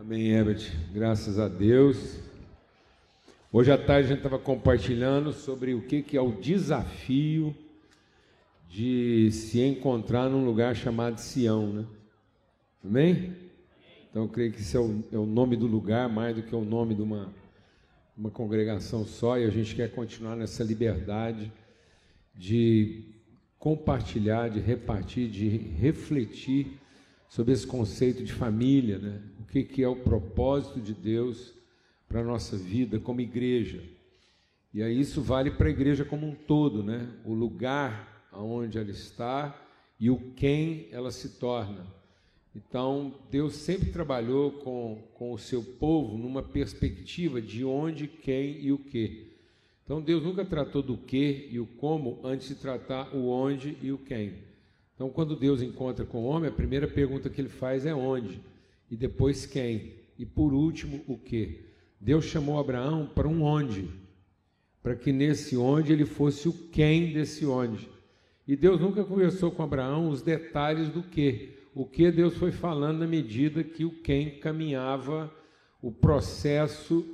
Amém, 0.00 0.28
Herbert. 0.28 0.60
Graças 0.92 1.40
a 1.40 1.48
Deus. 1.48 2.20
Hoje 3.52 3.72
à 3.72 3.76
tarde 3.76 4.04
a 4.04 4.08
gente 4.10 4.18
estava 4.18 4.38
compartilhando 4.38 5.32
sobre 5.32 5.74
o 5.74 5.82
que, 5.82 6.02
que 6.02 6.16
é 6.16 6.20
o 6.20 6.30
desafio 6.30 7.52
de 8.70 9.28
se 9.32 9.60
encontrar 9.60 10.30
num 10.30 10.44
lugar 10.44 10.76
chamado 10.76 11.18
Sião, 11.18 11.72
né? 11.72 11.84
Amém? 12.84 13.34
Então 14.08 14.22
eu 14.22 14.28
creio 14.28 14.52
que 14.52 14.60
esse 14.60 14.76
é 14.76 14.80
o, 14.80 15.02
é 15.10 15.18
o 15.18 15.26
nome 15.26 15.56
do 15.56 15.66
lugar 15.66 16.08
mais 16.08 16.36
do 16.36 16.44
que 16.44 16.54
o 16.54 16.64
nome 16.64 16.94
de 16.94 17.02
uma, 17.02 17.34
uma 18.16 18.30
congregação 18.30 19.04
só, 19.04 19.36
e 19.36 19.44
a 19.44 19.50
gente 19.50 19.74
quer 19.74 19.90
continuar 19.90 20.36
nessa 20.36 20.62
liberdade 20.62 21.52
de 22.36 23.02
compartilhar, 23.58 24.48
de 24.48 24.60
repartir, 24.60 25.28
de 25.28 25.48
refletir 25.48 26.78
sobre 27.28 27.52
esse 27.52 27.66
conceito 27.66 28.22
de 28.22 28.32
família, 28.32 28.96
né? 29.00 29.20
Que, 29.50 29.64
que 29.64 29.82
é 29.82 29.88
o 29.88 29.96
propósito 29.96 30.80
de 30.80 30.94
Deus 30.94 31.54
para 32.08 32.20
a 32.20 32.24
nossa 32.24 32.56
vida 32.56 32.98
como 32.98 33.20
igreja. 33.20 33.82
E 34.72 34.82
aí 34.82 35.00
isso 35.00 35.22
vale 35.22 35.50
para 35.50 35.68
a 35.68 35.70
igreja 35.70 36.04
como 36.04 36.26
um 36.26 36.34
todo, 36.34 36.82
né? 36.82 37.08
o 37.24 37.32
lugar 37.32 38.28
onde 38.32 38.78
ela 38.78 38.90
está 38.90 39.58
e 39.98 40.10
o 40.10 40.32
quem 40.36 40.88
ela 40.90 41.10
se 41.10 41.38
torna. 41.38 41.86
Então, 42.54 43.14
Deus 43.30 43.54
sempre 43.54 43.90
trabalhou 43.90 44.50
com, 44.50 45.02
com 45.14 45.32
o 45.32 45.38
seu 45.38 45.62
povo 45.62 46.18
numa 46.18 46.42
perspectiva 46.42 47.40
de 47.40 47.64
onde, 47.64 48.06
quem 48.06 48.60
e 48.60 48.72
o 48.72 48.78
que. 48.78 49.28
Então 49.88 50.02
Deus 50.02 50.22
nunca 50.22 50.44
tratou 50.44 50.82
do 50.82 50.98
que 50.98 51.48
e 51.50 51.58
o 51.58 51.64
como 51.64 52.20
antes 52.22 52.48
de 52.48 52.56
tratar 52.56 53.16
o 53.16 53.30
onde 53.30 53.74
e 53.80 53.90
o 53.90 53.96
quem. 53.96 54.34
Então 54.94 55.08
quando 55.08 55.34
Deus 55.34 55.62
encontra 55.62 56.04
com 56.04 56.18
o 56.18 56.26
homem, 56.26 56.50
a 56.50 56.52
primeira 56.52 56.86
pergunta 56.86 57.30
que 57.30 57.40
ele 57.40 57.48
faz 57.48 57.86
é 57.86 57.94
onde, 57.94 58.38
e 58.90 58.96
depois 58.96 59.46
quem, 59.46 59.94
e 60.18 60.24
por 60.24 60.52
último 60.52 61.02
o 61.06 61.16
que. 61.16 61.66
Deus 62.00 62.24
chamou 62.24 62.58
Abraão 62.58 63.10
para 63.14 63.28
um 63.28 63.42
onde, 63.42 63.88
para 64.82 64.94
que 64.94 65.12
nesse 65.12 65.56
onde 65.56 65.92
ele 65.92 66.04
fosse 66.04 66.48
o 66.48 66.52
quem 66.52 67.12
desse 67.12 67.44
onde. 67.44 67.88
E 68.46 68.56
Deus 68.56 68.80
nunca 68.80 69.04
conversou 69.04 69.50
com 69.50 69.62
Abraão 69.62 70.08
os 70.08 70.22
detalhes 70.22 70.88
do 70.88 71.02
que. 71.02 71.58
O 71.74 71.84
que 71.84 72.10
Deus 72.10 72.34
foi 72.36 72.50
falando 72.50 73.00
na 73.00 73.06
medida 73.06 73.62
que 73.62 73.84
o 73.84 73.90
quem 73.90 74.38
caminhava 74.38 75.32
o 75.80 75.92
processo 75.92 77.06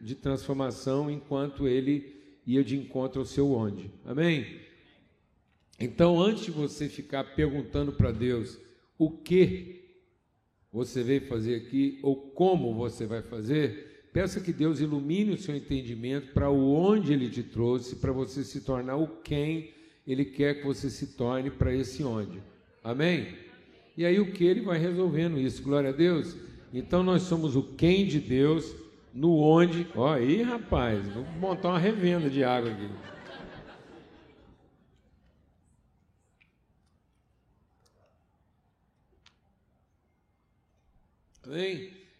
de 0.00 0.14
transformação 0.14 1.10
enquanto 1.10 1.66
ele 1.66 2.14
ia 2.46 2.62
de 2.62 2.76
encontro 2.76 3.20
ao 3.20 3.26
seu 3.26 3.52
onde. 3.52 3.90
Amém? 4.04 4.60
Então, 5.78 6.20
antes 6.20 6.44
de 6.44 6.50
você 6.50 6.88
ficar 6.88 7.24
perguntando 7.34 7.92
para 7.92 8.12
Deus 8.12 8.58
o 8.98 9.10
que 9.10 9.75
você 10.76 11.02
veio 11.02 11.22
fazer 11.22 11.54
aqui 11.54 11.98
ou 12.02 12.14
como 12.14 12.74
você 12.74 13.06
vai 13.06 13.22
fazer, 13.22 14.10
peça 14.12 14.42
que 14.42 14.52
Deus 14.52 14.78
ilumine 14.78 15.32
o 15.32 15.38
seu 15.38 15.56
entendimento 15.56 16.34
para 16.34 16.50
onde 16.50 17.14
ele 17.14 17.30
te 17.30 17.42
trouxe, 17.42 17.96
para 17.96 18.12
você 18.12 18.44
se 18.44 18.60
tornar 18.60 18.96
o 18.96 19.08
quem 19.08 19.70
ele 20.06 20.26
quer 20.26 20.60
que 20.60 20.66
você 20.66 20.90
se 20.90 21.16
torne 21.16 21.50
para 21.50 21.74
esse 21.74 22.04
onde. 22.04 22.42
Amém? 22.84 23.28
E 23.96 24.04
aí 24.04 24.20
o 24.20 24.30
que 24.32 24.44
ele 24.44 24.60
vai 24.60 24.78
resolvendo 24.78 25.40
isso. 25.40 25.62
Glória 25.62 25.88
a 25.88 25.94
Deus. 25.94 26.36
Então 26.74 27.02
nós 27.02 27.22
somos 27.22 27.56
o 27.56 27.62
quem 27.62 28.06
de 28.06 28.20
Deus, 28.20 28.76
no 29.14 29.38
onde. 29.38 29.86
Ó, 29.96 30.12
aí 30.12 30.42
rapaz, 30.42 31.08
vou 31.08 31.24
montar 31.40 31.70
uma 31.70 31.78
revenda 31.78 32.28
de 32.28 32.44
água 32.44 32.70
aqui. 32.70 33.15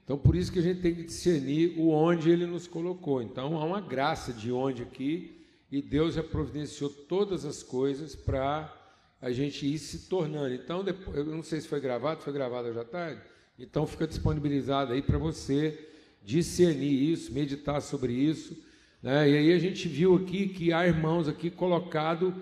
Então 0.04 0.16
por 0.16 0.36
isso 0.36 0.52
que 0.52 0.58
a 0.58 0.62
gente 0.62 0.80
tem 0.80 0.94
que 0.94 1.02
discernir 1.02 1.78
o 1.78 1.88
onde 1.88 2.30
ele 2.30 2.46
nos 2.46 2.66
colocou. 2.66 3.22
Então 3.22 3.56
há 3.56 3.64
uma 3.64 3.80
graça 3.80 4.32
de 4.32 4.52
onde 4.52 4.82
aqui, 4.82 5.44
e 5.70 5.82
Deus 5.82 6.14
já 6.14 6.22
providenciou 6.22 6.88
todas 6.88 7.44
as 7.44 7.62
coisas 7.62 8.14
para 8.14 8.72
a 9.20 9.32
gente 9.32 9.66
ir 9.66 9.78
se 9.78 10.08
tornando. 10.08 10.54
Então, 10.54 10.84
depois, 10.84 11.16
eu 11.16 11.24
não 11.24 11.42
sei 11.42 11.60
se 11.60 11.66
foi 11.66 11.80
gravado, 11.80 12.22
foi 12.22 12.32
gravado 12.32 12.68
hoje 12.68 12.78
à 12.78 12.84
tarde. 12.84 13.20
Então 13.58 13.86
fica 13.86 14.06
disponibilizado 14.06 14.92
aí 14.92 15.02
para 15.02 15.18
você 15.18 15.88
discernir 16.22 17.10
isso, 17.10 17.32
meditar 17.32 17.80
sobre 17.80 18.12
isso. 18.12 18.56
Né? 19.02 19.30
E 19.30 19.36
aí 19.36 19.52
a 19.52 19.58
gente 19.58 19.88
viu 19.88 20.14
aqui 20.14 20.48
que 20.48 20.72
há 20.72 20.86
irmãos 20.86 21.28
aqui 21.28 21.50
colocados 21.50 22.34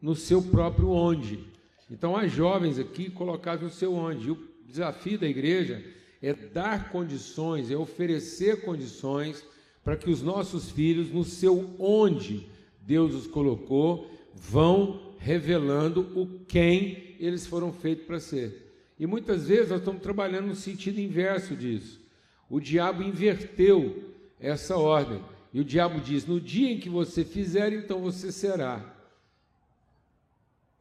no 0.00 0.14
seu 0.14 0.40
próprio 0.40 0.90
onde. 0.90 1.44
Então 1.90 2.16
há 2.16 2.26
jovens 2.26 2.78
aqui 2.78 3.10
colocados 3.10 3.62
no 3.62 3.70
seu 3.70 3.92
onde. 3.94 4.28
E 4.28 4.30
o 4.30 4.48
desafio 4.64 5.18
da 5.18 5.26
igreja 5.26 5.84
é 6.22 6.34
dar 6.34 6.90
condições, 6.90 7.70
é 7.70 7.76
oferecer 7.76 8.62
condições 8.62 9.44
para 9.82 9.96
que 9.96 10.10
os 10.10 10.22
nossos 10.22 10.70
filhos, 10.70 11.10
no 11.10 11.24
seu 11.24 11.74
onde 11.78 12.46
Deus 12.82 13.14
os 13.14 13.26
colocou, 13.26 14.10
vão 14.34 15.14
revelando 15.18 16.00
o 16.14 16.26
quem 16.46 17.16
eles 17.18 17.46
foram 17.46 17.72
feitos 17.72 18.06
para 18.06 18.20
ser. 18.20 18.70
E 18.98 19.06
muitas 19.06 19.48
vezes 19.48 19.70
nós 19.70 19.78
estamos 19.78 20.02
trabalhando 20.02 20.48
no 20.48 20.54
sentido 20.54 21.00
inverso 21.00 21.56
disso. 21.56 22.00
O 22.48 22.60
diabo 22.60 23.02
inverteu 23.02 24.12
essa 24.38 24.76
ordem. 24.76 25.22
E 25.52 25.60
o 25.60 25.64
diabo 25.64 26.00
diz: 26.00 26.26
no 26.26 26.40
dia 26.40 26.70
em 26.70 26.78
que 26.78 26.88
você 26.88 27.24
fizer, 27.24 27.72
então 27.72 28.00
você 28.00 28.30
será. 28.30 28.96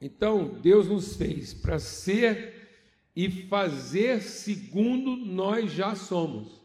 Então, 0.01 0.57
Deus 0.61 0.88
nos 0.88 1.16
fez 1.16 1.53
para 1.53 1.77
ser 1.77 2.59
e 3.24 3.30
fazer 3.47 4.22
segundo 4.22 5.16
nós 5.16 5.72
já 5.72 5.96
somos. 5.96 6.62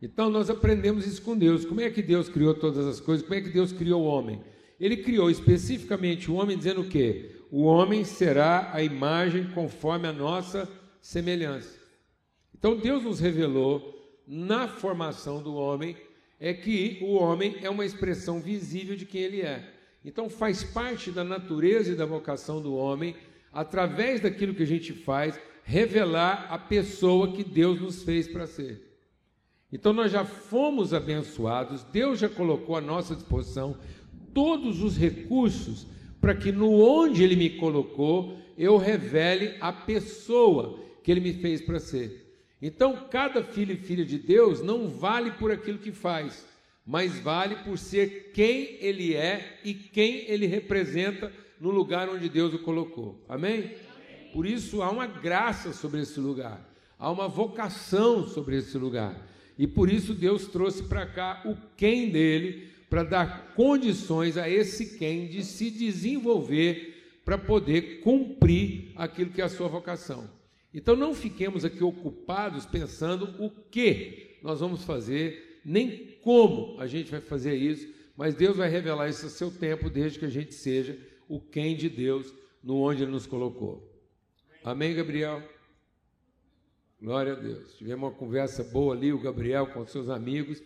Então, 0.00 0.30
nós 0.30 0.50
aprendemos 0.50 1.06
isso 1.06 1.22
com 1.22 1.36
Deus. 1.36 1.64
Como 1.64 1.80
é 1.80 1.90
que 1.90 2.02
Deus 2.02 2.28
criou 2.28 2.54
todas 2.54 2.86
as 2.86 3.00
coisas? 3.00 3.26
Como 3.26 3.38
é 3.38 3.42
que 3.42 3.50
Deus 3.50 3.72
criou 3.72 4.02
o 4.02 4.06
homem? 4.06 4.40
Ele 4.78 4.98
criou 4.98 5.30
especificamente 5.30 6.30
o 6.30 6.34
homem 6.34 6.56
dizendo 6.56 6.82
o 6.82 6.88
quê? 6.88 7.34
o 7.56 7.62
homem 7.62 8.02
será 8.02 8.70
a 8.72 8.82
imagem 8.82 9.44
conforme 9.52 10.08
a 10.08 10.12
nossa 10.12 10.68
semelhança. 11.00 11.78
Então 12.52 12.76
Deus 12.76 13.04
nos 13.04 13.20
revelou 13.20 13.94
na 14.26 14.66
formação 14.66 15.40
do 15.40 15.54
homem 15.54 15.96
é 16.40 16.52
que 16.52 16.98
o 17.00 17.14
homem 17.14 17.56
é 17.62 17.70
uma 17.70 17.86
expressão 17.86 18.40
visível 18.40 18.96
de 18.96 19.06
quem 19.06 19.20
ele 19.20 19.42
é. 19.42 19.72
Então 20.04 20.28
faz 20.28 20.64
parte 20.64 21.12
da 21.12 21.22
natureza 21.22 21.92
e 21.92 21.94
da 21.94 22.04
vocação 22.04 22.60
do 22.60 22.74
homem, 22.74 23.14
através 23.52 24.20
daquilo 24.20 24.52
que 24.52 24.64
a 24.64 24.66
gente 24.66 24.92
faz, 24.92 25.38
revelar 25.64 26.46
a 26.50 26.58
pessoa 26.58 27.32
que 27.32 27.42
Deus 27.42 27.80
nos 27.80 28.02
fez 28.02 28.28
para 28.28 28.46
ser. 28.46 28.94
Então 29.72 29.92
nós 29.92 30.12
já 30.12 30.24
fomos 30.24 30.94
abençoados, 30.94 31.82
Deus 31.84 32.20
já 32.20 32.28
colocou 32.28 32.76
à 32.76 32.80
nossa 32.80 33.16
disposição 33.16 33.76
todos 34.32 34.82
os 34.82 34.96
recursos 34.96 35.86
para 36.20 36.34
que 36.34 36.52
no 36.52 36.80
onde 36.80 37.22
Ele 37.22 37.34
me 37.34 37.50
colocou, 37.50 38.38
eu 38.56 38.76
revele 38.76 39.56
a 39.60 39.72
pessoa 39.72 40.78
que 41.02 41.10
Ele 41.10 41.20
me 41.20 41.32
fez 41.32 41.60
para 41.60 41.80
ser. 41.80 42.24
Então, 42.62 43.08
cada 43.10 43.42
filho 43.42 43.74
e 43.74 43.76
filha 43.76 44.04
de 44.04 44.18
Deus 44.18 44.62
não 44.62 44.88
vale 44.88 45.32
por 45.32 45.50
aquilo 45.50 45.78
que 45.78 45.92
faz, 45.92 46.46
mas 46.86 47.18
vale 47.18 47.56
por 47.56 47.76
ser 47.76 48.30
quem 48.32 48.78
Ele 48.80 49.14
é 49.14 49.60
e 49.64 49.74
quem 49.74 50.24
Ele 50.30 50.46
representa 50.46 51.30
no 51.60 51.70
lugar 51.70 52.08
onde 52.08 52.28
Deus 52.28 52.54
o 52.54 52.58
colocou. 52.58 53.22
Amém? 53.28 53.72
Por 54.34 54.44
isso 54.44 54.82
há 54.82 54.90
uma 54.90 55.06
graça 55.06 55.72
sobre 55.72 56.00
esse 56.00 56.18
lugar, 56.18 56.68
há 56.98 57.08
uma 57.08 57.28
vocação 57.28 58.26
sobre 58.26 58.56
esse 58.56 58.76
lugar. 58.76 59.16
E 59.56 59.64
por 59.64 59.88
isso 59.88 60.12
Deus 60.12 60.48
trouxe 60.48 60.82
para 60.82 61.06
cá 61.06 61.42
o 61.44 61.56
quem 61.76 62.10
dele, 62.10 62.68
para 62.90 63.04
dar 63.04 63.54
condições 63.54 64.36
a 64.36 64.50
esse 64.50 64.98
quem 64.98 65.28
de 65.28 65.44
se 65.44 65.70
desenvolver 65.70 67.20
para 67.24 67.38
poder 67.38 68.00
cumprir 68.00 68.90
aquilo 68.96 69.30
que 69.30 69.40
é 69.40 69.44
a 69.44 69.48
sua 69.48 69.68
vocação. 69.68 70.28
Então 70.74 70.96
não 70.96 71.14
fiquemos 71.14 71.64
aqui 71.64 71.84
ocupados 71.84 72.66
pensando 72.66 73.36
o 73.38 73.48
que 73.48 74.36
nós 74.42 74.58
vamos 74.58 74.82
fazer, 74.82 75.60
nem 75.64 76.08
como 76.22 76.80
a 76.80 76.88
gente 76.88 77.08
vai 77.08 77.20
fazer 77.20 77.54
isso, 77.54 77.88
mas 78.16 78.34
Deus 78.34 78.56
vai 78.56 78.68
revelar 78.68 79.08
isso 79.08 79.26
a 79.26 79.30
seu 79.30 79.52
tempo, 79.52 79.88
desde 79.88 80.18
que 80.18 80.24
a 80.24 80.30
gente 80.30 80.52
seja 80.52 80.98
o 81.28 81.38
quem 81.38 81.76
de 81.76 81.88
Deus 81.88 82.34
no 82.64 82.80
onde 82.80 83.04
Ele 83.04 83.12
nos 83.12 83.26
colocou. 83.26 83.93
Amém, 84.64 84.94
Gabriel? 84.94 85.42
Glória 86.98 87.34
a 87.34 87.36
Deus. 87.36 87.74
Tivemos 87.74 88.08
uma 88.08 88.16
conversa 88.16 88.64
boa 88.64 88.94
ali, 88.94 89.12
o 89.12 89.20
Gabriel 89.20 89.66
com 89.66 89.86
seus 89.86 90.08
amigos. 90.08 90.62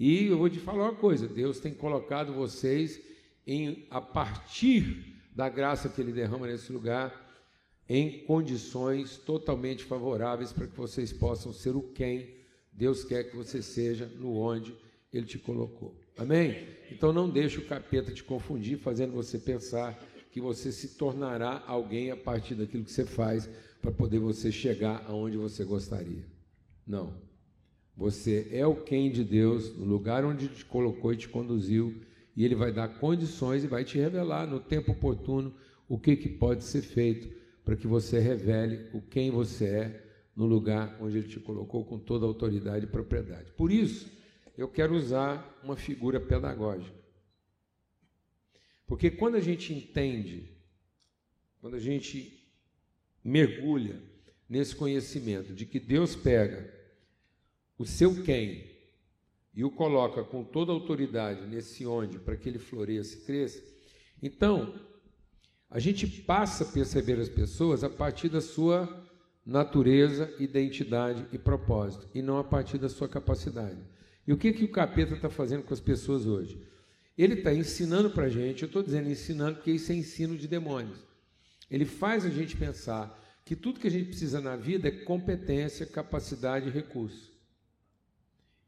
E 0.00 0.26
eu 0.26 0.36
vou 0.36 0.50
te 0.50 0.58
falar 0.58 0.90
uma 0.90 0.96
coisa: 0.96 1.28
Deus 1.28 1.60
tem 1.60 1.72
colocado 1.72 2.32
vocês 2.32 3.00
em, 3.46 3.86
a 3.88 4.00
partir 4.00 5.14
da 5.32 5.48
graça 5.48 5.88
que 5.88 6.00
Ele 6.00 6.12
derrama 6.12 6.48
nesse 6.48 6.72
lugar, 6.72 7.14
em 7.88 8.24
condições 8.24 9.16
totalmente 9.16 9.84
favoráveis 9.84 10.52
para 10.52 10.66
que 10.66 10.76
vocês 10.76 11.12
possam 11.12 11.52
ser 11.52 11.76
o 11.76 11.82
quem 11.82 12.34
Deus 12.72 13.04
quer 13.04 13.30
que 13.30 13.36
você 13.36 13.62
seja, 13.62 14.06
no 14.06 14.36
onde 14.38 14.76
Ele 15.12 15.24
te 15.24 15.38
colocou. 15.38 15.94
Amém? 16.18 16.66
Então 16.90 17.12
não 17.12 17.30
deixe 17.30 17.58
o 17.58 17.66
capeta 17.66 18.12
te 18.12 18.24
confundir, 18.24 18.76
fazendo 18.76 19.12
você 19.12 19.38
pensar 19.38 19.96
que 20.36 20.40
você 20.42 20.70
se 20.70 20.88
tornará 20.98 21.64
alguém 21.66 22.10
a 22.10 22.16
partir 22.16 22.54
daquilo 22.54 22.84
que 22.84 22.92
você 22.92 23.06
faz 23.06 23.48
para 23.80 23.90
poder 23.90 24.18
você 24.18 24.52
chegar 24.52 25.02
aonde 25.08 25.38
você 25.38 25.64
gostaria. 25.64 26.26
Não. 26.86 27.14
Você 27.96 28.46
é 28.52 28.66
o 28.66 28.76
quem 28.76 29.10
de 29.10 29.24
Deus, 29.24 29.74
no 29.78 29.86
lugar 29.86 30.26
onde 30.26 30.48
te 30.48 30.62
colocou 30.62 31.10
e 31.10 31.16
te 31.16 31.26
conduziu, 31.26 32.02
e 32.36 32.44
Ele 32.44 32.54
vai 32.54 32.70
dar 32.70 32.86
condições 33.00 33.64
e 33.64 33.66
vai 33.66 33.82
te 33.82 33.96
revelar 33.96 34.46
no 34.46 34.60
tempo 34.60 34.92
oportuno 34.92 35.54
o 35.88 35.98
que, 35.98 36.14
que 36.14 36.28
pode 36.28 36.64
ser 36.64 36.82
feito 36.82 37.34
para 37.64 37.74
que 37.74 37.86
você 37.86 38.18
revele 38.18 38.90
o 38.92 39.00
quem 39.00 39.30
você 39.30 39.64
é 39.64 40.04
no 40.36 40.44
lugar 40.44 40.98
onde 41.00 41.16
Ele 41.16 41.28
te 41.28 41.40
colocou 41.40 41.82
com 41.82 41.98
toda 41.98 42.26
a 42.26 42.28
autoridade 42.28 42.84
e 42.84 42.88
propriedade. 42.88 43.52
Por 43.52 43.72
isso, 43.72 44.06
eu 44.54 44.68
quero 44.68 44.94
usar 44.94 45.58
uma 45.64 45.76
figura 45.76 46.20
pedagógica. 46.20 47.05
Porque 48.86 49.10
quando 49.10 49.34
a 49.34 49.40
gente 49.40 49.72
entende, 49.72 50.50
quando 51.60 51.74
a 51.74 51.80
gente 51.80 52.48
mergulha 53.22 54.00
nesse 54.48 54.76
conhecimento 54.76 55.52
de 55.52 55.66
que 55.66 55.80
Deus 55.80 56.14
pega 56.14 56.72
o 57.76 57.84
seu 57.84 58.22
quem 58.22 58.64
e 59.52 59.64
o 59.64 59.70
coloca 59.70 60.22
com 60.22 60.44
toda 60.44 60.70
a 60.70 60.74
autoridade 60.74 61.46
nesse 61.46 61.84
onde 61.84 62.18
para 62.18 62.36
que 62.36 62.48
ele 62.48 62.58
floresça 62.58 63.16
e 63.16 63.20
cresça, 63.22 63.62
então 64.22 64.78
a 65.68 65.78
gente 65.80 66.06
passa 66.06 66.64
a 66.64 66.72
perceber 66.72 67.18
as 67.18 67.28
pessoas 67.28 67.82
a 67.82 67.90
partir 67.90 68.28
da 68.28 68.40
sua 68.40 69.04
natureza, 69.44 70.32
identidade 70.38 71.26
e 71.32 71.38
propósito, 71.38 72.08
e 72.14 72.22
não 72.22 72.38
a 72.38 72.44
partir 72.44 72.78
da 72.78 72.88
sua 72.88 73.08
capacidade. 73.08 73.78
E 74.26 74.32
o 74.32 74.36
que, 74.36 74.52
que 74.52 74.64
o 74.64 74.72
capeta 74.72 75.14
está 75.14 75.30
fazendo 75.30 75.62
com 75.62 75.72
as 75.72 75.80
pessoas 75.80 76.26
hoje? 76.26 76.60
Ele 77.16 77.34
está 77.34 77.52
ensinando 77.52 78.10
para 78.10 78.24
a 78.24 78.28
gente, 78.28 78.62
eu 78.62 78.66
estou 78.66 78.82
dizendo 78.82 79.08
ensinando 79.08 79.56
porque 79.56 79.70
isso 79.70 79.90
é 79.90 79.94
ensino 79.94 80.36
de 80.36 80.46
demônios. 80.46 80.98
Ele 81.70 81.84
faz 81.84 82.24
a 82.24 82.30
gente 82.30 82.56
pensar 82.56 83.22
que 83.44 83.56
tudo 83.56 83.80
que 83.80 83.86
a 83.86 83.90
gente 83.90 84.08
precisa 84.08 84.40
na 84.40 84.56
vida 84.56 84.88
é 84.88 84.90
competência, 84.90 85.86
capacidade 85.86 86.68
e 86.68 86.72
recurso 86.72 87.32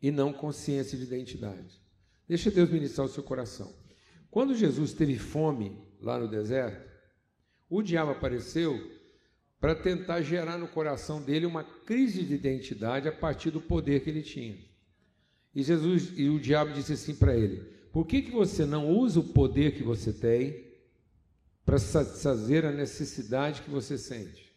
e 0.00 0.11
não 0.11 0.33
consciência 0.33 0.97
de 0.97 1.05
identidade. 1.05 1.83
Deixa 2.29 2.50
Deus 2.50 2.71
ministrar 2.71 3.06
o 3.06 3.11
seu 3.11 3.23
coração. 3.23 3.75
Quando 4.31 4.55
Jesus 4.55 4.93
teve 4.93 5.19
fome 5.19 5.83
lá 6.00 6.19
no 6.19 6.29
deserto, 6.29 6.89
o 7.69 7.83
diabo 7.83 8.12
apareceu 8.12 8.79
para 9.61 9.75
tentar 9.75 10.23
gerar 10.23 10.56
no 10.56 10.69
coração 10.69 11.21
dele 11.21 11.47
uma 11.47 11.65
crise 11.65 12.23
de 12.23 12.35
identidade 12.35 13.09
a 13.09 13.12
partir 13.12 13.50
do 13.50 13.61
poder 13.61 14.05
que 14.05 14.11
ele 14.11 14.23
tinha. 14.23 14.56
E 15.55 15.62
Jesus 15.62 16.12
e 16.17 16.29
o 16.29 16.39
diabo 16.39 16.73
disse 16.73 16.93
assim 16.93 17.15
para 17.15 17.37
ele: 17.37 17.78
Por 17.93 18.06
que, 18.06 18.23
que 18.23 18.31
você 18.31 18.64
não 18.64 18.88
usa 18.88 19.20
o 19.20 19.29
poder 19.32 19.75
que 19.75 19.82
você 19.82 20.12
tem 20.12 20.67
para 21.64 21.79
satisfazer 21.79 22.64
a 22.64 22.73
necessidade 22.73 23.62
que 23.62 23.70
você 23.70 23.96
sente? 23.96 24.52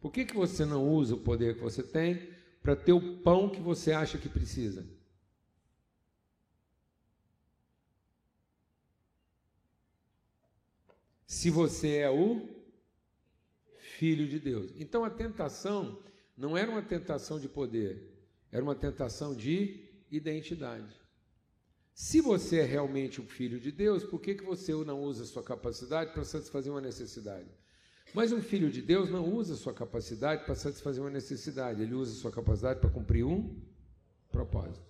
Por 0.00 0.10
que, 0.10 0.24
que 0.24 0.36
você 0.36 0.64
não 0.64 0.88
usa 0.88 1.14
o 1.14 1.20
poder 1.20 1.56
que 1.56 1.62
você 1.62 1.82
tem 1.82 2.34
para 2.64 2.74
ter 2.74 2.94
o 2.94 3.18
pão 3.18 3.50
que 3.50 3.60
você 3.60 3.92
acha 3.92 4.16
que 4.16 4.26
precisa. 4.26 4.88
Se 11.26 11.50
você 11.50 11.96
é 11.96 12.10
o 12.10 12.48
filho 13.98 14.26
de 14.26 14.40
Deus. 14.40 14.72
Então 14.76 15.04
a 15.04 15.10
tentação 15.10 16.02
não 16.34 16.56
era 16.56 16.70
uma 16.70 16.80
tentação 16.80 17.38
de 17.38 17.50
poder, 17.50 18.02
era 18.50 18.62
uma 18.64 18.74
tentação 18.74 19.36
de 19.36 19.86
identidade. 20.10 21.03
Se 21.94 22.20
você 22.20 22.58
é 22.58 22.64
realmente 22.64 23.20
o 23.20 23.24
filho 23.24 23.60
de 23.60 23.70
Deus, 23.70 24.02
por 24.02 24.20
que, 24.20 24.34
que 24.34 24.44
você 24.44 24.72
não 24.84 25.00
usa 25.00 25.24
sua 25.24 25.44
capacidade 25.44 26.12
para 26.12 26.24
satisfazer 26.24 26.72
uma 26.72 26.80
necessidade? 26.80 27.48
Mas 28.12 28.32
um 28.32 28.42
filho 28.42 28.68
de 28.68 28.82
Deus 28.82 29.08
não 29.08 29.32
usa 29.32 29.54
sua 29.54 29.72
capacidade 29.72 30.44
para 30.44 30.56
satisfazer 30.56 31.00
uma 31.02 31.10
necessidade, 31.10 31.82
ele 31.82 31.94
usa 31.94 32.12
sua 32.14 32.32
capacidade 32.32 32.80
para 32.80 32.90
cumprir 32.90 33.24
um 33.24 33.62
propósito. 34.28 34.84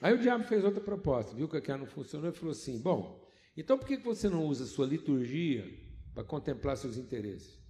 Aí 0.00 0.12
o 0.12 0.18
diabo 0.18 0.42
fez 0.42 0.64
outra 0.64 0.80
proposta, 0.80 1.36
viu 1.36 1.48
que 1.48 1.56
aquela 1.56 1.78
não 1.78 1.86
funcionou 1.86 2.28
e 2.28 2.34
falou 2.34 2.50
assim: 2.50 2.80
Bom, 2.80 3.24
então 3.56 3.78
por 3.78 3.86
que 3.86 3.96
você 3.98 4.28
não 4.28 4.44
usa 4.44 4.66
sua 4.66 4.86
liturgia 4.86 5.64
para 6.12 6.24
contemplar 6.24 6.76
seus 6.76 6.96
interesses? 6.96 7.61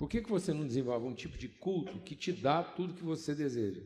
Por 0.00 0.08
que, 0.08 0.22
que 0.22 0.30
você 0.30 0.54
não 0.54 0.66
desenvolve 0.66 1.06
um 1.06 1.12
tipo 1.12 1.36
de 1.36 1.46
culto 1.46 2.00
que 2.00 2.16
te 2.16 2.32
dá 2.32 2.62
tudo 2.64 2.94
que 2.94 3.04
você 3.04 3.34
deseja? 3.34 3.82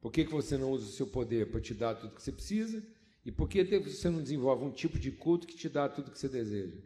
Por 0.00 0.10
que, 0.10 0.24
que 0.24 0.32
você 0.32 0.56
não 0.56 0.70
usa 0.70 0.86
o 0.86 0.92
seu 0.92 1.06
poder 1.06 1.50
para 1.50 1.60
te 1.60 1.74
dar 1.74 1.94
tudo 1.94 2.14
que 2.14 2.22
você 2.22 2.32
precisa? 2.32 2.82
E 3.22 3.30
por 3.30 3.50
que 3.50 3.62
você 3.80 4.08
não 4.08 4.22
desenvolve 4.22 4.64
um 4.64 4.70
tipo 4.70 4.98
de 4.98 5.12
culto 5.12 5.46
que 5.46 5.54
te 5.54 5.68
dá 5.68 5.90
tudo 5.90 6.10
que 6.10 6.18
você 6.18 6.26
deseja? 6.26 6.78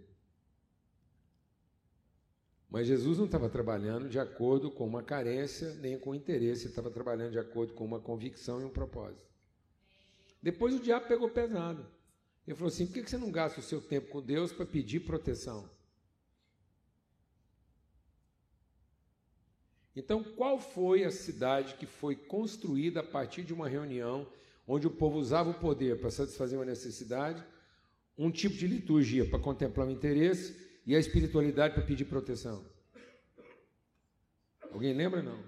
Mas 2.68 2.88
Jesus 2.88 3.18
não 3.18 3.26
estava 3.26 3.48
trabalhando 3.48 4.08
de 4.08 4.18
acordo 4.18 4.68
com 4.68 4.84
uma 4.84 5.04
carência 5.04 5.74
nem 5.74 5.96
com 5.96 6.12
interesse, 6.12 6.62
ele 6.62 6.70
estava 6.70 6.90
trabalhando 6.90 7.30
de 7.30 7.38
acordo 7.38 7.72
com 7.72 7.84
uma 7.84 8.00
convicção 8.00 8.60
e 8.60 8.64
um 8.64 8.70
propósito. 8.70 9.30
Depois 10.42 10.74
o 10.74 10.80
diabo 10.80 11.06
pegou 11.06 11.30
pesado. 11.30 11.86
Ele 12.48 12.56
falou 12.56 12.66
assim: 12.66 12.86
por 12.86 12.94
que 12.94 13.08
você 13.08 13.16
não 13.16 13.30
gasta 13.30 13.60
o 13.60 13.62
seu 13.62 13.80
tempo 13.80 14.08
com 14.08 14.20
Deus 14.20 14.52
para 14.52 14.66
pedir 14.66 15.06
proteção? 15.06 15.70
Então, 19.96 20.25
qual 20.25 20.58
foi 20.58 21.05
a 21.05 21.11
cidade 21.11 21.75
que 21.75 21.87
foi 21.87 22.17
construída 22.17 23.00
a 23.00 23.05
partir 23.05 23.44
de 23.44 23.55
uma 23.55 23.69
reunião 23.69 24.26
onde 24.67 24.87
o 24.87 24.91
povo 24.91 25.19
usava 25.19 25.50
o 25.50 25.55
poder 25.55 26.00
para 26.00 26.11
satisfazer 26.11 26.58
uma 26.58 26.64
necessidade, 26.64 27.44
um 28.19 28.31
tipo 28.31 28.56
de 28.56 28.67
liturgia 28.67 29.25
para 29.29 29.38
contemplar 29.38 29.87
o 29.87 29.91
interesse 29.91 30.56
e 30.85 30.96
a 30.96 30.99
espiritualidade 30.99 31.75
para 31.75 31.85
pedir 31.85 32.06
proteção? 32.06 32.64
Alguém 34.73 34.93
lembra 34.93 35.23
não? 35.23 35.38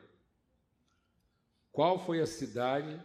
Qual 1.72 1.98
foi 1.98 2.20
a 2.20 2.26
cidade 2.26 3.02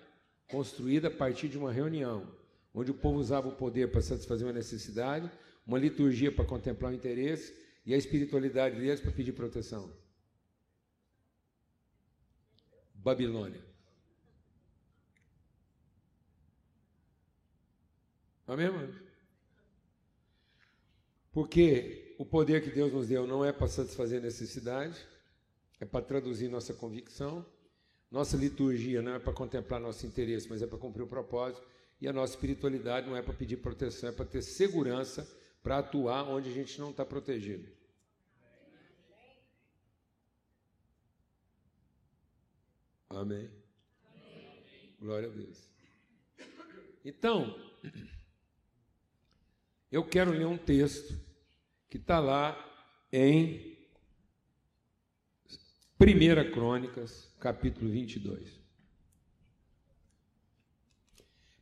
construída 0.47 1.07
a 1.07 1.11
partir 1.11 1.47
de 1.47 1.57
uma 1.57 1.71
reunião 1.71 2.27
onde 2.73 2.91
o 2.91 2.93
povo 2.93 3.17
usava 3.17 3.47
o 3.47 3.55
poder 3.55 3.91
para 3.91 4.01
satisfazer 4.01 4.45
uma 4.45 4.53
necessidade, 4.53 5.29
uma 5.65 5.79
liturgia 5.79 6.31
para 6.31 6.45
contemplar 6.45 6.91
o 6.91 6.95
interesse 6.95 7.53
e 7.85 7.93
a 7.93 7.97
espiritualidade 7.97 8.79
deles 8.79 9.01
para 9.01 9.11
pedir 9.11 9.33
proteção? 9.33 9.91
Babilônia. 13.03 13.61
Amém, 18.47 18.65
irmão? 18.67 18.89
Porque 21.31 22.15
o 22.19 22.25
poder 22.25 22.61
que 22.61 22.69
Deus 22.69 22.91
nos 22.91 23.07
deu 23.07 23.25
não 23.25 23.43
é 23.43 23.51
para 23.51 23.67
satisfazer 23.67 24.21
necessidade, 24.21 24.99
é 25.79 25.85
para 25.85 26.05
traduzir 26.05 26.49
nossa 26.49 26.73
convicção. 26.73 27.45
Nossa 28.11 28.35
liturgia 28.35 29.01
não 29.01 29.13
é 29.13 29.19
para 29.19 29.33
contemplar 29.33 29.79
nosso 29.79 30.05
interesse, 30.05 30.49
mas 30.49 30.61
é 30.61 30.67
para 30.67 30.77
cumprir 30.77 31.03
o 31.03 31.07
propósito. 31.07 31.65
E 31.99 32.07
a 32.07 32.13
nossa 32.13 32.33
espiritualidade 32.33 33.07
não 33.07 33.15
é 33.15 33.21
para 33.21 33.33
pedir 33.33 33.57
proteção, 33.57 34.09
é 34.09 34.11
para 34.11 34.25
ter 34.25 34.41
segurança 34.41 35.27
para 35.63 35.77
atuar 35.77 36.23
onde 36.23 36.49
a 36.49 36.53
gente 36.53 36.79
não 36.79 36.89
está 36.91 37.05
protegido. 37.05 37.71
Amém. 43.15 43.49
Glória 44.99 45.27
a 45.27 45.31
Deus. 45.31 45.67
Então, 47.03 47.59
eu 49.91 50.03
quero 50.03 50.31
ler 50.31 50.45
um 50.45 50.57
texto 50.57 51.19
que 51.89 51.97
está 51.97 52.19
lá 52.19 52.57
em 53.11 53.77
1 55.99 56.51
Crônicas, 56.53 57.33
capítulo 57.39 57.91
22. 57.91 58.59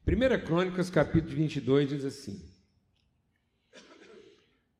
1 0.05 0.45
Crônicas, 0.45 0.89
capítulo 0.89 1.35
22, 1.35 1.89
diz 1.89 2.05
assim: 2.05 2.47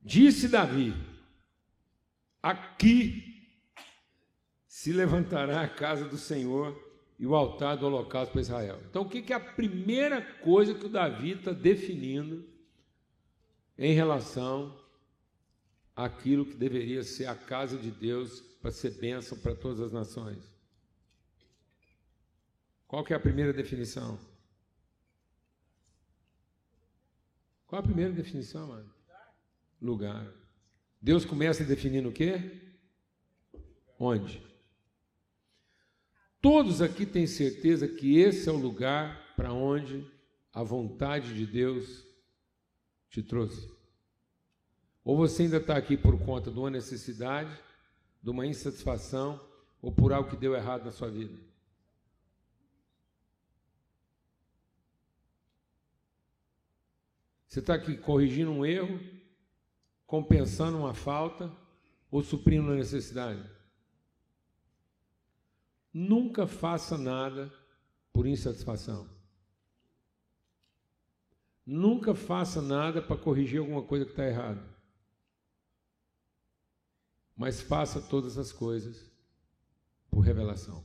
Disse 0.02 0.48
Davi: 0.48 0.94
Aqui 2.44 3.29
se 4.80 4.94
levantará 4.94 5.62
a 5.62 5.68
casa 5.68 6.06
do 6.06 6.18
Senhor 6.18 6.74
e 7.20 7.28
o 7.28 7.36
altar 7.36 7.76
do 7.76 7.86
holocausto 7.86 8.32
para 8.32 8.40
Israel. 8.40 8.80
Então, 8.90 9.02
o 9.02 9.10
que 9.10 9.34
é 9.34 9.36
a 9.36 9.40
primeira 9.40 10.22
coisa 10.22 10.74
que 10.74 10.86
o 10.86 10.90
Davi 10.90 11.32
está 11.32 11.52
definindo 11.52 12.48
em 13.78 13.94
relação 13.94 14.82
àquilo 15.94 16.46
que 16.46 16.56
deveria 16.56 17.04
ser 17.04 17.26
a 17.26 17.36
casa 17.36 17.78
de 17.78 17.92
Deus 17.92 18.40
para 18.62 18.72
ser 18.72 18.92
bênção 18.92 19.38
para 19.38 19.54
todas 19.54 19.82
as 19.82 19.92
nações? 19.92 20.50
Qual 22.88 23.04
que 23.04 23.12
é 23.12 23.18
a 23.18 23.20
primeira 23.20 23.52
definição? 23.52 24.18
Qual 27.68 27.82
a 27.82 27.84
primeira 27.84 28.14
definição, 28.14 28.70
mano? 28.70 28.90
Lugar. 29.82 30.26
Deus 31.02 31.26
começa 31.26 31.66
definindo 31.66 32.08
o 32.08 32.14
quê? 32.14 32.62
Onde? 34.00 34.48
Todos 36.42 36.82
aqui 36.82 37.06
têm 37.06 37.28
certeza 37.28 37.88
que 37.88 38.18
esse 38.18 38.48
é 38.48 38.52
o 38.52 38.58
lugar 38.58 39.36
para 39.36 39.52
onde 39.52 40.06
a 40.54 40.64
vontade 40.64 41.34
de 41.34 41.46
Deus 41.46 42.06
te 43.10 43.22
trouxe. 43.22 43.70
Ou 45.04 45.18
você 45.18 45.44
ainda 45.44 45.58
está 45.58 45.76
aqui 45.76 45.98
por 45.98 46.18
conta 46.24 46.50
de 46.50 46.58
uma 46.58 46.70
necessidade, 46.70 47.52
de 48.22 48.30
uma 48.30 48.46
insatisfação, 48.46 49.40
ou 49.82 49.92
por 49.92 50.14
algo 50.14 50.30
que 50.30 50.38
deu 50.38 50.56
errado 50.56 50.86
na 50.86 50.92
sua 50.92 51.10
vida? 51.10 51.38
Você 57.48 57.60
está 57.60 57.74
aqui 57.74 57.98
corrigindo 57.98 58.52
um 58.52 58.66
erro, 58.66 59.00
compensando 60.06 60.78
uma 60.78 60.94
falta 60.94 61.52
ou 62.12 62.22
suprindo 62.22 62.68
uma 62.68 62.76
necessidade? 62.76 63.59
Nunca 65.94 66.46
faça 66.46 66.98
nada 66.98 67.52
por 68.14 68.28
insatisfação. 68.28 69.10
Nunca 71.66 72.16
faça 72.16 72.62
nada 72.62 73.02
para 73.02 73.18
corrigir 73.18 73.60
alguma 73.60 73.84
coisa 73.84 74.06
que 74.06 74.12
está 74.12 74.26
errada. 74.26 74.64
Mas 77.36 77.62
faça 77.62 78.02
todas 78.02 78.38
as 78.38 78.52
coisas 78.52 79.10
por 80.10 80.22
revelação. 80.22 80.84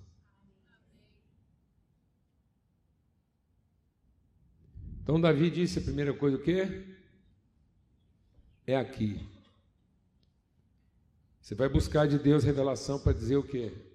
Então 5.03 5.21
Davi 5.21 5.51
disse 5.51 5.79
a 5.79 5.83
primeira 5.83 6.15
coisa 6.15 6.37
o 6.37 6.43
quê? 6.43 6.97
É 8.67 8.77
aqui. 8.77 9.27
Você 11.41 11.55
vai 11.55 11.69
buscar 11.69 12.09
de 12.09 12.19
Deus 12.19 12.43
revelação 12.43 12.99
para 12.99 13.13
dizer 13.13 13.37
o 13.37 13.43
quê? 13.43 13.94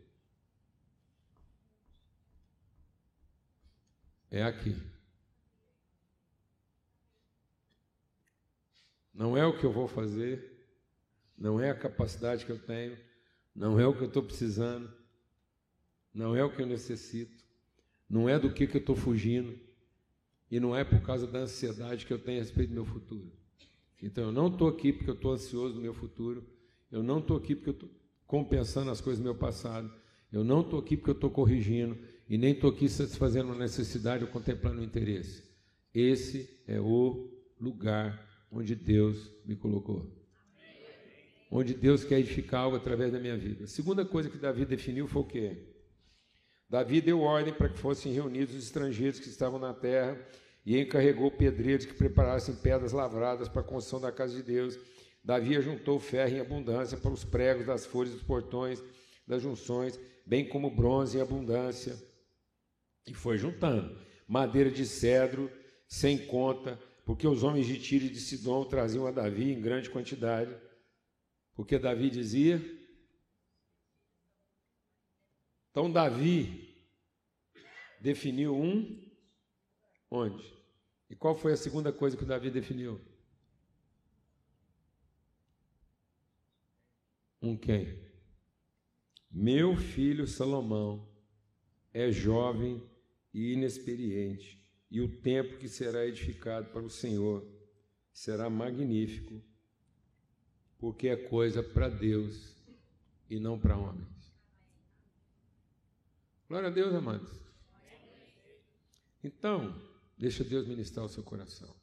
É 4.31 4.43
aqui. 4.43 4.75
Não 9.13 9.35
é 9.35 9.45
o 9.45 9.57
que 9.57 9.65
eu 9.65 9.71
vou 9.71 9.87
fazer, 9.87 10.65
não 11.37 11.59
é 11.59 11.69
a 11.69 11.75
capacidade 11.75 12.45
que 12.45 12.51
eu 12.51 12.59
tenho, 12.59 12.97
não 13.53 13.79
é 13.79 13.85
o 13.85 13.93
que 13.93 14.01
eu 14.01 14.07
estou 14.07 14.23
precisando, 14.23 14.89
não 16.13 16.35
é 16.35 16.43
o 16.43 16.53
que 16.53 16.61
eu 16.61 16.65
necessito, 16.65 17.43
não 18.09 18.29
é 18.29 18.39
do 18.39 18.53
que, 18.53 18.65
que 18.65 18.77
eu 18.77 18.81
estou 18.81 18.95
fugindo. 18.95 19.59
E 20.51 20.59
não 20.59 20.75
é 20.75 20.83
por 20.83 20.99
causa 21.01 21.27
da 21.27 21.39
ansiedade 21.39 22.05
que 22.05 22.13
eu 22.13 22.17
tenho 22.17 22.39
a 22.39 22.41
respeito 22.41 22.69
do 22.69 22.75
meu 22.75 22.85
futuro. 22.85 23.31
Então 24.01 24.25
eu 24.25 24.31
não 24.31 24.47
estou 24.47 24.67
aqui 24.67 24.91
porque 24.91 25.09
eu 25.09 25.15
estou 25.15 25.33
ansioso 25.33 25.75
do 25.75 25.81
meu 25.81 25.93
futuro. 25.93 26.43
Eu 26.91 27.03
não 27.03 27.19
estou 27.19 27.37
aqui 27.37 27.55
porque 27.55 27.69
eu 27.69 27.73
estou 27.73 27.89
compensando 28.25 28.89
as 28.89 28.99
coisas 28.99 29.19
do 29.19 29.23
meu 29.23 29.35
passado. 29.35 29.93
Eu 30.31 30.43
não 30.43 30.61
estou 30.61 30.79
aqui 30.79 30.97
porque 30.97 31.11
eu 31.11 31.15
estou 31.15 31.29
corrigindo. 31.29 31.97
E 32.29 32.37
nem 32.37 32.51
estou 32.51 32.69
aqui 32.69 32.87
satisfazendo 32.87 33.55
necessidade 33.55 34.23
ou 34.23 34.29
contemplando 34.29 34.83
interesse. 34.83 35.43
Esse 35.91 36.47
é 36.67 36.79
o 36.79 37.27
lugar 37.59 38.23
onde 38.51 38.75
Deus 38.75 39.31
me 39.43 39.55
colocou. 39.55 40.07
Onde 41.49 41.73
Deus 41.73 42.03
quer 42.03 42.19
edificar 42.19 42.61
algo 42.61 42.77
através 42.77 43.11
da 43.11 43.19
minha 43.19 43.35
vida. 43.35 43.63
A 43.63 43.67
segunda 43.67 44.05
coisa 44.05 44.29
que 44.29 44.37
Davi 44.37 44.63
definiu 44.63 45.07
foi 45.07 45.21
o 45.23 45.25
quê? 45.25 45.57
Davi 46.69 47.01
deu 47.01 47.21
ordem 47.21 47.51
para 47.51 47.67
que 47.67 47.79
fossem 47.79 48.13
reunidos 48.13 48.53
os 48.53 48.65
estrangeiros 48.65 49.19
que 49.19 49.27
estavam 49.27 49.57
na 49.57 49.73
terra 49.73 50.15
e 50.63 50.79
encarregou 50.79 51.31
pedreiros 51.31 51.87
que 51.87 51.95
preparassem 51.95 52.53
pedras 52.53 52.91
lavradas 52.91 53.49
para 53.49 53.61
a 53.61 53.65
construção 53.65 53.99
da 53.99 54.11
casa 54.11 54.35
de 54.35 54.43
Deus. 54.43 54.77
Davi 55.23 55.57
ajuntou 55.57 55.99
ferro 55.99 56.35
em 56.35 56.39
abundância 56.39 56.95
para 56.95 57.11
os 57.11 57.23
pregos 57.23 57.65
das 57.65 57.87
folhas 57.87 58.13
dos 58.13 58.21
portões, 58.21 58.83
das 59.25 59.41
junções, 59.41 59.99
bem 60.27 60.47
como 60.47 60.69
bronze 60.69 61.17
em 61.17 61.21
abundância. 61.21 62.08
E 63.05 63.13
foi 63.13 63.37
juntando 63.37 63.99
madeira 64.27 64.69
de 64.69 64.85
cedro 64.85 65.51
sem 65.87 66.27
conta, 66.27 66.79
porque 67.03 67.27
os 67.27 67.43
homens 67.43 67.65
de 67.65 67.79
Tiro 67.79 68.05
e 68.05 68.09
de 68.09 68.19
Sidom 68.19 68.65
traziam 68.65 69.07
a 69.07 69.11
Davi 69.11 69.51
em 69.51 69.61
grande 69.61 69.89
quantidade. 69.89 70.55
Porque 71.55 71.79
Davi 71.79 72.09
dizia: 72.09 72.61
então 75.71 75.91
Davi 75.91 76.75
definiu 77.99 78.55
um 78.55 79.01
onde? 80.11 80.57
E 81.09 81.15
qual 81.15 81.35
foi 81.35 81.53
a 81.53 81.57
segunda 81.57 81.91
coisa 81.91 82.15
que 82.15 82.25
Davi 82.25 82.51
definiu? 82.51 83.01
Um 87.41 87.57
quem? 87.57 87.97
Meu 89.31 89.75
filho 89.75 90.27
Salomão 90.27 91.08
é 91.93 92.11
jovem 92.11 92.81
e 93.33 93.53
inexperiente, 93.53 94.59
e 94.89 95.01
o 95.01 95.21
tempo 95.21 95.57
que 95.57 95.69
será 95.69 96.05
edificado 96.05 96.69
para 96.69 96.81
o 96.81 96.89
Senhor 96.89 97.45
será 98.11 98.49
magnífico, 98.49 99.41
porque 100.77 101.07
é 101.07 101.15
coisa 101.15 101.61
para 101.61 101.89
Deus 101.89 102.55
e 103.29 103.39
não 103.39 103.59
para 103.59 103.77
homens. 103.77 104.33
Glória 106.47 106.69
a 106.69 106.71
Deus, 106.71 106.93
amados. 106.93 107.29
Então, 109.23 109.79
deixa 110.17 110.43
Deus 110.43 110.67
ministrar 110.67 111.05
o 111.05 111.09
seu 111.09 111.23
coração. 111.23 111.75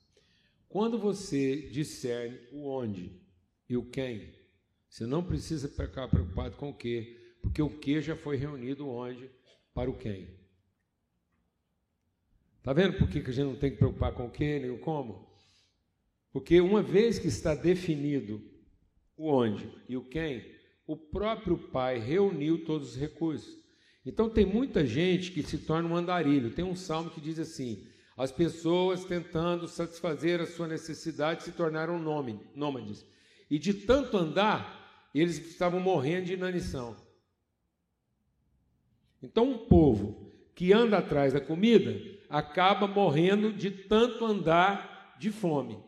Quando 0.69 0.99
você 0.99 1.69
discerne 1.69 2.39
o 2.51 2.67
onde 2.67 3.21
e 3.69 3.77
o 3.77 3.89
quem, 3.89 4.35
você 4.89 5.07
não 5.07 5.23
precisa 5.23 5.69
ficar 5.69 6.09
preocupado 6.09 6.57
com 6.57 6.71
o 6.71 6.75
que, 6.75 7.37
porque 7.41 7.63
o 7.63 7.79
que 7.79 8.01
já 8.01 8.17
foi 8.17 8.37
reunido 8.37 8.89
onde 8.89 9.31
para 9.77 9.91
o 9.91 9.95
quem. 9.95 10.27
Está 12.57 12.73
vendo 12.73 12.97
por 12.97 13.11
que 13.11 13.19
a 13.19 13.31
gente 13.31 13.47
não 13.47 13.57
tem 13.57 13.71
que 13.71 13.77
preocupar 13.77 14.13
com 14.13 14.25
o 14.25 14.31
que 14.31 14.59
nem 14.59 14.71
o 14.71 14.79
como? 14.79 15.29
Porque 16.33 16.63
uma 16.63 16.83
vez 16.83 17.19
que 17.19 17.29
está 17.29 17.55
definido 17.55 18.43
o 19.19 19.31
onde 19.31 19.71
e 19.87 19.95
o 19.95 20.03
quem, 20.03 20.51
o 20.87 20.97
próprio 20.97 21.59
Pai 21.59 21.99
reuniu 21.99 22.65
todos 22.65 22.93
os 22.93 22.97
recursos. 22.97 23.55
Então 24.05 24.31
tem 24.31 24.47
muita 24.47 24.87
gente 24.87 25.31
que 25.31 25.43
se 25.43 25.59
torna 25.59 25.91
um 25.91 25.97
andarilho. 25.97 26.55
Tem 26.55 26.65
um 26.65 26.75
salmo 26.75 27.11
que 27.11 27.21
diz 27.21 27.39
assim: 27.39 27.87
as 28.17 28.33
pessoas 28.33 29.05
tentando 29.05 29.69
satisfazer 29.69 30.41
a 30.41 30.47
sua 30.47 30.67
necessidade 30.67 31.43
se 31.43 31.53
tornaram 31.53 31.99
nômades. 32.55 33.05
E 33.51 33.59
de 33.59 33.75
tanto 33.75 34.17
andar, 34.17 35.11
eles 35.15 35.37
estavam 35.39 35.81
morrendo 35.81 36.27
de 36.27 36.33
inanição. 36.33 36.97
Então 39.23 39.51
um 39.51 39.59
povo 39.67 40.33
que 40.55 40.73
anda 40.73 40.99
atrás 40.99 41.33
da 41.33 41.41
comida 41.41 42.01
acaba 42.29 42.87
morrendo 42.87 43.53
de 43.53 43.71
tanto 43.71 44.25
andar 44.25 45.17
de 45.19 45.31
fome. 45.31 45.79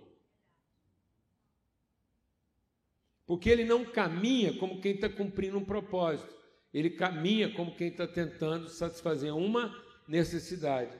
Porque 3.26 3.50
ele 3.50 3.64
não 3.64 3.84
caminha 3.84 4.54
como 4.54 4.80
quem 4.80 4.94
está 4.94 5.08
cumprindo 5.08 5.58
um 5.58 5.64
propósito 5.64 6.38
ele 6.72 6.90
caminha 6.90 7.50
como 7.52 7.74
quem 7.74 7.88
está 7.88 8.06
tentando 8.06 8.68
satisfazer 8.68 9.34
uma 9.34 9.74
necessidade. 10.06 10.96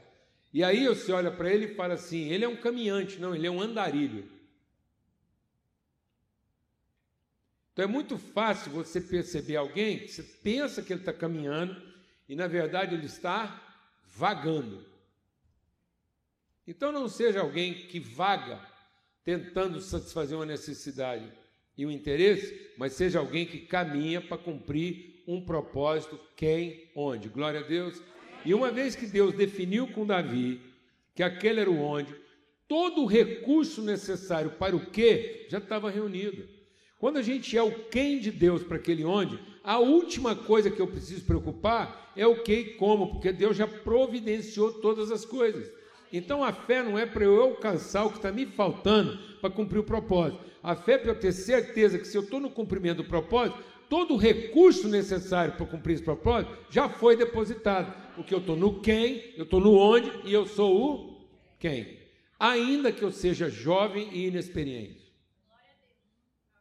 E 0.53 0.65
aí 0.65 0.87
você 0.87 1.13
olha 1.13 1.31
para 1.31 1.53
ele 1.53 1.67
e 1.67 1.75
fala 1.75 1.95
assim: 1.95 2.29
ele 2.31 2.45
é 2.45 2.49
um 2.49 2.57
caminhante, 2.57 3.19
não, 3.19 3.35
ele 3.35 3.47
é 3.47 3.51
um 3.51 3.61
andarilho. 3.61 4.31
Então 7.73 7.85
é 7.85 7.89
muito 7.89 8.19
fácil 8.19 8.73
você 8.73 9.01
perceber 9.01 9.57
alguém 9.57 10.01
que 10.01 10.09
você 10.09 10.23
pensa 10.23 10.83
que 10.83 10.93
ele 10.93 11.01
está 11.01 11.13
caminhando 11.13 11.81
e 12.29 12.37
na 12.37 12.47
verdade 12.47 12.95
ele 12.95 13.07
está 13.07 13.63
vagando. 14.05 14.85
Então 16.67 16.93
não 16.93 17.09
seja 17.09 17.41
alguém 17.41 17.87
que 17.87 17.99
vaga 17.99 18.61
tentando 19.25 19.81
satisfazer 19.81 20.37
uma 20.37 20.47
necessidade 20.47 21.33
e 21.77 21.87
um 21.87 21.91
interesse, 21.91 22.73
mas 22.77 22.93
seja 22.93 23.19
alguém 23.19 23.47
que 23.47 23.61
caminha 23.61 24.21
para 24.21 24.37
cumprir 24.37 25.23
um 25.27 25.45
propósito, 25.45 26.19
quem, 26.37 26.91
onde. 26.95 27.29
Glória 27.29 27.61
a 27.61 27.63
Deus. 27.63 28.03
E 28.45 28.53
uma 28.53 28.71
vez 28.71 28.97
que 28.97 29.07
Deus 29.07 29.35
definiu 29.35 29.87
com 29.89 30.07
Davi 30.07 30.61
que 31.15 31.23
aquele 31.23 31.61
era 31.61 31.71
o 31.71 31.81
onde, 31.81 32.15
todo 32.69 33.03
o 33.03 33.07
recurso 33.07 33.83
necessário 33.83 34.53
para 34.53 34.77
o 34.77 34.87
que 34.87 35.47
já 35.49 35.59
estava 35.59 35.91
reunido. 35.91 36.49
Quando 36.99 37.19
a 37.19 37.23
gente 37.23 37.57
é 37.57 37.63
o 37.63 37.71
quem 37.71 38.19
de 38.19 38.33
Deus 38.33 38.63
para 38.63 38.77
aquele 38.77 39.05
onde, 39.05 39.39
a 39.63 39.79
última 39.79 40.35
coisa 40.35 40.71
que 40.71 40.81
eu 40.81 40.87
preciso 40.89 41.25
preocupar 41.25 42.13
é 42.17 42.27
o 42.27 42.43
que 42.43 42.55
e 42.55 42.65
como, 42.75 43.13
porque 43.13 43.33
Deus 43.33 43.57
já 43.57 43.69
providenciou 43.69 44.73
todas 44.73 45.13
as 45.13 45.25
coisas. 45.25 45.71
Então 46.13 46.43
a 46.43 46.53
fé 46.53 46.83
não 46.83 46.99
é 46.99 47.07
para 47.07 47.25
eu 47.25 47.41
alcançar 47.41 48.05
o 48.05 48.11
que 48.11 48.17
está 48.17 48.33
me 48.33 48.47
faltando 48.47 49.17
para 49.41 49.51
cumprir 49.51 49.79
o 49.79 49.85
propósito. 49.85 50.41
A 50.61 50.75
fé 50.75 50.95
é 50.95 50.99
para 50.99 51.13
eu 51.13 51.21
ter 51.21 51.33
certeza 51.33 51.99
que 51.99 52.07
se 52.09 52.17
eu 52.17 52.23
estou 52.23 52.41
no 52.41 52.51
cumprimento 52.51 52.99
do 52.99 53.09
propósito, 53.09 53.63
todo 53.89 54.15
o 54.15 54.19
recurso 54.19 54.89
necessário 54.89 55.55
para 55.55 55.67
cumprir 55.67 55.95
esse 55.95 56.03
propósito 56.03 56.53
já 56.69 56.89
foi 56.89 57.17
depositado. 57.17 57.95
Porque 58.17 58.35
eu 58.35 58.39
estou 58.39 58.57
no 58.57 58.81
quem, 58.81 59.35
eu 59.37 59.45
estou 59.45 59.61
no 59.61 59.75
onde 59.79 60.11
e 60.25 60.33
eu 60.33 60.47
sou 60.47 60.77
o 60.77 61.27
quem. 61.61 61.99
Ainda 62.41 62.91
que 62.91 63.03
eu 63.03 63.13
seja 63.13 63.49
jovem 63.49 64.09
e 64.13 64.27
inexperiente. 64.27 65.08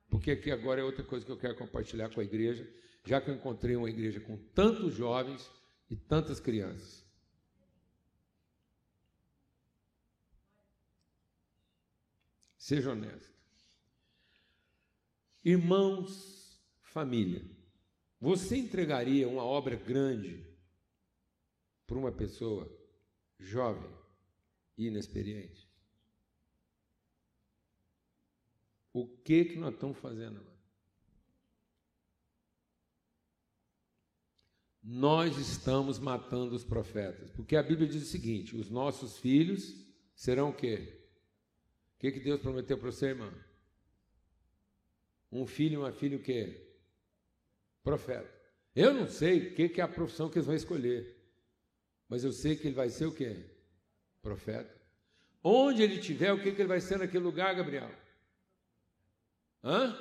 Porque 0.09 0.31
aqui 0.31 0.51
agora 0.51 0.81
é 0.81 0.83
outra 0.83 1.03
coisa 1.03 1.25
que 1.25 1.31
eu 1.31 1.37
quero 1.37 1.55
compartilhar 1.55 2.09
com 2.09 2.19
a 2.19 2.23
igreja, 2.23 2.67
já 3.05 3.19
que 3.19 3.29
eu 3.29 3.35
encontrei 3.35 3.75
uma 3.75 3.89
igreja 3.89 4.19
com 4.19 4.37
tantos 4.53 4.93
jovens 4.93 5.49
e 5.89 5.95
tantas 5.95 6.39
crianças. 6.39 7.05
Seja 12.57 12.91
honesto. 12.91 13.37
Irmãos, 15.43 16.59
família, 16.81 17.45
você 18.19 18.57
entregaria 18.57 19.27
uma 19.27 19.43
obra 19.43 19.75
grande 19.75 20.45
para 21.85 21.97
uma 21.97 22.11
pessoa 22.11 22.69
jovem 23.39 23.89
e 24.77 24.87
inexperiente? 24.87 25.66
O 28.97 29.05
que 29.05 29.45
que 29.45 29.59
nós 29.59 29.75
estamos 29.75 29.95
fazendo 29.99 30.39
agora? 30.39 30.57
Nós 34.81 35.37
estamos 35.37 35.99
matando 35.99 36.55
os 36.55 36.63
profetas, 36.63 37.29
porque 37.29 37.55
a 37.55 37.61
Bíblia 37.61 37.87
diz 37.87 38.01
o 38.01 38.07
seguinte: 38.07 38.57
os 38.57 38.71
nossos 38.71 39.19
filhos 39.19 39.85
serão 40.15 40.49
o 40.49 40.53
quê? 40.53 40.99
O 41.95 41.99
que, 41.99 42.11
que 42.11 42.19
Deus 42.19 42.41
prometeu 42.41 42.75
para 42.75 42.91
você, 42.91 43.09
irmão? 43.09 43.31
Um 45.31 45.45
filho 45.45 45.75
e 45.75 45.77
uma 45.77 45.91
filha 45.91 46.17
o 46.17 46.23
quê? 46.23 46.73
Profeta. 47.83 48.33
Eu 48.75 48.95
não 48.95 49.07
sei 49.07 49.49
o 49.49 49.53
que, 49.53 49.69
que 49.69 49.79
é 49.79 49.83
a 49.83 49.87
profissão 49.87 50.27
que 50.27 50.39
eles 50.39 50.47
vão 50.47 50.55
escolher, 50.55 51.15
mas 52.09 52.23
eu 52.23 52.31
sei 52.31 52.55
que 52.55 52.65
ele 52.65 52.75
vai 52.75 52.89
ser 52.89 53.05
o 53.05 53.13
quê? 53.13 53.45
Profeta. 54.23 54.75
Onde 55.43 55.83
ele 55.83 55.99
estiver, 55.99 56.33
o 56.33 56.41
que, 56.41 56.51
que 56.51 56.61
ele 56.63 56.67
vai 56.67 56.81
ser 56.81 56.97
naquele 56.97 57.23
lugar, 57.23 57.53
Gabriel? 57.53 58.06
Hã? 59.63 59.97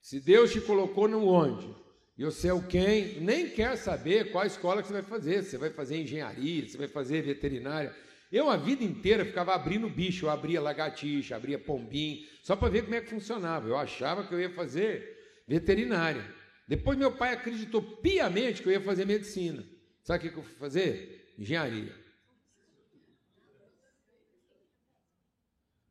Se 0.00 0.20
Deus 0.20 0.52
te 0.52 0.60
colocou 0.60 1.06
no 1.06 1.26
onde, 1.26 1.68
e 2.16 2.24
você 2.24 2.48
é 2.48 2.52
o 2.52 2.62
quem, 2.62 3.20
nem 3.20 3.48
quer 3.48 3.76
saber 3.76 4.30
qual 4.30 4.46
escola 4.46 4.82
que 4.82 4.88
você 4.88 4.94
vai 4.94 5.02
fazer. 5.02 5.42
Você 5.42 5.56
vai 5.56 5.70
fazer 5.70 6.00
engenharia, 6.00 6.68
você 6.68 6.76
vai 6.76 6.88
fazer 6.88 7.22
veterinária. 7.22 7.94
Eu 8.30 8.48
a 8.48 8.56
vida 8.56 8.84
inteira 8.84 9.24
ficava 9.24 9.54
abrindo 9.54 9.88
bicho, 9.88 10.26
eu 10.26 10.30
abria 10.30 10.60
lagartixa, 10.60 11.36
abria 11.36 11.58
pombim, 11.58 12.26
só 12.42 12.56
para 12.56 12.68
ver 12.68 12.82
como 12.82 12.94
é 12.94 13.00
que 13.00 13.10
funcionava. 13.10 13.68
Eu 13.68 13.76
achava 13.76 14.24
que 14.24 14.34
eu 14.34 14.40
ia 14.40 14.50
fazer 14.50 15.42
veterinária. 15.46 16.24
Depois 16.66 16.96
meu 16.96 17.12
pai 17.12 17.32
acreditou 17.32 17.82
piamente 17.82 18.62
que 18.62 18.68
eu 18.68 18.72
ia 18.72 18.80
fazer 18.80 19.04
medicina. 19.04 19.64
Sabe 20.02 20.28
o 20.28 20.32
que 20.32 20.38
eu 20.38 20.42
fui 20.42 20.54
fazer? 20.54 21.34
Engenharia. 21.38 22.01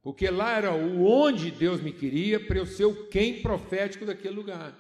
Porque 0.04 0.30
lá 0.30 0.58
era 0.58 0.74
o 0.74 1.06
onde 1.06 1.52
Deus 1.52 1.80
me 1.82 1.92
queria 1.92 2.40
para 2.40 2.58
eu 2.58 2.66
ser 2.66 2.86
o 2.86 3.08
quem 3.08 3.42
profético 3.42 4.06
daquele 4.06 4.34
lugar. 4.34 4.76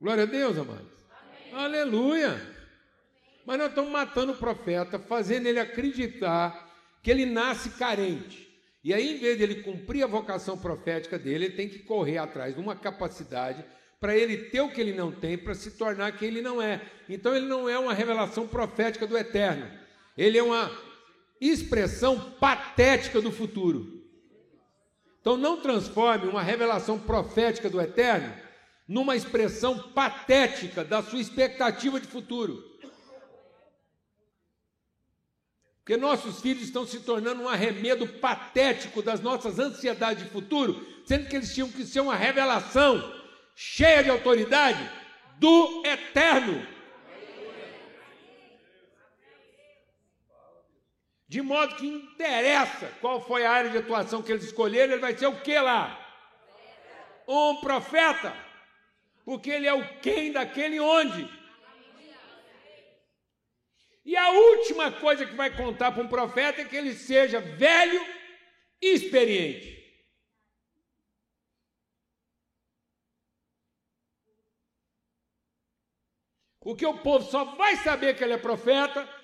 Glória 0.00 0.22
a 0.22 0.26
Deus, 0.26 0.56
amados. 0.56 0.92
Aleluia. 1.52 2.40
Mas 3.44 3.58
nós 3.58 3.68
estamos 3.68 3.90
matando 3.90 4.32
o 4.32 4.36
profeta, 4.36 4.98
fazendo 4.98 5.46
ele 5.46 5.58
acreditar 5.58 6.70
que 7.02 7.10
ele 7.10 7.26
nasce 7.26 7.70
carente. 7.70 8.48
E 8.84 8.94
aí, 8.94 9.16
em 9.16 9.18
vez 9.18 9.36
de 9.36 9.42
ele 9.42 9.62
cumprir 9.62 10.02
a 10.02 10.08
vocação 10.08 10.56
profética 10.56 11.18
dele, 11.18 11.46
ele 11.46 11.54
tem 11.54 11.68
que 11.68 11.80
correr 11.80 12.18
atrás 12.18 12.54
de 12.54 12.60
uma 12.60 12.76
capacidade 12.76 13.64
para 14.00 14.16
ele 14.16 14.36
ter 14.36 14.60
o 14.60 14.70
que 14.70 14.80
ele 14.80 14.92
não 14.92 15.12
tem, 15.12 15.38
para 15.38 15.54
se 15.54 15.72
tornar 15.72 16.12
quem 16.12 16.28
ele 16.28 16.42
não 16.42 16.60
é. 16.60 16.80
Então, 17.08 17.34
ele 17.34 17.46
não 17.46 17.68
é 17.68 17.78
uma 17.78 17.94
revelação 17.94 18.46
profética 18.46 19.06
do 19.06 19.16
eterno. 19.16 19.68
Ele 20.16 20.38
é 20.38 20.42
uma 20.42 20.70
expressão 21.48 22.18
patética 22.32 23.20
do 23.20 23.32
futuro. 23.32 24.02
Então 25.20 25.36
não 25.36 25.60
transforme 25.60 26.28
uma 26.28 26.42
revelação 26.42 26.98
profética 26.98 27.68
do 27.68 27.80
eterno 27.80 28.34
numa 28.86 29.16
expressão 29.16 29.90
patética 29.90 30.84
da 30.84 31.02
sua 31.02 31.20
expectativa 31.20 32.00
de 32.00 32.06
futuro. 32.06 32.72
Porque 35.78 35.96
nossos 35.96 36.40
filhos 36.40 36.62
estão 36.62 36.86
se 36.86 37.00
tornando 37.00 37.42
um 37.42 37.48
arremedo 37.48 38.06
patético 38.06 39.02
das 39.02 39.20
nossas 39.20 39.58
ansiedades 39.58 40.22
de 40.22 40.30
futuro, 40.30 40.86
sendo 41.04 41.28
que 41.28 41.34
eles 41.34 41.52
tinham 41.52 41.68
que 41.68 41.84
ser 41.84 42.00
uma 42.00 42.14
revelação 42.14 43.20
cheia 43.56 44.04
de 44.04 44.10
autoridade 44.10 44.88
do 45.38 45.82
eterno. 45.84 46.64
De 51.32 51.40
modo 51.40 51.76
que 51.76 51.86
interessa 51.86 52.88
qual 53.00 53.18
foi 53.18 53.46
a 53.46 53.50
área 53.50 53.70
de 53.70 53.78
atuação 53.78 54.22
que 54.22 54.30
eles 54.30 54.44
escolheram, 54.44 54.92
ele 54.92 55.00
vai 55.00 55.16
ser 55.16 55.28
o 55.28 55.40
que 55.40 55.58
lá? 55.58 55.98
Um 57.26 57.58
profeta. 57.62 58.36
Porque 59.24 59.48
ele 59.48 59.66
é 59.66 59.72
o 59.72 59.98
quem 60.00 60.30
daquele 60.30 60.78
onde. 60.78 61.26
E 64.04 64.14
a 64.14 64.28
última 64.28 64.92
coisa 64.92 65.24
que 65.24 65.34
vai 65.34 65.56
contar 65.56 65.92
para 65.92 66.02
um 66.02 66.06
profeta 66.06 66.60
é 66.60 66.64
que 66.66 66.76
ele 66.76 66.92
seja 66.92 67.40
velho 67.40 68.04
e 68.78 68.92
experiente. 68.92 69.70
Porque 76.60 76.84
o 76.84 76.98
povo 76.98 77.24
só 77.24 77.56
vai 77.56 77.76
saber 77.76 78.18
que 78.18 78.22
ele 78.22 78.34
é 78.34 78.38
profeta 78.38 79.21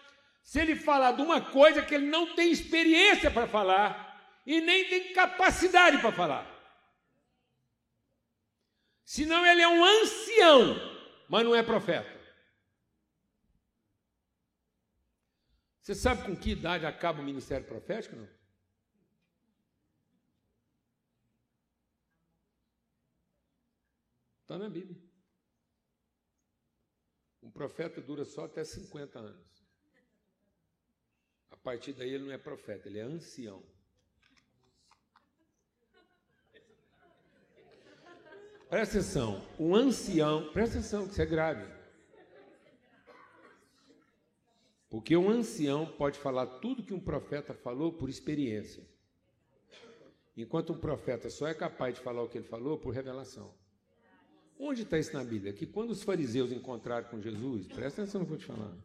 se 0.49 0.59
ele 0.59 0.75
falar 0.75 1.13
de 1.13 1.21
uma 1.21 1.43
coisa 1.53 1.85
que 1.85 1.95
ele 1.95 2.07
não 2.07 2.35
tem 2.35 2.51
experiência 2.51 3.31
para 3.31 3.47
falar 3.47 4.41
e 4.47 4.63
nem 4.63 4.89
tem 4.89 5.13
capacidade 5.13 5.99
para 5.99 6.11
falar. 6.11 6.47
Senão 9.05 9.45
ele 9.45 9.61
é 9.61 9.69
um 9.69 9.85
ancião, 9.85 10.75
mas 11.29 11.45
não 11.45 11.55
é 11.55 11.63
profeta. 11.63 12.19
Você 15.83 15.95
sabe 15.95 16.25
com 16.25 16.35
que 16.35 16.53
idade 16.53 16.87
acaba 16.87 17.21
o 17.21 17.25
ministério 17.25 17.67
profético? 17.67 18.17
Não? 18.17 18.29
Está 24.41 24.57
na 24.57 24.71
Bíblia. 24.71 24.99
Um 27.43 27.51
profeta 27.51 28.01
dura 28.01 28.25
só 28.25 28.47
até 28.47 28.65
50 28.65 29.19
anos 29.19 29.68
partir 31.59 31.93
daí 31.93 32.15
ele 32.15 32.25
não 32.25 32.33
é 32.33 32.39
profeta, 32.39 32.89
ele 32.89 32.99
é 32.99 33.03
ancião. 33.03 33.63
Presta 38.69 38.99
atenção, 38.99 39.43
um 39.59 39.75
ancião, 39.75 40.53
presta 40.53 40.79
atenção 40.79 41.07
que 41.07 41.13
isso 41.13 41.23
é 41.23 41.27
grave. 41.27 41.79
Porque 44.91 45.17
um 45.17 45.31
ancião 45.31 45.87
pode 45.87 46.19
falar 46.19 46.47
tudo 46.47 46.83
que 46.83 46.95
um 46.95 47.01
profeta 47.01 47.55
falou 47.55 47.93
por 47.93 48.09
experiência. 48.09 48.87
Enquanto 50.37 50.73
um 50.73 50.79
profeta 50.79 51.29
só 51.31 51.47
é 51.49 51.55
capaz 51.55 51.95
de 51.95 52.01
falar 52.01 52.23
o 52.23 52.29
que 52.29 52.39
ele 52.39 52.47
falou 52.47 52.79
por 52.79 52.95
revelação. 52.95 53.55
Onde 54.59 54.83
está 54.83 54.99
isso 54.99 55.13
na 55.13 55.25
Bíblia? 55.25 55.53
Que 55.53 55.67
quando 55.67 55.91
os 55.91 56.03
fariseus 56.03 56.53
encontraram 56.53 57.09
com 57.09 57.21
Jesus, 57.21 57.67
presta 57.69 58.03
atenção 58.03 58.21
no 58.21 58.27
que 58.27 58.33
eu 58.33 58.39
vou 58.39 58.47
te 58.47 58.47
falar. 58.47 58.77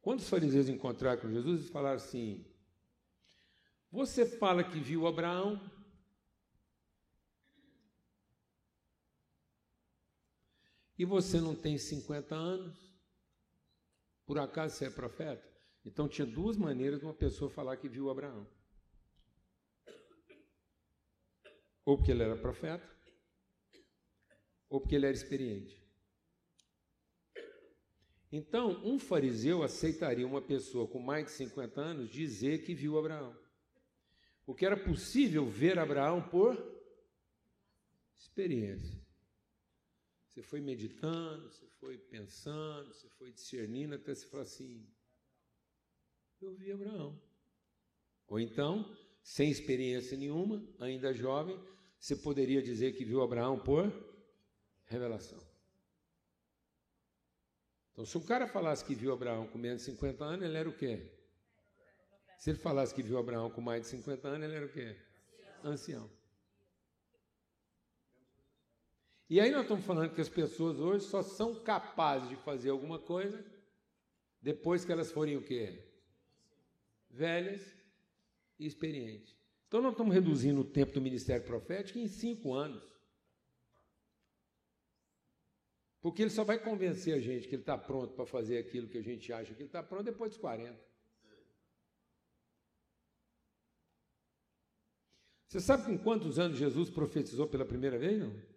Quando 0.00 0.20
os 0.20 0.28
fariseus 0.28 0.68
encontraram 0.68 1.20
com 1.20 1.30
Jesus, 1.30 1.60
eles 1.60 1.70
falaram 1.70 1.96
assim: 1.96 2.44
Você 3.90 4.24
fala 4.24 4.64
que 4.64 4.80
viu 4.80 5.06
Abraão? 5.06 5.60
E 10.98 11.04
você 11.04 11.40
não 11.40 11.54
tem 11.54 11.78
50 11.78 12.34
anos? 12.34 12.78
Por 14.26 14.38
acaso 14.38 14.76
você 14.76 14.86
é 14.86 14.90
profeta? 14.90 15.50
Então 15.84 16.08
tinha 16.08 16.26
duas 16.26 16.56
maneiras 16.56 17.00
de 17.00 17.06
uma 17.06 17.14
pessoa 17.14 17.50
falar 17.50 17.76
que 17.78 17.88
viu 17.88 18.10
Abraão. 18.10 18.46
Ou 21.84 21.96
porque 21.96 22.10
ele 22.10 22.22
era 22.22 22.36
profeta, 22.36 22.86
ou 24.68 24.80
porque 24.80 24.94
ele 24.94 25.06
era 25.06 25.14
experiente. 25.14 25.82
Então, 28.32 28.80
um 28.84 28.98
fariseu 28.98 29.62
aceitaria 29.62 30.26
uma 30.26 30.40
pessoa 30.40 30.86
com 30.86 31.00
mais 31.00 31.26
de 31.26 31.32
50 31.32 31.80
anos 31.80 32.10
dizer 32.10 32.64
que 32.64 32.74
viu 32.74 32.96
Abraão. 32.96 33.36
Porque 34.44 34.64
era 34.64 34.76
possível 34.76 35.46
ver 35.46 35.78
Abraão 35.78 36.22
por 36.28 36.56
experiência. 38.16 39.00
Você 40.28 40.42
foi 40.42 40.60
meditando, 40.60 41.50
você 41.50 41.66
foi 41.80 41.98
pensando, 41.98 42.94
você 42.94 43.08
foi 43.10 43.32
discernindo 43.32 43.96
até 43.96 44.14
se 44.14 44.26
falar 44.26 44.44
assim: 44.44 44.86
eu 46.40 46.54
vi 46.54 46.70
Abraão. 46.70 47.20
Ou 48.28 48.38
então, 48.38 48.96
sem 49.22 49.50
experiência 49.50 50.16
nenhuma, 50.16 50.64
ainda 50.78 51.12
jovem, 51.12 51.58
você 51.98 52.14
poderia 52.14 52.62
dizer 52.62 52.92
que 52.92 53.04
viu 53.04 53.22
Abraão 53.22 53.58
por 53.58 53.92
revelação. 54.84 55.49
Então, 57.92 58.04
se 58.04 58.16
um 58.16 58.22
cara 58.22 58.46
falasse 58.46 58.84
que 58.84 58.94
viu 58.94 59.12
Abraão 59.12 59.46
com 59.46 59.58
menos 59.58 59.80
de 59.80 59.90
50 59.90 60.24
anos, 60.24 60.46
ele 60.46 60.56
era 60.56 60.68
o 60.68 60.76
quê? 60.76 61.10
Se 62.38 62.50
ele 62.50 62.58
falasse 62.58 62.94
que 62.94 63.02
viu 63.02 63.18
Abraão 63.18 63.50
com 63.50 63.60
mais 63.60 63.82
de 63.82 63.88
50 63.88 64.26
anos, 64.28 64.44
ele 64.44 64.56
era 64.56 64.66
o 64.66 64.72
quê? 64.72 64.96
Ancião. 65.62 66.10
E 69.28 69.38
aí 69.38 69.50
nós 69.50 69.62
estamos 69.62 69.84
falando 69.84 70.12
que 70.12 70.20
as 70.20 70.28
pessoas 70.28 70.80
hoje 70.80 71.04
só 71.04 71.22
são 71.22 71.54
capazes 71.62 72.28
de 72.28 72.36
fazer 72.36 72.70
alguma 72.70 72.98
coisa 72.98 73.44
depois 74.42 74.84
que 74.84 74.90
elas 74.90 75.12
forem 75.12 75.36
o 75.36 75.44
quê? 75.44 75.84
Velhas 77.08 77.62
e 78.58 78.66
experientes. 78.66 79.36
Então 79.68 79.80
nós 79.80 79.92
estamos 79.92 80.12
reduzindo 80.12 80.62
o 80.62 80.64
tempo 80.64 80.92
do 80.92 81.00
ministério 81.00 81.46
profético 81.46 81.98
em 81.98 82.08
cinco 82.08 82.52
anos. 82.52 82.82
Porque 86.00 86.22
ele 86.22 86.30
só 86.30 86.44
vai 86.44 86.58
convencer 86.58 87.14
a 87.14 87.20
gente 87.20 87.46
que 87.46 87.54
ele 87.54 87.62
está 87.62 87.76
pronto 87.76 88.14
para 88.14 88.24
fazer 88.24 88.58
aquilo 88.58 88.88
que 88.88 88.96
a 88.96 89.02
gente 89.02 89.32
acha 89.32 89.54
que 89.54 89.60
ele 89.60 89.68
está 89.68 89.82
pronto 89.82 90.04
depois 90.04 90.30
dos 90.30 90.40
40. 90.40 90.90
Você 95.46 95.60
sabe 95.60 95.84
com 95.84 95.98
quantos 95.98 96.38
anos 96.38 96.56
Jesus 96.56 96.88
profetizou 96.88 97.46
pela 97.46 97.66
primeira 97.66 97.98
vez? 97.98 98.18
Não? 98.20 98.50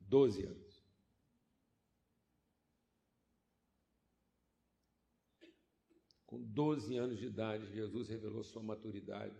Doze 0.00 0.44
anos. 0.44 0.82
Com 6.24 6.40
12 6.40 6.96
anos 6.96 7.18
de 7.18 7.26
idade, 7.26 7.66
Jesus 7.74 8.08
revelou 8.08 8.42
sua 8.42 8.62
maturidade. 8.62 9.36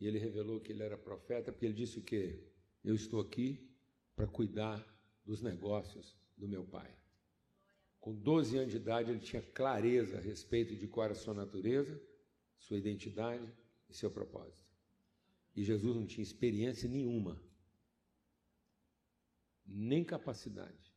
E 0.00 0.06
ele 0.06 0.18
revelou 0.18 0.60
que 0.60 0.72
ele 0.72 0.82
era 0.82 0.96
profeta, 0.96 1.50
porque 1.50 1.66
ele 1.66 1.74
disse 1.74 1.98
o 1.98 2.02
quê? 2.02 2.55
Eu 2.86 2.94
estou 2.94 3.20
aqui 3.20 3.68
para 4.14 4.26
cuidar 4.26 4.82
dos 5.22 5.42
negócios 5.42 6.16
do 6.38 6.48
meu 6.48 6.64
pai. 6.64 6.90
Com 8.00 8.14
12 8.14 8.56
anos 8.56 8.70
de 8.70 8.78
idade, 8.78 9.10
ele 9.10 9.20
tinha 9.20 9.42
clareza 9.42 10.16
a 10.16 10.20
respeito 10.20 10.74
de 10.74 10.88
qual 10.88 11.04
era 11.04 11.12
a 11.12 11.16
sua 11.16 11.34
natureza, 11.34 12.00
sua 12.56 12.78
identidade 12.78 13.46
e 13.90 13.92
seu 13.94 14.10
propósito. 14.10 14.64
E 15.54 15.62
Jesus 15.62 15.96
não 15.96 16.06
tinha 16.06 16.22
experiência 16.22 16.88
nenhuma, 16.88 17.38
nem 19.66 20.02
capacidade 20.02 20.96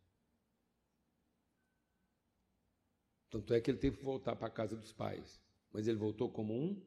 Tanto 3.29 3.53
é 3.53 3.61
que 3.61 3.69
ele 3.69 3.77
teve 3.77 3.97
que 3.97 4.03
voltar 4.03 4.35
para 4.35 4.47
a 4.47 4.51
casa 4.51 4.75
dos 4.75 4.91
pais. 4.91 5.39
Mas 5.71 5.87
ele 5.87 5.97
voltou 5.97 6.31
como 6.31 6.53
um 6.53 6.81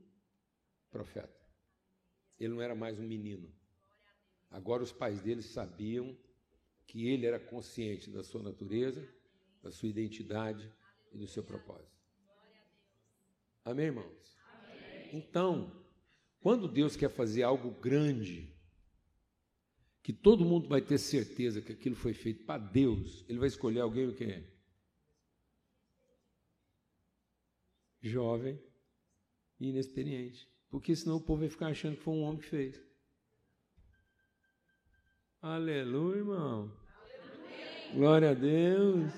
profeta. 0.90 1.40
Ele 2.38 2.52
não 2.52 2.60
era 2.60 2.74
mais 2.74 2.98
um 2.98 3.06
menino. 3.06 3.52
Agora 4.52 4.82
os 4.82 4.92
pais 4.92 5.20
dele 5.20 5.42
sabiam 5.42 6.16
que 6.86 7.08
ele 7.08 7.26
era 7.26 7.40
consciente 7.40 8.10
da 8.10 8.22
sua 8.22 8.42
natureza, 8.42 9.06
da 9.62 9.70
sua 9.70 9.88
identidade 9.88 10.70
e 11.10 11.18
do 11.18 11.26
seu 11.26 11.42
propósito. 11.42 11.90
Amém, 13.64 13.86
irmãos? 13.86 14.36
Amém. 14.52 15.08
Então, 15.12 15.84
quando 16.40 16.68
Deus 16.68 16.96
quer 16.96 17.08
fazer 17.08 17.42
algo 17.42 17.70
grande, 17.70 18.52
que 20.02 20.12
todo 20.12 20.44
mundo 20.44 20.68
vai 20.68 20.82
ter 20.82 20.98
certeza 20.98 21.62
que 21.62 21.72
aquilo 21.72 21.94
foi 21.94 22.12
feito 22.12 22.44
para 22.44 22.62
Deus, 22.62 23.24
ele 23.28 23.38
vai 23.38 23.48
escolher 23.48 23.80
alguém 23.80 24.08
o 24.08 24.14
que 24.14 24.44
jovem 28.02 28.60
e 29.60 29.68
inexperiente. 29.68 30.50
Porque 30.68 30.96
senão 30.96 31.16
o 31.16 31.20
povo 31.20 31.40
vai 31.40 31.48
ficar 31.48 31.68
achando 31.68 31.96
que 31.96 32.02
foi 32.02 32.14
um 32.14 32.22
homem 32.22 32.40
que 32.40 32.48
fez. 32.48 32.91
Aleluia, 35.42 36.18
irmão. 36.18 36.70
Glória 37.92 38.30
a 38.30 38.32
Deus. 38.34 39.12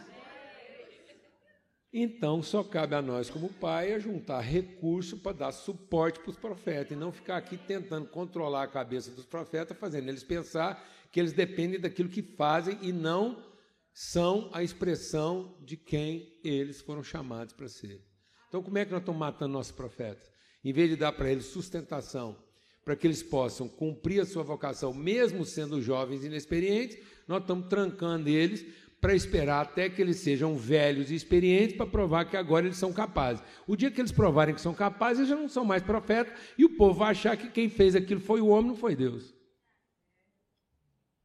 Então, 1.93 2.43
só 2.43 2.65
cabe 2.65 2.95
a 2.95 3.03
nós, 3.03 3.29
como 3.29 3.53
pai, 3.53 4.01
juntar 4.01 4.41
recurso 4.41 5.19
para 5.19 5.37
dar 5.37 5.53
suporte 5.53 6.19
para 6.21 6.31
os 6.31 6.39
profetas 6.39 6.93
e 6.93 6.99
não 6.99 7.13
ficar 7.13 7.37
aqui 7.37 7.59
tentando 7.59 8.09
controlar 8.09 8.63
a 8.63 8.69
cabeça 8.69 9.11
dos 9.11 9.27
profetas, 9.27 9.77
fazendo 9.77 10.09
eles 10.09 10.25
pensar 10.25 10.83
que 11.13 11.21
eles 11.21 11.35
dependem 11.35 11.79
daquilo 11.79 12.09
que 12.09 12.23
fazem 12.23 12.79
e 12.81 12.91
não 12.91 13.45
são 13.93 14.49
a 14.55 14.63
expressão 14.63 15.59
de 15.61 15.77
quem 15.77 16.41
eles 16.43 16.81
foram 16.81 17.03
chamados 17.03 17.53
para 17.53 17.69
ser. 17.69 18.03
Então, 18.49 18.63
como 18.63 18.79
é 18.79 18.87
que 18.87 18.93
nós 18.93 19.03
estamos 19.03 19.21
matando 19.21 19.53
nossos 19.53 19.73
profetas? 19.73 20.33
Em 20.65 20.73
vez 20.73 20.89
de 20.89 20.97
dar 20.97 21.13
para 21.13 21.31
eles 21.31 21.45
sustentação, 21.45 22.43
para 22.85 22.95
que 22.95 23.07
eles 23.07 23.23
possam 23.23 23.67
cumprir 23.67 24.21
a 24.21 24.27
sua 24.27 24.43
vocação, 24.43 24.93
mesmo 24.93 25.45
sendo 25.45 25.81
jovens 25.81 26.23
e 26.23 26.27
inexperientes, 26.27 26.99
nós 27.27 27.41
estamos 27.41 27.67
trancando 27.69 28.29
eles 28.29 28.67
para 29.01 29.15
esperar 29.15 29.63
até 29.63 29.89
que 29.89 30.01
eles 30.01 30.17
sejam 30.17 30.57
velhos 30.57 31.11
e 31.11 31.15
experientes 31.15 31.77
para 31.77 31.87
provar 31.87 32.25
que 32.25 32.37
agora 32.37 32.67
eles 32.67 32.79
são 32.79 32.93
capazes. 32.93 33.43
O 33.67 33.77
dia 33.77 33.91
que 33.91 34.01
eles 34.01 34.13
provarem 34.13 34.55
que 34.55 34.61
são 34.61 34.75
capazes, 34.75 35.19
eles 35.19 35.29
já 35.29 35.37
não 35.37 35.49
são 35.49 35.65
mais 35.65 35.83
profetas 35.83 36.39
e 36.57 36.65
o 36.65 36.77
povo 36.77 37.01
vai 37.01 37.11
achar 37.11 37.37
que 37.37 37.51
quem 37.51 37.69
fez 37.69 37.95
aquilo 37.95 38.21
foi 38.21 38.41
o 38.41 38.49
homem, 38.49 38.69
não 38.69 38.77
foi 38.77 38.97
Deus. 38.97 39.35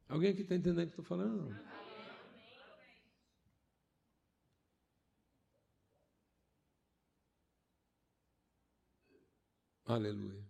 Alguém 0.08 0.30
aqui 0.30 0.42
está 0.42 0.54
entendendo 0.54 0.82
o 0.82 0.86
que 0.86 1.00
estou 1.00 1.04
falando? 1.04 1.56
Aleluia. 9.86 10.49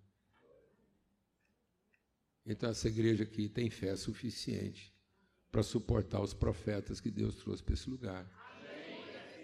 Então, 2.51 2.69
essa 2.69 2.89
igreja 2.89 3.23
aqui 3.23 3.49
tem 3.49 3.71
fé 3.71 3.95
suficiente 3.95 4.93
para 5.53 5.63
suportar 5.63 6.21
os 6.21 6.35
profetas 6.35 7.01
que 7.01 7.09
Deus 7.09 7.37
trouxe 7.37 7.63
para 7.63 7.75
esse 7.75 7.89
lugar. 7.89 8.29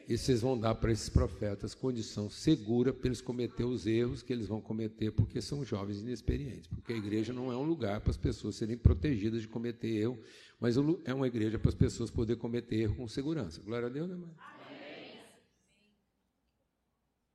E 0.08 0.18
vocês 0.18 0.40
vão 0.40 0.58
dar 0.58 0.74
para 0.74 0.90
esses 0.90 1.08
profetas 1.08 1.72
condição 1.72 2.28
segura 2.28 2.92
para 2.92 3.06
eles 3.06 3.20
cometer 3.20 3.62
os 3.62 3.86
erros 3.86 4.24
que 4.24 4.32
eles 4.32 4.48
vão 4.48 4.60
cometer, 4.60 5.12
porque 5.12 5.40
são 5.40 5.64
jovens 5.64 6.00
inexperientes. 6.00 6.66
Porque 6.66 6.92
a 6.92 6.96
igreja 6.96 7.32
não 7.32 7.52
é 7.52 7.56
um 7.56 7.62
lugar 7.62 8.00
para 8.00 8.10
as 8.10 8.16
pessoas 8.16 8.56
serem 8.56 8.76
protegidas 8.76 9.40
de 9.40 9.48
cometer 9.48 9.88
erro, 9.88 10.20
mas 10.58 10.76
é 11.04 11.14
uma 11.14 11.28
igreja 11.28 11.60
para 11.60 11.68
as 11.68 11.76
pessoas 11.76 12.10
poderem 12.10 12.40
cometer 12.40 12.74
erro 12.74 12.96
com 12.96 13.06
segurança. 13.06 13.62
Glória 13.62 13.86
a 13.86 13.90
Deus, 13.90 14.08
né, 14.08 14.16
mãe? 14.16 14.34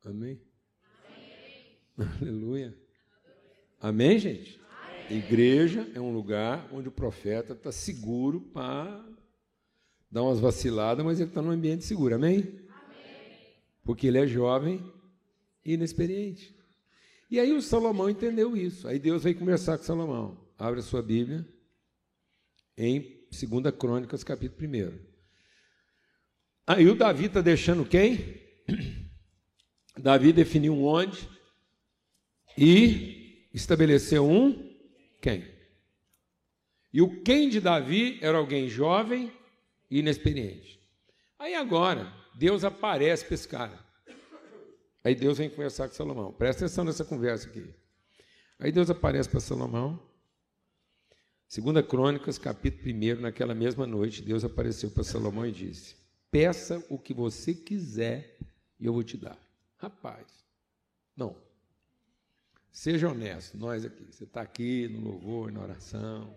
Amém? 0.03 0.41
Amém? 1.97 2.17
Aleluia. 2.21 2.77
Amém, 3.79 4.19
gente? 4.19 4.60
Igreja 5.11 5.89
é 5.93 5.99
um 5.99 6.13
lugar 6.13 6.67
onde 6.71 6.87
o 6.87 6.91
profeta 6.91 7.53
está 7.53 7.71
seguro 7.71 8.41
para 8.41 9.05
dar 10.09 10.23
umas 10.23 10.39
vaciladas, 10.39 11.05
mas 11.05 11.19
ele 11.19 11.29
está 11.29 11.41
num 11.41 11.51
ambiente 11.51 11.85
seguro. 11.85 12.15
Amém? 12.15 12.39
Amém? 12.39 12.59
Porque 13.83 14.07
ele 14.07 14.17
é 14.17 14.27
jovem 14.27 14.83
e 15.65 15.73
inexperiente. 15.73 16.55
E 17.29 17.39
aí 17.39 17.53
o 17.53 17.61
Salomão 17.61 18.09
entendeu 18.09 18.55
isso. 18.57 18.87
Aí 18.87 18.99
Deus 18.99 19.23
veio 19.23 19.37
conversar 19.37 19.77
com 19.77 19.83
Salomão. 19.83 20.37
Abre 20.57 20.79
a 20.79 20.83
sua 20.83 21.01
Bíblia 21.01 21.47
em 22.77 23.25
2 23.31 23.75
Crônicas, 23.77 24.23
capítulo 24.23 24.67
1. 24.67 24.99
Aí 26.67 26.87
o 26.87 26.95
Davi 26.95 27.25
está 27.25 27.41
deixando 27.41 27.85
quem? 27.85 28.39
Davi 29.97 30.33
definiu 30.33 30.83
onde? 30.83 31.29
e 32.57 33.47
estabeleceu 33.53 34.27
um 34.27 34.70
quem? 35.21 35.47
E 36.91 37.01
o 37.01 37.21
quem 37.23 37.47
de 37.47 37.61
Davi 37.61 38.19
era 38.21 38.37
alguém 38.37 38.67
jovem 38.67 39.31
e 39.89 39.99
inexperiente. 39.99 40.81
Aí 41.39 41.55
agora, 41.55 42.11
Deus 42.35 42.63
aparece 42.63 43.25
para 43.25 43.35
esse 43.35 43.47
cara. 43.47 43.79
Aí 45.03 45.15
Deus 45.15 45.37
vem 45.37 45.49
conversar 45.49 45.87
com 45.87 45.95
Salomão. 45.95 46.33
Presta 46.33 46.65
atenção 46.65 46.83
nessa 46.83 47.05
conversa 47.05 47.47
aqui. 47.47 47.73
Aí 48.59 48.71
Deus 48.71 48.89
aparece 48.89 49.29
para 49.29 49.39
Salomão. 49.39 49.99
Segunda 51.47 51.81
Crônicas, 51.81 52.37
capítulo 52.37 52.93
1, 52.93 53.21
naquela 53.21 53.55
mesma 53.55 53.87
noite, 53.87 54.21
Deus 54.21 54.43
apareceu 54.43 54.91
para 54.91 55.03
Salomão 55.03 55.45
e 55.45 55.51
disse: 55.51 55.95
Peça 56.29 56.85
o 56.89 56.97
que 56.97 57.13
você 57.13 57.53
quiser 57.53 58.37
e 58.79 58.85
eu 58.85 58.93
vou 58.93 59.03
te 59.03 59.17
dar. 59.17 59.37
Rapaz, 59.77 60.45
não, 61.15 61.35
Seja 62.71 63.09
honesto, 63.09 63.57
nós 63.57 63.85
aqui. 63.85 64.05
Você 64.09 64.23
está 64.23 64.41
aqui 64.41 64.87
no 64.87 65.01
louvor, 65.01 65.51
na 65.51 65.61
oração, 65.61 66.33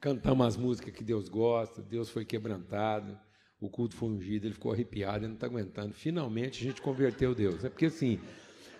cantamos 0.00 0.46
as 0.46 0.56
músicas 0.56 0.94
que 0.94 1.02
Deus 1.02 1.28
gosta, 1.28 1.82
Deus 1.82 2.08
foi 2.08 2.24
quebrantado, 2.24 3.18
o 3.60 3.68
culto 3.68 3.96
foi 3.96 4.10
ungido, 4.10 4.46
ele 4.46 4.54
ficou 4.54 4.72
arrepiado, 4.72 5.18
ele 5.18 5.28
não 5.28 5.34
está 5.34 5.46
aguentando. 5.46 5.92
Finalmente 5.92 6.62
a 6.62 6.68
gente 6.68 6.80
converteu 6.80 7.34
Deus. 7.34 7.64
É 7.64 7.68
porque 7.68 7.86
assim, 7.86 8.20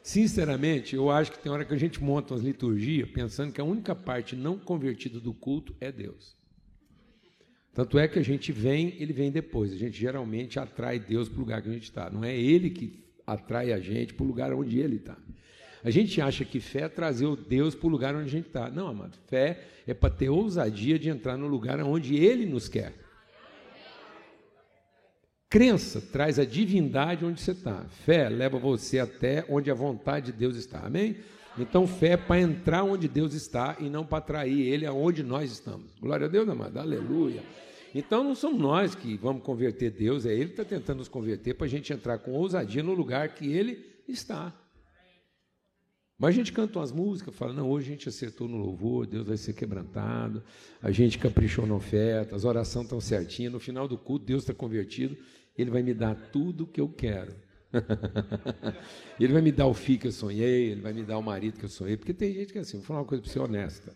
sinceramente, 0.03 0.94
eu 0.94 1.11
acho 1.11 1.33
que 1.33 1.38
tem 1.40 1.51
hora 1.51 1.64
que 1.64 1.75
a 1.75 1.79
gente 1.79 2.03
monta 2.03 2.35
umas 2.35 2.44
liturgias 2.44 3.11
pensando 3.11 3.53
que 3.53 3.61
a 3.61 3.64
única 3.64 3.94
parte 3.94 4.37
não 4.37 4.57
convertida 4.57 5.18
do 5.18 5.35
culto 5.35 5.75
é 5.81 5.90
Deus. 5.90 6.37
Tanto 7.75 7.99
é 7.99 8.07
que 8.09 8.18
a 8.18 8.22
gente 8.22 8.53
vem, 8.53 8.94
ele 9.03 9.12
vem 9.12 9.31
depois. 9.31 9.72
A 9.72 9.77
gente 9.77 9.99
geralmente 9.99 10.59
atrai 10.59 10.99
Deus 10.99 11.29
para 11.29 11.37
o 11.37 11.40
lugar 11.40 11.61
que 11.61 11.68
a 11.68 11.72
gente 11.72 11.83
está. 11.83 12.09
Não 12.09 12.25
é 12.25 12.35
ele 12.35 12.70
que 12.70 13.05
atrai 13.27 13.72
a 13.72 13.79
gente 13.79 14.14
para 14.14 14.25
o 14.25 14.27
lugar 14.27 14.53
onde 14.55 14.79
ele 14.79 14.96
está. 14.96 15.18
A 15.87 15.90
gente 15.92 16.20
acha 16.20 16.44
que 16.44 16.59
fé 16.59 16.81
é 16.81 16.88
trazer 16.88 17.27
o 17.27 17.37
Deus 17.37 17.72
para 17.72 17.87
o 17.87 17.90
lugar 17.90 18.12
onde 18.12 18.25
a 18.25 18.29
gente 18.29 18.49
está. 18.49 18.68
Não, 18.68 18.88
amado. 18.88 19.16
Fé 19.29 19.68
é 19.87 19.94
para 19.94 20.12
ter 20.12 20.29
ousadia 20.29 20.99
de 20.99 21.09
entrar 21.09 21.37
no 21.37 21.46
lugar 21.46 21.81
onde 21.81 22.16
Ele 22.16 22.44
nos 22.44 22.66
quer. 22.66 22.92
Crença 25.49 26.01
traz 26.01 26.40
a 26.40 26.44
divindade 26.44 27.25
onde 27.25 27.40
você 27.40 27.53
está. 27.53 27.85
Fé 28.05 28.29
leva 28.29 28.59
você 28.59 28.99
até 28.99 29.46
onde 29.49 29.70
a 29.70 29.75
vontade 29.75 30.33
de 30.33 30.38
Deus 30.38 30.57
está. 30.57 30.81
Amém? 30.81 31.18
Então, 31.57 31.87
fé 31.87 32.14
é 32.14 32.16
para 32.16 32.40
entrar 32.40 32.83
onde 32.83 33.07
Deus 33.07 33.33
está 33.33 33.77
e 33.79 33.88
não 33.88 34.05
para 34.05 34.18
atrair 34.18 34.66
Ele 34.66 34.87
aonde 34.87 35.22
nós 35.22 35.53
estamos. 35.53 35.94
Glória 36.01 36.27
a 36.27 36.29
Deus, 36.29 36.49
amado. 36.49 36.81
Aleluia. 36.81 37.44
Então, 37.94 38.25
não 38.25 38.35
somos 38.35 38.59
nós 38.59 38.96
que 38.96 39.16
vamos 39.18 39.44
converter 39.44 39.92
Deus, 39.92 40.27
é 40.27 40.33
Ele 40.33 40.46
que 40.46 40.61
está 40.61 40.64
tentando 40.64 40.99
nos 40.99 41.09
converter 41.09 41.55
para 41.55 41.66
a 41.66 41.70
gente 41.70 41.92
entrar 41.92 42.18
com 42.18 42.33
ousadia 42.33 42.83
no 42.83 42.92
lugar 42.92 43.29
que 43.29 43.53
Ele 43.53 43.87
está. 44.09 44.53
Mas 46.18 46.31
a 46.31 46.38
gente 46.38 46.52
canta 46.52 46.79
umas 46.79 46.90
músicas, 46.90 47.35
fala, 47.35 47.52
não, 47.52 47.68
hoje 47.68 47.88
a 47.88 47.90
gente 47.92 48.09
acertou 48.09 48.48
no 48.48 48.57
louvor, 48.57 49.07
Deus 49.07 49.26
vai 49.26 49.37
ser 49.37 49.52
quebrantado, 49.52 50.42
a 50.81 50.90
gente 50.90 51.18
caprichou 51.18 51.66
na 51.66 51.74
oferta, 51.74 52.35
as 52.35 52.44
orações 52.44 52.85
estão 52.85 53.00
certinhas, 53.00 53.52
no 53.52 53.61
final 53.61 53.87
do 53.87 53.98
culto 53.98 54.24
Deus 54.24 54.42
está 54.42 54.55
convertido, 54.55 55.16
Ele 55.57 55.70
vai 55.70 55.83
me 55.83 55.92
dar 55.92 56.14
tudo 56.33 56.64
o 56.64 56.66
que 56.66 56.81
eu 56.81 56.88
quero. 56.88 57.35
ele 59.20 59.33
vai 59.35 59.42
me 59.42 59.52
dar 59.52 59.66
o 59.66 59.74
filho 59.74 59.98
que 59.98 60.07
eu 60.07 60.12
sonhei, 60.12 60.70
Ele 60.70 60.81
vai 60.81 60.94
me 60.94 61.02
dar 61.02 61.18
o 61.18 61.22
marido 61.22 61.59
que 61.59 61.66
eu 61.66 61.68
sonhei, 61.68 61.98
porque 61.98 62.14
tem 62.14 62.33
gente 62.33 62.50
que 62.50 62.59
é 62.59 62.62
assim, 62.62 62.79
vou 62.79 62.87
falar 62.87 63.00
uma 63.00 63.07
coisa 63.07 63.22
para 63.22 63.33
você 63.33 63.38
honesta. 63.38 63.94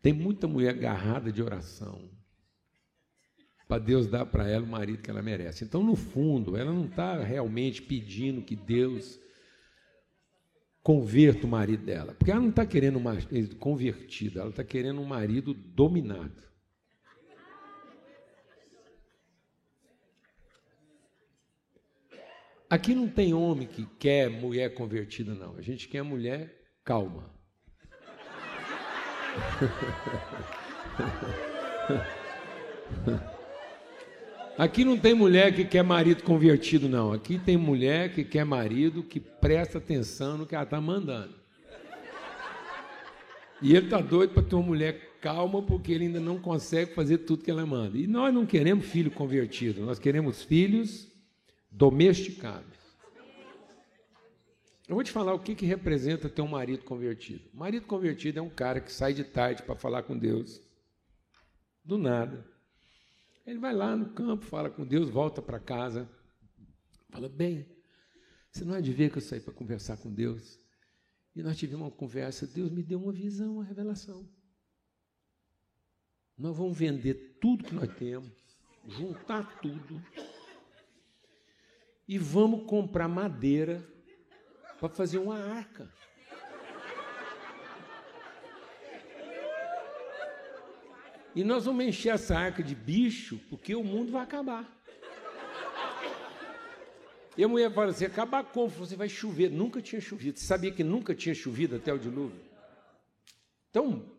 Tem 0.00 0.14
muita 0.14 0.46
mulher 0.46 0.70
agarrada 0.70 1.30
de 1.30 1.42
oração, 1.42 2.08
para 3.68 3.78
Deus 3.78 4.06
dar 4.06 4.24
para 4.24 4.48
ela 4.48 4.64
o 4.64 4.68
marido 4.68 5.02
que 5.02 5.10
ela 5.10 5.22
merece. 5.22 5.64
Então, 5.64 5.82
no 5.82 5.96
fundo, 5.96 6.56
ela 6.56 6.72
não 6.72 6.86
está 6.86 7.22
realmente 7.22 7.82
pedindo 7.82 8.40
que 8.40 8.56
Deus 8.56 9.18
converta 10.84 11.46
o 11.46 11.48
marido 11.48 11.82
dela. 11.82 12.14
Porque 12.14 12.30
ela 12.30 12.40
não 12.40 12.50
está 12.50 12.64
querendo 12.66 12.98
um 12.98 13.02
marido 13.02 13.56
convertido, 13.56 14.38
ela 14.38 14.50
está 14.50 14.62
querendo 14.62 15.00
um 15.00 15.06
marido 15.06 15.54
dominado. 15.54 16.44
Aqui 22.68 22.94
não 22.94 23.08
tem 23.08 23.32
homem 23.32 23.66
que 23.66 23.86
quer 23.98 24.28
mulher 24.28 24.74
convertida, 24.74 25.34
não. 25.34 25.56
A 25.56 25.62
gente 25.62 25.88
quer 25.88 26.02
mulher 26.02 26.54
calma. 26.84 27.32
Aqui 34.56 34.84
não 34.84 34.96
tem 34.96 35.14
mulher 35.14 35.52
que 35.52 35.64
quer 35.64 35.82
marido 35.82 36.22
convertido, 36.22 36.88
não. 36.88 37.12
Aqui 37.12 37.38
tem 37.38 37.56
mulher 37.56 38.14
que 38.14 38.22
quer 38.22 38.44
marido 38.44 39.02
que 39.02 39.18
presta 39.18 39.78
atenção 39.78 40.38
no 40.38 40.46
que 40.46 40.54
ela 40.54 40.62
está 40.62 40.80
mandando. 40.80 41.34
E 43.60 43.74
ele 43.74 43.86
está 43.86 44.00
doido 44.00 44.32
para 44.32 44.44
ter 44.44 44.54
uma 44.54 44.64
mulher 44.64 45.18
calma, 45.20 45.60
porque 45.60 45.90
ele 45.90 46.04
ainda 46.04 46.20
não 46.20 46.38
consegue 46.38 46.94
fazer 46.94 47.18
tudo 47.18 47.42
que 47.42 47.50
ela 47.50 47.66
manda. 47.66 47.98
E 47.98 48.06
nós 48.06 48.32
não 48.32 48.46
queremos 48.46 48.86
filho 48.86 49.10
convertido, 49.10 49.84
nós 49.84 49.98
queremos 49.98 50.44
filhos 50.44 51.08
domesticados. 51.68 52.78
Eu 54.86 54.94
vou 54.94 55.02
te 55.02 55.10
falar 55.10 55.34
o 55.34 55.38
que, 55.38 55.54
que 55.54 55.66
representa 55.66 56.28
ter 56.28 56.42
um 56.42 56.48
marido 56.48 56.84
convertido. 56.84 57.42
marido 57.54 57.86
convertido 57.86 58.38
é 58.38 58.42
um 58.42 58.50
cara 58.50 58.80
que 58.80 58.92
sai 58.92 59.14
de 59.14 59.24
tarde 59.24 59.62
para 59.62 59.74
falar 59.74 60.02
com 60.04 60.16
Deus. 60.16 60.60
Do 61.82 61.98
nada 61.98 62.53
ele 63.46 63.58
vai 63.58 63.74
lá 63.74 63.94
no 63.94 64.10
campo, 64.10 64.44
fala 64.44 64.70
com 64.70 64.84
Deus, 64.84 65.10
volta 65.10 65.42
para 65.42 65.60
casa, 65.60 66.08
fala: 67.10 67.28
Bem, 67.28 67.68
você 68.50 68.64
não 68.64 68.74
há 68.74 68.80
de 68.80 68.92
ver 68.92 69.10
que 69.10 69.18
eu 69.18 69.22
saí 69.22 69.40
para 69.40 69.52
conversar 69.52 69.96
com 69.96 70.12
Deus. 70.12 70.58
E 71.34 71.42
nós 71.42 71.56
tivemos 71.56 71.86
uma 71.86 71.90
conversa, 71.90 72.46
Deus 72.46 72.70
me 72.70 72.82
deu 72.82 73.02
uma 73.02 73.12
visão, 73.12 73.54
uma 73.54 73.64
revelação. 73.64 74.28
Nós 76.38 76.56
vamos 76.56 76.76
vender 76.76 77.38
tudo 77.40 77.64
que 77.64 77.74
nós 77.74 77.92
temos, 77.96 78.32
juntar 78.86 79.60
tudo, 79.60 80.00
e 82.06 82.18
vamos 82.18 82.68
comprar 82.68 83.08
madeira 83.08 83.84
para 84.78 84.88
fazer 84.88 85.18
uma 85.18 85.38
arca. 85.38 85.92
E 91.34 91.42
nós 91.42 91.64
vamos 91.64 91.84
encher 91.84 92.14
essa 92.14 92.36
arca 92.36 92.62
de 92.62 92.74
bicho, 92.74 93.40
porque 93.50 93.74
o 93.74 93.82
mundo 93.82 94.12
vai 94.12 94.22
acabar. 94.22 94.70
E 97.36 97.42
a 97.42 97.48
mulher 97.48 97.72
fala 97.72 97.90
assim: 97.90 98.04
acabar 98.04 98.44
como? 98.44 98.68
Você 98.68 98.94
vai 98.94 99.08
chover. 99.08 99.50
Nunca 99.50 99.82
tinha 99.82 100.00
chovido. 100.00 100.38
Você 100.38 100.46
sabia 100.46 100.70
que 100.70 100.84
nunca 100.84 101.14
tinha 101.14 101.34
chovido 101.34 101.74
até 101.76 101.92
o 101.92 101.98
dilúvio? 101.98 102.40
Então, 103.70 104.16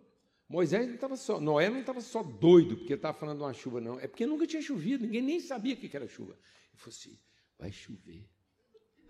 Moisés 0.50 0.86
não 0.88 0.96
estava 0.96 1.16
só, 1.16 1.40
Noé 1.40 1.70
não 1.70 1.80
estava 1.80 2.02
só 2.02 2.22
doido 2.22 2.76
porque 2.78 2.94
estava 2.94 3.18
falando 3.18 3.38
de 3.38 3.44
uma 3.44 3.54
chuva, 3.54 3.80
não. 3.80 3.98
É 4.00 4.08
porque 4.08 4.26
nunca 4.26 4.46
tinha 4.46 4.62
chovido, 4.62 5.06
ninguém 5.06 5.22
nem 5.22 5.40
sabia 5.40 5.74
o 5.74 5.78
que 5.78 5.96
era 5.96 6.08
chuva. 6.08 6.34
Ele 6.34 6.78
falou 6.78 6.94
assim: 6.94 7.18
vai 7.58 7.72
chover, 7.72 8.30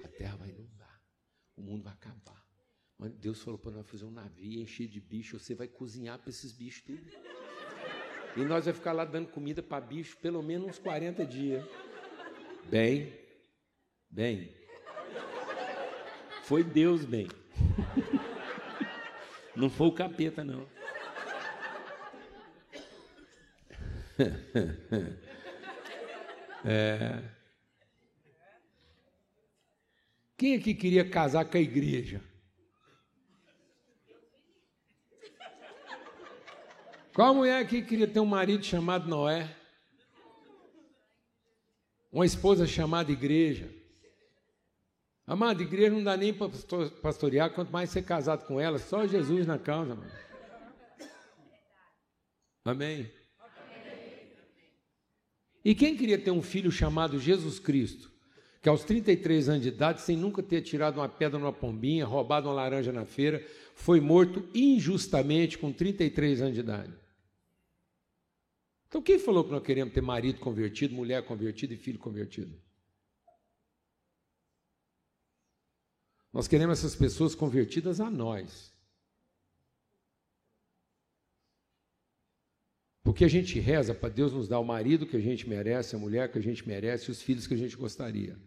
a 0.03 0.07
terra 0.07 0.37
vai 0.37 0.49
inundar, 0.49 1.01
o 1.55 1.61
mundo 1.63 1.83
vai 1.83 1.93
acabar. 1.93 2.45
Mas 2.97 3.11
Deus 3.15 3.41
falou 3.41 3.59
para 3.59 3.71
nós 3.71 3.89
fazer 3.89 4.05
um 4.05 4.11
navio 4.11 4.61
encher 4.61 4.87
de 4.87 5.01
bicho, 5.01 5.37
você 5.37 5.55
vai 5.55 5.67
cozinhar 5.67 6.19
para 6.19 6.29
esses 6.29 6.53
bichos 6.53 6.83
tudo. 6.83 7.01
E 8.35 8.41
nós 8.43 8.65
vamos 8.65 8.77
ficar 8.77 8.91
lá 8.91 9.05
dando 9.05 9.29
comida 9.29 9.63
para 9.63 9.79
bicho 9.79 10.17
pelo 10.17 10.43
menos 10.43 10.67
uns 10.67 10.79
40 10.79 11.25
dias. 11.25 11.63
Bem, 12.69 13.13
bem. 14.09 14.53
Foi 16.43 16.63
Deus 16.63 17.05
bem. 17.05 17.27
Não 19.55 19.69
foi 19.69 19.87
o 19.87 19.91
capeta, 19.91 20.43
não. 20.43 20.67
É. 26.67 27.21
Quem 30.35 30.55
aqui 30.55 30.73
queria 30.73 31.07
casar 31.07 31.45
com 31.45 31.57
a 31.57 31.61
igreja? 31.61 32.19
Qual 37.15 37.33
mulher 37.33 37.61
aqui 37.61 37.81
queria 37.81 38.09
ter 38.09 38.19
um 38.19 38.25
marido 38.25 38.65
chamado 38.65 39.07
Noé? 39.07 39.49
Uma 42.11 42.25
esposa 42.25 42.67
chamada 42.67 43.09
igreja? 43.09 43.73
Amado, 45.25 45.63
igreja 45.63 45.91
não 45.91 46.03
dá 46.03 46.17
nem 46.17 46.33
para 46.33 46.51
pastorear, 47.01 47.53
quanto 47.53 47.71
mais 47.71 47.89
ser 47.89 48.03
casado 48.03 48.45
com 48.45 48.59
ela, 48.59 48.77
só 48.77 49.07
Jesus 49.07 49.47
na 49.47 49.57
causa, 49.57 49.95
mano. 49.95 50.11
Amém? 52.65 53.09
E 55.63 55.73
quem 55.73 55.95
queria 55.95 56.19
ter 56.19 56.31
um 56.31 56.41
filho 56.41 56.69
chamado 56.69 57.17
Jesus 57.17 57.59
Cristo, 57.59 58.11
que 58.61 58.67
aos 58.67 58.83
33 58.83 59.47
anos 59.47 59.61
de 59.61 59.69
idade, 59.69 60.01
sem 60.01 60.17
nunca 60.17 60.43
ter 60.43 60.61
tirado 60.63 60.97
uma 60.97 61.07
pedra 61.07 61.39
numa 61.39 61.53
pombinha, 61.53 62.05
roubado 62.05 62.49
uma 62.49 62.55
laranja 62.55 62.91
na 62.91 63.05
feira, 63.05 63.41
foi 63.73 64.01
morto 64.01 64.45
injustamente 64.53 65.57
com 65.57 65.71
33 65.71 66.41
anos 66.41 66.55
de 66.55 66.59
idade? 66.59 67.04
Então, 68.95 69.03
quem 69.03 69.19
falou 69.19 69.43
que 69.43 69.51
nós 69.51 69.61
queremos 69.61 69.93
ter 69.93 69.99
marido 69.99 70.39
convertido, 70.39 70.95
mulher 70.95 71.21
convertida 71.25 71.73
e 71.73 71.77
filho 71.77 71.99
convertido? 71.99 72.57
Nós 76.31 76.47
queremos 76.47 76.79
essas 76.79 76.95
pessoas 76.95 77.35
convertidas 77.35 77.99
a 77.99 78.09
nós. 78.09 78.73
Porque 83.03 83.25
a 83.25 83.27
gente 83.27 83.59
reza 83.59 83.93
para 83.93 84.07
Deus 84.07 84.31
nos 84.31 84.47
dar 84.47 84.61
o 84.61 84.63
marido 84.63 85.05
que 85.05 85.17
a 85.17 85.21
gente 85.21 85.45
merece, 85.49 85.93
a 85.93 85.99
mulher 85.99 86.31
que 86.31 86.39
a 86.39 86.41
gente 86.41 86.65
merece 86.65 87.09
e 87.09 87.11
os 87.11 87.21
filhos 87.21 87.45
que 87.45 87.53
a 87.53 87.57
gente 87.57 87.75
gostaria. 87.75 88.39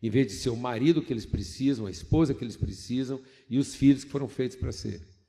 Em 0.00 0.08
vez 0.08 0.28
de 0.28 0.34
ser 0.34 0.50
o 0.50 0.56
marido 0.56 1.04
que 1.04 1.12
eles 1.12 1.26
precisam, 1.26 1.86
a 1.86 1.90
esposa 1.90 2.32
que 2.32 2.44
eles 2.44 2.56
precisam 2.56 3.20
e 3.48 3.58
os 3.58 3.74
filhos 3.74 4.04
que 4.04 4.10
foram 4.12 4.28
feitos 4.28 4.56
para 4.56 4.70
ser. 4.70 5.19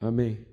Amém. 0.00 0.46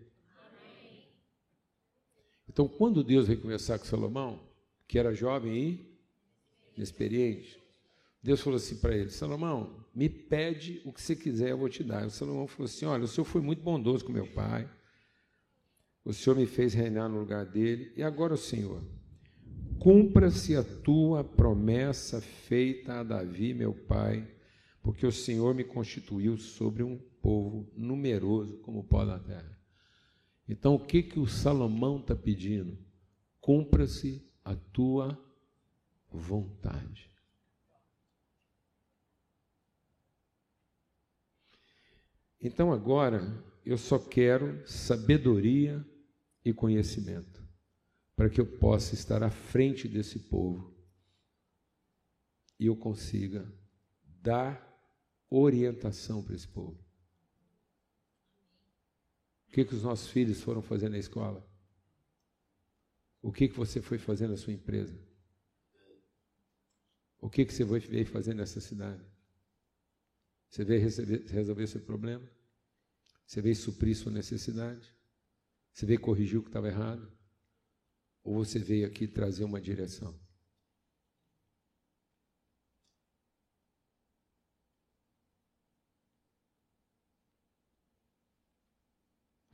Então, 2.49 2.67
quando 2.67 3.03
Deus 3.03 3.27
veio 3.27 3.41
conversar 3.41 3.77
com 3.77 3.85
Salomão, 3.85 4.39
que 4.87 4.97
era 4.97 5.13
jovem 5.13 5.53
e 5.55 5.99
inexperiente, 6.75 7.61
Deus 8.23 8.41
falou 8.41 8.57
assim 8.57 8.77
para 8.77 8.95
ele: 8.95 9.09
Salomão, 9.09 9.85
me 9.93 10.09
pede 10.09 10.81
o 10.83 10.91
que 10.91 11.01
você 11.01 11.15
quiser, 11.15 11.51
eu 11.51 11.57
vou 11.57 11.69
te 11.69 11.83
dar. 11.83 12.07
E 12.07 12.09
Salomão 12.09 12.47
falou 12.47 12.65
assim: 12.65 12.85
Olha, 12.85 13.03
o 13.03 13.07
senhor 13.07 13.25
foi 13.25 13.41
muito 13.41 13.61
bondoso 13.61 14.03
com 14.03 14.11
meu 14.11 14.25
pai, 14.25 14.69
o 16.03 16.13
senhor 16.13 16.35
me 16.35 16.45
fez 16.45 16.73
reinar 16.73 17.07
no 17.09 17.19
lugar 17.19 17.45
dele, 17.45 17.91
e 17.95 18.01
agora 18.01 18.33
o 18.33 18.37
senhor, 18.37 18.81
cumpra-se 19.79 20.55
a 20.55 20.63
tua 20.63 21.23
promessa 21.23 22.21
feita 22.21 23.01
a 23.01 23.03
Davi, 23.03 23.53
meu 23.53 23.73
pai, 23.73 24.27
porque 24.81 25.05
o 25.05 25.11
senhor 25.11 25.53
me 25.53 25.63
constituiu 25.63 26.37
sobre 26.37 26.83
um 26.83 26.97
povo 27.25 27.67
numeroso 27.75 28.59
como 28.59 28.81
o 28.81 28.83
pó 28.83 29.03
da 29.03 29.17
terra. 29.17 29.59
Então, 30.47 30.75
o 30.75 30.79
que, 30.79 31.01
que 31.01 31.19
o 31.19 31.25
Salomão 31.25 31.99
está 31.99 32.15
pedindo? 32.15 32.77
Cumpra-se 33.41 34.23
a 34.43 34.55
tua 34.55 35.19
vontade. 36.07 37.09
Então, 42.39 42.71
agora, 42.71 43.43
eu 43.65 43.75
só 43.75 43.97
quero 43.97 44.61
sabedoria 44.67 45.83
e 46.43 46.53
conhecimento, 46.53 47.43
para 48.15 48.29
que 48.29 48.39
eu 48.39 48.45
possa 48.45 48.93
estar 48.93 49.23
à 49.23 49.31
frente 49.31 49.87
desse 49.87 50.19
povo 50.19 50.75
e 52.59 52.67
eu 52.67 52.75
consiga 52.75 53.51
dar 54.21 54.63
orientação 55.31 56.23
para 56.23 56.35
esse 56.35 56.47
povo 56.47 56.84
que, 59.55 59.63
que 59.63 59.73
os 59.73 59.83
nossos 59.83 60.09
filhos 60.09 60.41
foram 60.41 60.61
fazer 60.61 60.89
na 60.89 60.97
escola? 60.97 61.41
O 63.21 63.31
que, 63.31 63.47
que 63.47 63.55
você 63.55 63.81
foi 63.81 63.97
fazer 63.97 64.27
na 64.27 64.35
sua 64.35 64.51
empresa? 64.51 64.99
O 67.21 67.29
que, 67.29 67.45
que 67.45 67.53
você 67.53 67.63
veio 67.63 68.05
fazer 68.05 68.33
nessa 68.33 68.59
cidade? 68.59 69.01
Você 70.49 70.65
veio 70.65 70.81
receber, 70.81 71.25
resolver 71.27 71.67
seu 71.67 71.79
problema? 71.79 72.29
Você 73.25 73.41
veio 73.41 73.55
suprir 73.55 73.95
sua 73.95 74.11
necessidade? 74.11 74.93
Você 75.71 75.85
veio 75.85 76.01
corrigir 76.01 76.37
o 76.37 76.43
que 76.43 76.49
estava 76.49 76.67
errado? 76.67 77.09
Ou 78.25 78.43
você 78.43 78.59
veio 78.59 78.85
aqui 78.85 79.07
trazer 79.07 79.45
uma 79.45 79.61
direção? 79.61 80.19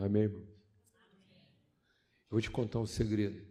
Amém, 0.01 0.23
irmão? 0.23 0.41
Eu 0.41 2.31
vou 2.31 2.41
te 2.41 2.49
contar 2.49 2.79
um 2.79 2.87
segredo. 2.87 3.45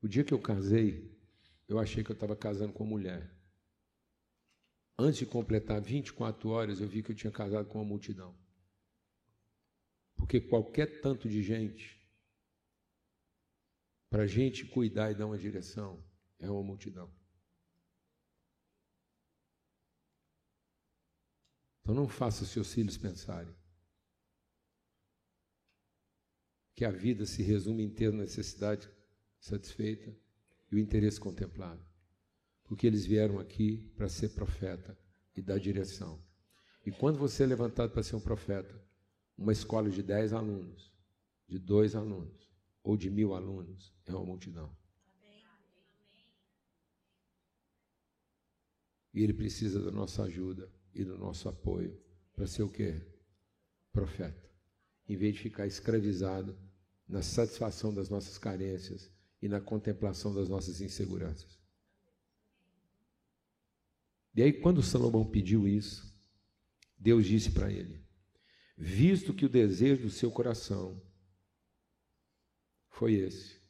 O 0.00 0.06
dia 0.06 0.22
que 0.22 0.32
eu 0.32 0.40
casei, 0.40 1.12
eu 1.66 1.76
achei 1.76 2.04
que 2.04 2.10
eu 2.10 2.14
estava 2.14 2.36
casando 2.36 2.72
com 2.72 2.84
uma 2.84 2.90
mulher. 2.90 3.34
Antes 4.96 5.18
de 5.18 5.26
completar 5.26 5.80
24 5.80 6.48
horas, 6.50 6.80
eu 6.80 6.86
vi 6.86 7.02
que 7.02 7.10
eu 7.10 7.16
tinha 7.16 7.32
casado 7.32 7.66
com 7.66 7.78
uma 7.78 7.84
multidão. 7.84 8.32
Porque 10.14 10.40
qualquer 10.40 11.00
tanto 11.00 11.28
de 11.28 11.42
gente, 11.42 12.00
para 14.08 14.22
a 14.22 14.28
gente 14.28 14.64
cuidar 14.64 15.10
e 15.10 15.16
dar 15.16 15.26
uma 15.26 15.38
direção, 15.38 16.00
é 16.38 16.48
uma 16.48 16.62
multidão. 16.62 17.12
Então 21.80 21.92
não 21.92 22.06
faça 22.06 22.46
seus 22.46 22.72
filhos 22.72 22.96
pensarem 22.96 23.59
que 26.80 26.84
a 26.86 26.90
vida 26.90 27.26
se 27.26 27.42
resume 27.42 27.82
em 27.84 27.90
ter 27.90 28.10
necessidade 28.10 28.88
satisfeita 29.38 30.16
e 30.72 30.76
o 30.76 30.78
interesse 30.78 31.20
contemplado. 31.20 31.84
Porque 32.64 32.86
eles 32.86 33.04
vieram 33.04 33.38
aqui 33.38 33.92
para 33.94 34.08
ser 34.08 34.30
profeta 34.30 34.98
e 35.36 35.42
dar 35.42 35.58
direção. 35.58 36.18
E 36.86 36.90
quando 36.90 37.18
você 37.18 37.42
é 37.42 37.46
levantado 37.46 37.92
para 37.92 38.02
ser 38.02 38.16
um 38.16 38.20
profeta, 38.20 38.82
uma 39.36 39.52
escola 39.52 39.90
de 39.90 40.02
dez 40.02 40.32
alunos, 40.32 40.90
de 41.46 41.58
dois 41.58 41.94
alunos 41.94 42.50
ou 42.82 42.96
de 42.96 43.10
mil 43.10 43.34
alunos 43.34 43.94
é 44.06 44.12
uma 44.12 44.24
multidão. 44.24 44.74
E 49.12 49.22
ele 49.22 49.34
precisa 49.34 49.82
da 49.82 49.90
nossa 49.90 50.22
ajuda 50.22 50.72
e 50.94 51.04
do 51.04 51.18
nosso 51.18 51.46
apoio 51.46 52.02
para 52.34 52.46
ser 52.46 52.62
o 52.62 52.70
quê? 52.70 53.02
Profeta. 53.92 54.48
Em 55.06 55.14
vez 55.14 55.34
de 55.34 55.42
ficar 55.42 55.66
escravizado 55.66 56.69
na 57.10 57.22
satisfação 57.22 57.92
das 57.92 58.08
nossas 58.08 58.38
carências 58.38 59.10
e 59.42 59.48
na 59.48 59.60
contemplação 59.60 60.32
das 60.32 60.48
nossas 60.48 60.80
inseguranças. 60.80 61.58
E 64.34 64.42
aí, 64.42 64.52
quando 64.52 64.80
Salomão 64.80 65.24
pediu 65.24 65.66
isso, 65.66 66.16
Deus 66.96 67.26
disse 67.26 67.50
para 67.50 67.70
ele: 67.70 68.00
Visto 68.76 69.34
que 69.34 69.44
o 69.44 69.48
desejo 69.48 70.02
do 70.02 70.10
seu 70.10 70.30
coração 70.30 71.02
foi 72.88 73.14
esse, 73.14 73.60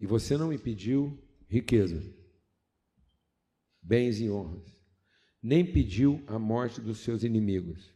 e 0.00 0.06
você 0.06 0.38
não 0.38 0.48
me 0.48 0.58
pediu 0.58 1.22
riqueza, 1.46 2.02
bens 3.82 4.18
e 4.20 4.30
honras, 4.30 4.74
nem 5.42 5.70
pediu 5.70 6.24
a 6.26 6.38
morte 6.38 6.80
dos 6.80 7.00
seus 7.00 7.22
inimigos, 7.22 7.92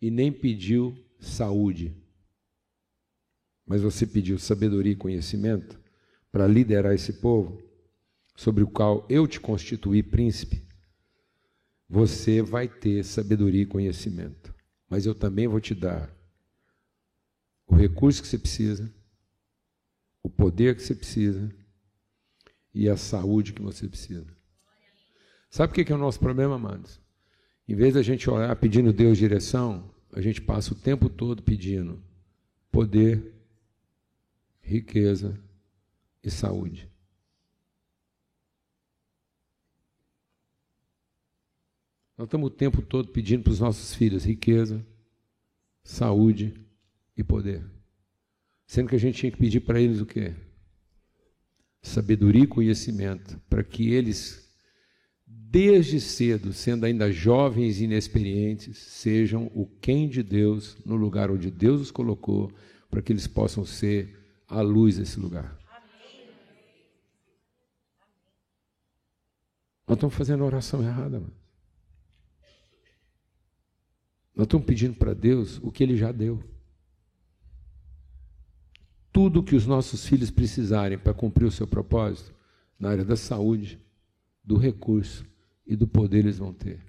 e 0.00 0.10
nem 0.10 0.32
pediu 0.32 0.96
saúde, 1.20 2.01
mas 3.72 3.80
você 3.80 4.06
pediu 4.06 4.38
sabedoria 4.38 4.92
e 4.92 4.96
conhecimento 4.96 5.80
para 6.30 6.46
liderar 6.46 6.92
esse 6.92 7.14
povo, 7.14 7.58
sobre 8.36 8.62
o 8.62 8.66
qual 8.66 9.06
eu 9.08 9.26
te 9.26 9.40
constituí 9.40 10.02
príncipe, 10.02 10.62
você 11.88 12.42
vai 12.42 12.68
ter 12.68 13.02
sabedoria 13.02 13.62
e 13.62 13.66
conhecimento. 13.66 14.54
Mas 14.90 15.06
eu 15.06 15.14
também 15.14 15.48
vou 15.48 15.58
te 15.58 15.74
dar 15.74 16.14
o 17.66 17.74
recurso 17.74 18.20
que 18.20 18.28
você 18.28 18.36
precisa, 18.36 18.92
o 20.22 20.28
poder 20.28 20.76
que 20.76 20.82
você 20.82 20.94
precisa 20.94 21.50
e 22.74 22.90
a 22.90 22.96
saúde 22.98 23.54
que 23.54 23.62
você 23.62 23.88
precisa. 23.88 24.26
Sabe 25.48 25.72
o 25.72 25.74
que 25.82 25.90
é 25.90 25.96
o 25.96 25.98
nosso 25.98 26.20
problema, 26.20 26.56
amados? 26.56 27.00
Em 27.66 27.74
vez 27.74 27.94
da 27.94 28.02
gente 28.02 28.28
orar 28.28 28.54
pedindo 28.54 28.92
Deus 28.92 29.16
direção, 29.16 29.90
a 30.12 30.20
gente 30.20 30.42
passa 30.42 30.74
o 30.74 30.76
tempo 30.76 31.08
todo 31.08 31.42
pedindo 31.42 31.98
poder, 32.70 33.31
riqueza 34.62 35.38
e 36.22 36.30
saúde. 36.30 36.88
Nós 42.16 42.26
estamos 42.26 42.46
o 42.46 42.50
tempo 42.50 42.80
todo 42.80 43.08
pedindo 43.08 43.42
para 43.42 43.52
os 43.52 43.60
nossos 43.60 43.94
filhos 43.94 44.24
riqueza, 44.24 44.84
saúde 45.82 46.54
e 47.16 47.24
poder. 47.24 47.64
Sendo 48.66 48.88
que 48.88 48.96
a 48.96 48.98
gente 48.98 49.18
tinha 49.18 49.32
que 49.32 49.38
pedir 49.38 49.60
para 49.60 49.80
eles 49.80 50.00
o 50.00 50.06
quê? 50.06 50.32
Sabedoria 51.82 52.44
e 52.44 52.46
conhecimento, 52.46 53.40
para 53.50 53.64
que 53.64 53.92
eles, 53.92 54.48
desde 55.26 56.00
cedo, 56.00 56.52
sendo 56.52 56.86
ainda 56.86 57.10
jovens 57.10 57.80
e 57.80 57.84
inexperientes, 57.84 58.78
sejam 58.78 59.50
o 59.54 59.66
quem 59.66 60.08
de 60.08 60.22
Deus 60.22 60.76
no 60.86 60.94
lugar 60.94 61.30
onde 61.30 61.50
Deus 61.50 61.80
os 61.80 61.90
colocou, 61.90 62.52
para 62.88 63.02
que 63.02 63.12
eles 63.12 63.26
possam 63.26 63.64
ser 63.64 64.21
a 64.52 64.60
luz 64.60 64.98
desse 64.98 65.18
lugar. 65.18 65.58
Nós 69.86 69.96
estamos 69.96 70.14
fazendo 70.14 70.42
a 70.42 70.46
oração 70.46 70.82
errada, 70.82 71.20
mano. 71.20 71.32
Nós 74.34 74.46
estamos 74.46 74.66
pedindo 74.66 74.94
para 74.94 75.14
Deus 75.14 75.58
o 75.62 75.70
que 75.70 75.82
Ele 75.82 75.96
já 75.96 76.10
deu. 76.12 76.42
Tudo 79.12 79.42
que 79.42 79.54
os 79.54 79.66
nossos 79.66 80.06
filhos 80.06 80.30
precisarem 80.30 80.98
para 80.98 81.12
cumprir 81.12 81.44
o 81.44 81.50
seu 81.50 81.66
propósito, 81.66 82.34
na 82.78 82.90
área 82.90 83.04
da 83.04 83.16
saúde, 83.16 83.78
do 84.42 84.56
recurso 84.56 85.24
e 85.66 85.76
do 85.76 85.86
poder, 85.86 86.20
eles 86.20 86.38
vão 86.38 86.52
ter. 86.52 86.80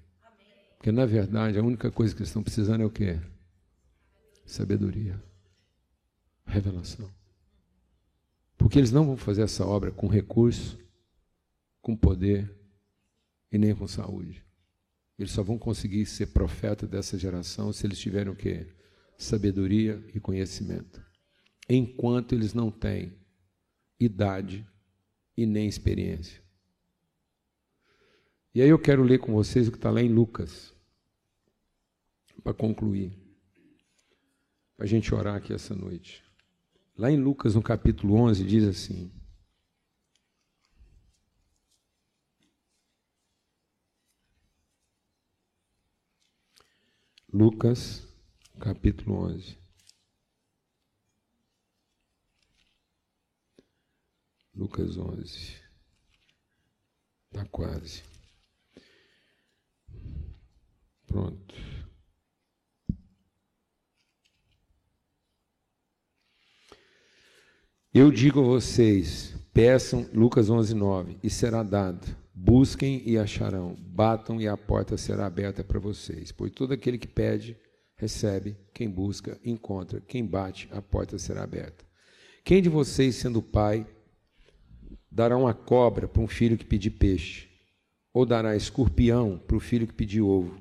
Porque, 0.76 0.90
na 0.90 1.06
verdade, 1.06 1.58
a 1.58 1.62
única 1.62 1.90
coisa 1.90 2.14
que 2.14 2.20
eles 2.20 2.28
estão 2.28 2.42
precisando 2.42 2.82
é 2.82 2.86
o 2.86 2.90
quê? 2.90 3.20
Sabedoria. 4.46 5.22
Revelação. 6.46 7.23
Porque 8.56 8.78
eles 8.78 8.92
não 8.92 9.06
vão 9.06 9.16
fazer 9.16 9.42
essa 9.42 9.66
obra 9.66 9.90
com 9.90 10.06
recurso, 10.06 10.78
com 11.80 11.96
poder 11.96 12.50
e 13.50 13.58
nem 13.58 13.74
com 13.74 13.86
saúde. 13.86 14.44
Eles 15.18 15.32
só 15.32 15.42
vão 15.42 15.58
conseguir 15.58 16.06
ser 16.06 16.28
profeta 16.28 16.86
dessa 16.86 17.18
geração 17.18 17.72
se 17.72 17.86
eles 17.86 17.98
tiverem 17.98 18.32
o 18.32 18.36
quê? 18.36 18.66
Sabedoria 19.16 20.04
e 20.12 20.18
conhecimento. 20.18 21.04
Enquanto 21.68 22.34
eles 22.34 22.52
não 22.52 22.70
têm 22.70 23.16
idade 23.98 24.66
e 25.36 25.46
nem 25.46 25.68
experiência. 25.68 26.42
E 28.54 28.62
aí 28.62 28.68
eu 28.68 28.78
quero 28.78 29.02
ler 29.02 29.18
com 29.18 29.32
vocês 29.32 29.68
o 29.68 29.70
que 29.70 29.78
está 29.78 29.90
lá 29.90 30.00
em 30.00 30.08
Lucas, 30.08 30.72
para 32.42 32.54
concluir, 32.54 33.12
para 34.76 34.84
a 34.84 34.88
gente 34.88 35.14
orar 35.14 35.36
aqui 35.36 35.52
essa 35.52 35.74
noite. 35.74 36.23
Lá 36.96 37.10
em 37.10 37.16
Lucas, 37.16 37.56
no 37.56 37.62
capítulo 37.62 38.14
11, 38.14 38.44
diz 38.44 38.64
assim: 38.64 39.12
Lucas, 47.32 48.06
capítulo 48.60 49.16
11. 49.26 49.58
Lucas 54.54 54.96
11. 54.96 55.60
Está 57.32 57.44
quase. 57.46 58.04
Pronto. 61.08 61.73
Eu 67.96 68.10
digo 68.10 68.40
a 68.40 68.42
vocês, 68.42 69.36
peçam, 69.52 70.04
Lucas 70.12 70.50
11, 70.50 70.74
9, 70.74 71.16
e 71.22 71.30
será 71.30 71.62
dado 71.62 72.04
Busquem 72.34 73.00
e 73.06 73.16
acharão, 73.16 73.76
batam 73.78 74.40
e 74.40 74.48
a 74.48 74.56
porta 74.56 74.96
será 74.96 75.26
aberta 75.26 75.62
para 75.62 75.78
vocês. 75.78 76.32
Pois 76.32 76.50
todo 76.50 76.72
aquele 76.72 76.98
que 76.98 77.06
pede, 77.06 77.56
recebe, 77.96 78.56
quem 78.74 78.90
busca, 78.90 79.38
encontra, 79.44 80.00
quem 80.00 80.26
bate, 80.26 80.68
a 80.72 80.82
porta 80.82 81.20
será 81.20 81.44
aberta. 81.44 81.84
Quem 82.44 82.60
de 82.60 82.68
vocês, 82.68 83.14
sendo 83.14 83.40
pai, 83.40 83.86
dará 85.08 85.36
uma 85.36 85.54
cobra 85.54 86.08
para 86.08 86.20
um 86.20 86.26
filho 86.26 86.58
que 86.58 86.64
pedir 86.64 86.90
peixe? 86.90 87.48
Ou 88.12 88.26
dará 88.26 88.56
escorpião 88.56 89.38
para 89.38 89.56
o 89.56 89.60
filho 89.60 89.86
que 89.86 89.94
pedir 89.94 90.20
ovo? 90.20 90.60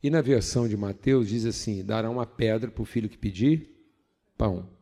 E 0.00 0.10
na 0.10 0.20
versão 0.20 0.68
de 0.68 0.76
Mateus 0.76 1.28
diz 1.28 1.44
assim: 1.44 1.84
dará 1.84 2.08
uma 2.08 2.24
pedra 2.24 2.70
para 2.70 2.82
o 2.82 2.86
filho 2.86 3.08
que 3.08 3.18
pedir 3.18 3.68
pão. 4.38 4.75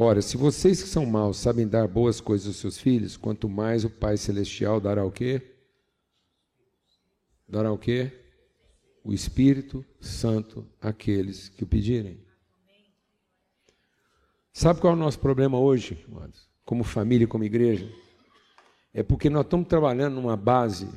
Ora, 0.00 0.22
se 0.22 0.36
vocês 0.36 0.80
que 0.80 0.88
são 0.88 1.04
maus 1.04 1.38
sabem 1.38 1.66
dar 1.66 1.88
boas 1.88 2.20
coisas 2.20 2.46
aos 2.46 2.56
seus 2.58 2.78
filhos, 2.78 3.16
quanto 3.16 3.48
mais 3.48 3.84
o 3.84 3.90
Pai 3.90 4.16
Celestial 4.16 4.80
dará 4.80 5.04
o 5.04 5.10
quê? 5.10 5.42
dará 7.48 7.72
o 7.72 7.78
quê? 7.78 8.12
O 9.02 9.12
Espírito 9.12 9.84
Santo 10.00 10.64
àqueles 10.80 11.48
que 11.48 11.64
o 11.64 11.66
pedirem. 11.66 12.24
Sabe 14.52 14.80
qual 14.80 14.92
é 14.92 14.96
o 14.96 14.98
nosso 14.98 15.18
problema 15.18 15.58
hoje, 15.58 16.06
como 16.64 16.84
família, 16.84 17.26
como 17.26 17.42
igreja? 17.42 17.90
É 18.94 19.02
porque 19.02 19.28
nós 19.28 19.44
estamos 19.44 19.66
trabalhando 19.66 20.14
numa 20.14 20.36
base 20.36 20.88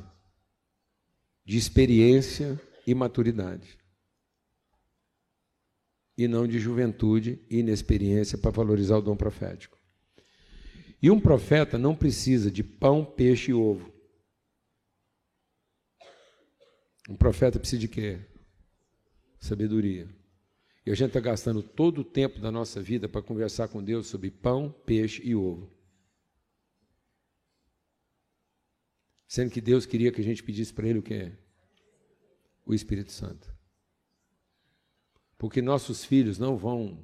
de 1.44 1.56
experiência 1.56 2.60
e 2.86 2.94
maturidade. 2.94 3.81
E 6.22 6.28
não 6.28 6.46
de 6.46 6.60
juventude 6.60 7.40
e 7.50 7.58
inexperiência 7.58 8.38
para 8.38 8.52
valorizar 8.52 8.96
o 8.96 9.02
dom 9.02 9.16
profético. 9.16 9.76
E 11.02 11.10
um 11.10 11.18
profeta 11.18 11.76
não 11.76 11.96
precisa 11.96 12.48
de 12.48 12.62
pão, 12.62 13.04
peixe 13.04 13.50
e 13.50 13.54
ovo. 13.54 13.92
Um 17.10 17.16
profeta 17.16 17.58
precisa 17.58 17.80
de 17.80 17.88
quê? 17.88 18.20
Sabedoria. 19.40 20.08
E 20.86 20.92
a 20.92 20.94
gente 20.94 21.08
está 21.08 21.18
gastando 21.18 21.60
todo 21.60 22.02
o 22.02 22.04
tempo 22.04 22.38
da 22.38 22.52
nossa 22.52 22.80
vida 22.80 23.08
para 23.08 23.20
conversar 23.20 23.66
com 23.66 23.82
Deus 23.82 24.06
sobre 24.06 24.30
pão, 24.30 24.70
peixe 24.86 25.20
e 25.24 25.34
ovo. 25.34 25.68
Sendo 29.26 29.50
que 29.50 29.60
Deus 29.60 29.84
queria 29.86 30.12
que 30.12 30.20
a 30.20 30.24
gente 30.24 30.40
pedisse 30.40 30.72
para 30.72 30.86
Ele 30.86 31.00
o 31.00 31.02
quê? 31.02 31.32
O 32.64 32.72
Espírito 32.72 33.10
Santo. 33.10 33.51
Porque 35.42 35.60
nossos 35.60 36.04
filhos 36.04 36.38
não 36.38 36.56
vão 36.56 36.96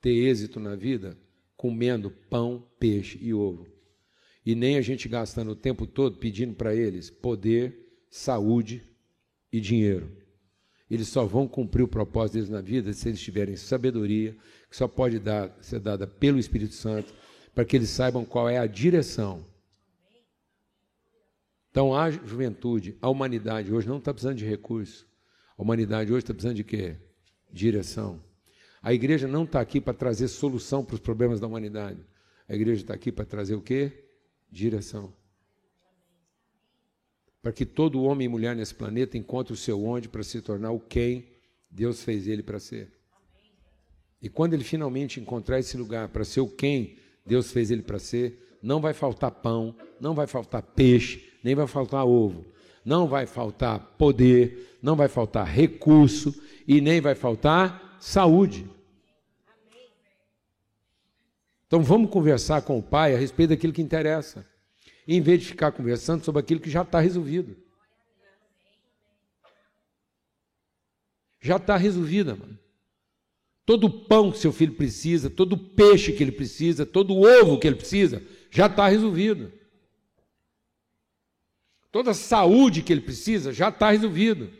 ter 0.00 0.10
êxito 0.10 0.58
na 0.58 0.74
vida 0.74 1.16
comendo 1.56 2.10
pão, 2.10 2.66
peixe 2.80 3.16
e 3.22 3.32
ovo. 3.32 3.64
E 4.44 4.56
nem 4.56 4.76
a 4.76 4.80
gente 4.80 5.08
gastando 5.08 5.52
o 5.52 5.54
tempo 5.54 5.86
todo 5.86 6.18
pedindo 6.18 6.52
para 6.52 6.74
eles 6.74 7.10
poder, 7.10 7.78
saúde 8.10 8.82
e 9.52 9.60
dinheiro. 9.60 10.10
Eles 10.90 11.06
só 11.06 11.24
vão 11.24 11.46
cumprir 11.46 11.84
o 11.84 11.88
propósito 11.88 12.34
deles 12.34 12.48
na 12.48 12.60
vida 12.60 12.92
se 12.92 13.08
eles 13.08 13.20
tiverem 13.20 13.54
sabedoria, 13.54 14.36
que 14.68 14.76
só 14.76 14.88
pode 14.88 15.20
dar, 15.20 15.56
ser 15.60 15.78
dada 15.78 16.08
pelo 16.08 16.40
Espírito 16.40 16.74
Santo, 16.74 17.14
para 17.54 17.64
que 17.64 17.76
eles 17.76 17.90
saibam 17.90 18.24
qual 18.24 18.48
é 18.48 18.58
a 18.58 18.66
direção. 18.66 19.46
Então, 21.70 21.94
a 21.94 22.10
juventude, 22.10 22.96
a 23.00 23.08
humanidade 23.08 23.72
hoje 23.72 23.86
não 23.86 23.98
está 23.98 24.12
precisando 24.12 24.38
de 24.38 24.44
recurso. 24.44 25.06
A 25.56 25.62
humanidade 25.62 26.10
hoje 26.10 26.24
está 26.24 26.34
precisando 26.34 26.56
de 26.56 26.64
quê? 26.64 26.96
Direção. 27.52 28.22
A 28.82 28.94
igreja 28.94 29.28
não 29.28 29.44
está 29.44 29.60
aqui 29.60 29.80
para 29.80 29.92
trazer 29.92 30.28
solução 30.28 30.84
para 30.84 30.94
os 30.94 31.00
problemas 31.00 31.38
da 31.38 31.46
humanidade. 31.46 32.00
A 32.48 32.54
igreja 32.54 32.82
está 32.82 32.94
aqui 32.94 33.12
para 33.12 33.24
trazer 33.24 33.54
o 33.54 33.60
quê? 33.60 34.04
Direção. 34.50 35.12
Para 37.42 37.52
que 37.52 37.64
todo 37.64 38.02
homem 38.02 38.26
e 38.26 38.28
mulher 38.28 38.56
nesse 38.56 38.74
planeta 38.74 39.16
encontre 39.16 39.52
o 39.52 39.56
seu 39.56 39.84
onde 39.84 40.08
para 40.08 40.22
se 40.22 40.40
tornar 40.40 40.70
o 40.72 40.80
quem 40.80 41.28
Deus 41.70 42.02
fez 42.02 42.26
ele 42.26 42.42
para 42.42 42.58
ser. 42.58 42.92
E 44.20 44.28
quando 44.28 44.54
ele 44.54 44.64
finalmente 44.64 45.20
encontrar 45.20 45.58
esse 45.58 45.76
lugar 45.76 46.08
para 46.08 46.24
ser 46.24 46.40
o 46.40 46.48
quem 46.48 46.98
Deus 47.24 47.52
fez 47.52 47.70
ele 47.70 47.82
para 47.82 47.98
ser, 47.98 48.58
não 48.62 48.80
vai 48.80 48.92
faltar 48.92 49.30
pão, 49.30 49.74
não 50.00 50.14
vai 50.14 50.26
faltar 50.26 50.62
peixe, 50.62 51.32
nem 51.42 51.54
vai 51.54 51.66
faltar 51.66 52.04
ovo, 52.04 52.44
não 52.84 53.06
vai 53.06 53.26
faltar 53.26 53.78
poder, 53.98 54.78
não 54.82 54.96
vai 54.96 55.08
faltar 55.08 55.46
recurso 55.46 56.34
e 56.66 56.80
nem 56.80 57.00
vai 57.00 57.14
faltar 57.14 57.96
saúde. 58.00 58.68
Então 61.66 61.82
vamos 61.82 62.10
conversar 62.10 62.62
com 62.62 62.78
o 62.78 62.82
Pai 62.82 63.14
a 63.14 63.18
respeito 63.18 63.50
daquilo 63.50 63.72
que 63.72 63.82
interessa, 63.82 64.46
em 65.06 65.20
vez 65.20 65.40
de 65.40 65.46
ficar 65.46 65.72
conversando 65.72 66.24
sobre 66.24 66.40
aquilo 66.40 66.60
que 66.60 66.70
já 66.70 66.82
está 66.82 66.98
resolvido. 66.98 67.56
Já 71.40 71.56
está 71.56 71.76
resolvida, 71.76 72.34
mano. 72.34 72.58
Todo 73.64 73.88
pão 73.88 74.32
que 74.32 74.38
seu 74.38 74.52
filho 74.52 74.74
precisa, 74.74 75.30
todo 75.30 75.56
peixe 75.56 76.12
que 76.12 76.22
ele 76.22 76.32
precisa, 76.32 76.84
todo 76.84 77.16
ovo 77.16 77.58
que 77.58 77.68
ele 77.68 77.76
precisa, 77.76 78.22
já 78.50 78.66
está 78.66 78.88
resolvido. 78.88 79.52
Toda 81.92 82.14
saúde 82.14 82.82
que 82.82 82.92
ele 82.92 83.00
precisa 83.00 83.52
já 83.52 83.68
está 83.68 83.90
resolvido. 83.90 84.50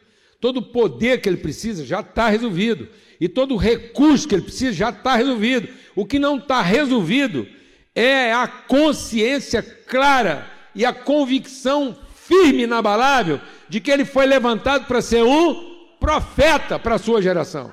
Todo 0.40 0.62
poder 0.62 1.20
que 1.20 1.28
ele 1.28 1.36
precisa 1.36 1.84
já 1.84 2.00
está 2.00 2.28
resolvido 2.28 2.88
e 3.20 3.28
todo 3.28 3.56
recurso 3.56 4.26
que 4.26 4.34
ele 4.34 4.42
precisa 4.42 4.72
já 4.72 4.88
está 4.88 5.14
resolvido. 5.14 5.68
O 5.94 6.06
que 6.06 6.18
não 6.18 6.38
está 6.38 6.62
resolvido 6.62 7.46
é 7.94 8.32
a 8.32 8.48
consciência 8.48 9.62
clara 9.62 10.50
e 10.74 10.84
a 10.84 10.92
convicção 10.92 11.96
firme 12.14 12.62
inabalável 12.62 13.40
de 13.68 13.80
que 13.80 13.90
ele 13.90 14.04
foi 14.04 14.24
levantado 14.24 14.86
para 14.86 15.02
ser 15.02 15.22
um 15.22 15.96
profeta 16.00 16.78
para 16.78 16.94
a 16.94 16.98
sua 16.98 17.20
geração. 17.20 17.72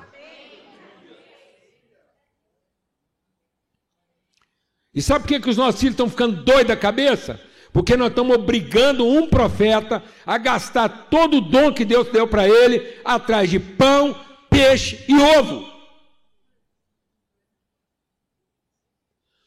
E 4.94 5.00
sabe 5.00 5.20
por 5.20 5.28
que, 5.28 5.40
que 5.40 5.50
os 5.50 5.56
nossos 5.56 5.80
filhos 5.80 5.94
estão 5.94 6.10
ficando 6.10 6.42
doidos 6.42 6.68
da 6.68 6.76
cabeça? 6.76 7.40
Porque 7.78 7.96
nós 7.96 8.08
estamos 8.08 8.34
obrigando 8.34 9.06
um 9.06 9.28
profeta 9.28 10.02
a 10.26 10.36
gastar 10.36 10.88
todo 11.08 11.36
o 11.36 11.40
dom 11.40 11.72
que 11.72 11.84
Deus 11.84 12.08
deu 12.08 12.26
para 12.26 12.44
ele 12.44 12.98
atrás 13.04 13.48
de 13.48 13.60
pão, 13.60 14.20
peixe 14.50 15.04
e 15.06 15.14
ovo. 15.14 15.64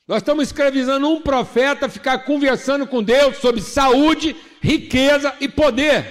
Nós 0.08 0.20
estamos 0.20 0.46
escravizando 0.48 1.10
um 1.10 1.20
profeta 1.22 1.88
a 1.88 1.90
ficar 1.90 2.20
conversando 2.20 2.88
com 2.88 3.04
Deus 3.04 3.36
sobre 3.36 3.60
saúde, 3.60 4.34
riqueza 4.62 5.36
e 5.42 5.50
poder. 5.50 6.06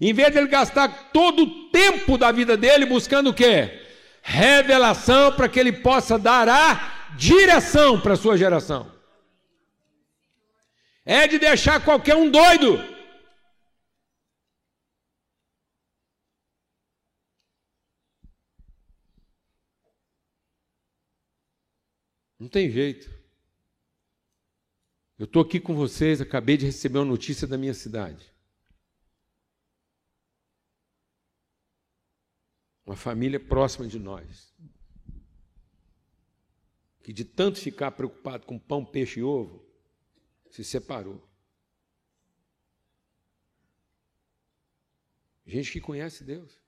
Em 0.00 0.12
vez 0.12 0.32
de 0.32 0.38
ele 0.38 0.48
gastar 0.48 1.12
todo 1.12 1.44
o 1.44 1.70
tempo 1.70 2.18
da 2.18 2.32
vida 2.32 2.56
dele 2.56 2.84
buscando 2.84 3.30
o 3.30 3.34
quê? 3.34 3.80
Revelação 4.22 5.30
para 5.34 5.48
que 5.48 5.60
ele 5.60 5.70
possa 5.70 6.18
dar 6.18 6.48
a 6.48 7.12
direção 7.16 8.00
para 8.00 8.14
a 8.14 8.16
sua 8.16 8.36
geração. 8.36 8.89
É 11.10 11.26
de 11.26 11.40
deixar 11.40 11.84
qualquer 11.84 12.14
um 12.14 12.30
doido. 12.30 12.76
Não 22.38 22.48
tem 22.48 22.70
jeito. 22.70 23.10
Eu 25.18 25.24
estou 25.24 25.42
aqui 25.42 25.58
com 25.58 25.74
vocês, 25.74 26.20
acabei 26.20 26.56
de 26.56 26.66
receber 26.66 27.00
uma 27.00 27.04
notícia 27.06 27.44
da 27.44 27.58
minha 27.58 27.74
cidade. 27.74 28.32
Uma 32.86 32.94
família 32.94 33.40
próxima 33.40 33.88
de 33.88 33.98
nós. 33.98 34.54
Que 37.02 37.12
de 37.12 37.24
tanto 37.24 37.58
ficar 37.58 37.90
preocupado 37.90 38.46
com 38.46 38.56
pão, 38.56 38.84
peixe 38.84 39.18
e 39.18 39.24
ovo, 39.24 39.69
se 40.50 40.64
separou. 40.64 41.26
Gente 45.46 45.72
que 45.72 45.80
conhece 45.80 46.22
Deus, 46.22 46.60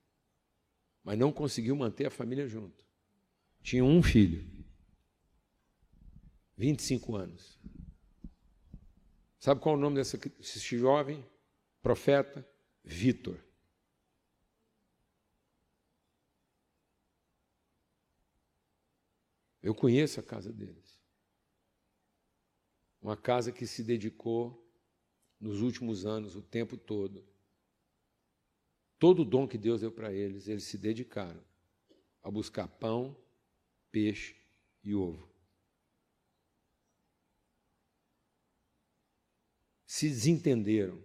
mas 1.03 1.17
não 1.17 1.31
conseguiu 1.31 1.75
manter 1.75 2.05
a 2.05 2.11
família 2.11 2.47
junto. 2.47 2.83
Tinha 3.61 3.83
um 3.83 4.01
filho. 4.03 4.45
25 6.57 7.15
anos. 7.15 7.59
Sabe 9.39 9.61
qual 9.61 9.75
é 9.75 9.77
o 9.77 9.81
nome 9.81 9.97
desse, 9.97 10.17
jovem? 10.77 11.25
Profeta 11.81 12.47
Vitor. 12.83 13.37
Eu 19.61 19.73
conheço 19.73 20.19
a 20.19 20.23
casa 20.23 20.51
deles. 20.51 20.82
Uma 23.03 23.15
casa 23.15 23.51
que 23.51 23.67
se 23.67 23.83
dedicou 23.83 24.67
nos 25.39 25.61
últimos 25.61 26.05
anos, 26.05 26.35
o 26.35 26.41
tempo 26.41 26.75
todo. 26.75 27.23
Todo 28.97 29.21
o 29.21 29.25
dom 29.25 29.47
que 29.47 29.57
Deus 29.57 29.81
deu 29.81 29.91
para 29.91 30.11
eles, 30.11 30.47
eles 30.47 30.63
se 30.63 30.77
dedicaram 30.77 31.43
a 32.23 32.31
buscar 32.31 32.67
pão, 32.67 33.15
peixe 33.91 34.35
e 34.83 34.95
ovo. 34.95 35.33
se 39.93 40.09
desentenderam 40.09 40.99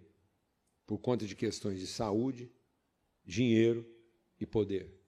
por 0.87 0.97
conta 0.97 1.27
de 1.27 1.35
questões 1.35 1.79
de 1.79 1.85
saúde, 1.85 2.51
dinheiro 3.23 3.87
e 4.39 4.47
poder. 4.47 4.98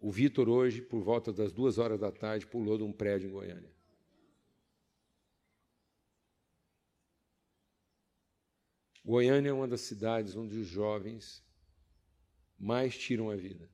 O 0.00 0.10
Vitor, 0.10 0.48
hoje, 0.48 0.80
por 0.80 1.02
volta 1.02 1.30
das 1.30 1.52
duas 1.52 1.76
horas 1.76 2.00
da 2.00 2.10
tarde, 2.10 2.46
pulou 2.46 2.78
de 2.78 2.84
um 2.84 2.92
prédio 2.92 3.28
em 3.28 3.32
Goiânia. 3.32 3.70
Goiânia 9.04 9.50
é 9.50 9.52
uma 9.52 9.68
das 9.68 9.82
cidades 9.82 10.34
onde 10.36 10.56
os 10.56 10.66
jovens 10.66 11.44
mais 12.58 12.96
tiram 12.96 13.28
a 13.28 13.36
vida. 13.36 13.68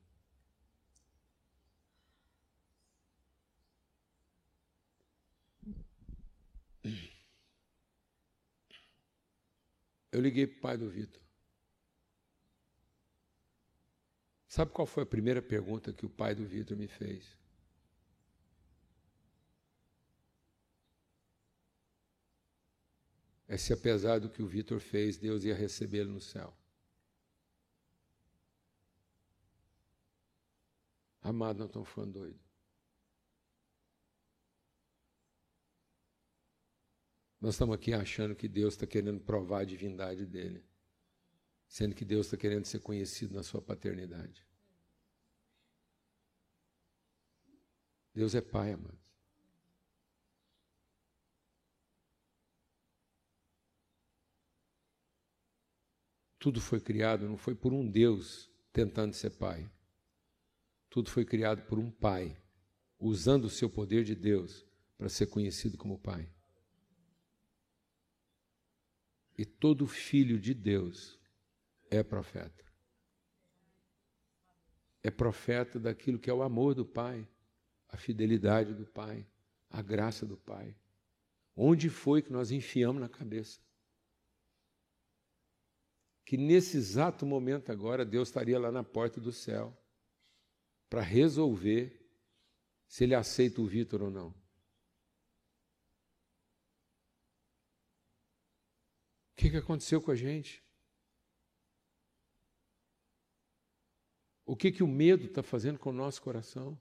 Eu 10.11 10.21
liguei 10.21 10.47
para 10.47 10.57
o 10.57 10.61
pai 10.61 10.77
do 10.77 10.89
Vitor. 10.89 11.26
Sabe 14.57 14.71
qual 14.71 14.87
foi 14.87 15.03
a 15.03 15.05
primeira 15.05 15.39
pergunta 15.39 15.93
que 15.93 16.03
o 16.03 16.09
pai 16.09 16.33
do 16.33 16.43
Vitor 16.43 16.75
me 16.75 16.87
fez? 16.87 17.37
É 23.47 23.55
se 23.55 23.71
apesar 23.71 24.19
do 24.19 24.31
que 24.31 24.41
o 24.41 24.47
Vitor 24.47 24.79
fez, 24.79 25.15
Deus 25.15 25.43
ia 25.43 25.53
recebê-lo 25.53 26.11
no 26.11 26.19
céu. 26.19 26.57
Amado, 31.21 31.59
não 31.59 31.67
estamos 31.67 31.89
falando 31.89 32.13
doido. 32.13 32.39
Nós 37.39 37.53
estamos 37.53 37.75
aqui 37.75 37.93
achando 37.93 38.35
que 38.35 38.47
Deus 38.47 38.73
está 38.73 38.87
querendo 38.87 39.19
provar 39.19 39.59
a 39.59 39.65
divindade 39.65 40.25
dele, 40.25 40.65
sendo 41.67 41.93
que 41.93 42.03
Deus 42.03 42.25
está 42.25 42.37
querendo 42.37 42.65
ser 42.65 42.79
conhecido 42.79 43.35
na 43.35 43.43
sua 43.43 43.61
paternidade. 43.61 44.46
Deus 48.17 48.33
é 48.33 48.41
Pai, 48.41 48.71
amado. 48.71 48.97
Tudo 56.39 56.59
foi 56.59 56.79
criado, 56.79 57.29
não 57.29 57.37
foi 57.37 57.53
por 57.53 57.71
um 57.71 57.87
Deus 57.87 58.51
tentando 58.73 59.13
ser 59.13 59.37
Pai. 59.37 59.71
Tudo 60.89 61.11
foi 61.11 61.23
criado 61.25 61.67
por 61.67 61.77
um 61.77 61.91
Pai, 61.91 62.35
usando 62.97 63.45
o 63.45 63.51
seu 63.51 63.69
poder 63.69 64.03
de 64.03 64.15
Deus 64.15 64.65
para 64.97 65.09
ser 65.09 65.27
conhecido 65.27 65.77
como 65.77 65.99
Pai. 65.99 66.27
E 69.37 69.45
todo 69.45 69.85
filho 69.85 70.39
de 70.39 70.55
Deus 70.55 71.19
é 71.91 72.01
profeta. 72.01 72.65
É 75.03 75.11
profeta 75.11 75.79
daquilo 75.79 76.17
que 76.17 76.31
é 76.31 76.33
o 76.33 76.41
amor 76.41 76.73
do 76.73 76.83
Pai, 76.83 77.29
a 77.89 77.97
fidelidade 77.97 78.73
do 78.73 78.85
Pai, 78.85 79.25
a 79.69 79.81
graça 79.81 80.25
do 80.25 80.37
Pai. 80.37 80.75
Onde 81.55 81.89
foi 81.89 82.21
que 82.21 82.31
nós 82.31 82.51
enfiamos 82.51 83.01
na 83.01 83.09
cabeça? 83.09 83.59
Que 86.25 86.37
nesse 86.37 86.77
exato 86.77 87.25
momento 87.25 87.71
agora 87.71 88.05
Deus 88.05 88.27
estaria 88.27 88.59
lá 88.59 88.71
na 88.71 88.83
porta 88.83 89.19
do 89.19 89.31
céu 89.31 89.75
para 90.89 91.01
resolver 91.01 92.05
se 92.87 93.03
ele 93.03 93.15
aceita 93.15 93.61
o 93.61 93.65
Vitor 93.65 94.03
ou 94.03 94.11
não. 94.11 94.29
O 94.29 94.35
que, 99.35 99.49
que 99.49 99.57
aconteceu 99.57 100.01
com 100.01 100.11
a 100.11 100.15
gente? 100.15 100.63
O 104.45 104.55
que, 104.55 104.71
que 104.71 104.81
o 104.81 104.87
medo 104.87 105.25
está 105.25 105.43
fazendo 105.43 105.77
com 105.77 105.89
o 105.89 105.93
nosso 105.93 106.21
coração? 106.21 106.79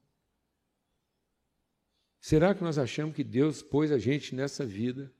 Será 2.27 2.57
que 2.57 2.65
nós 2.65 2.77
achamos 2.77 3.15
que 3.15 3.23
Deus 3.23 3.63
pôs 3.63 3.93
a 3.93 4.01
gente 4.01 4.35
nessa 4.35 4.67
vida 4.67 5.15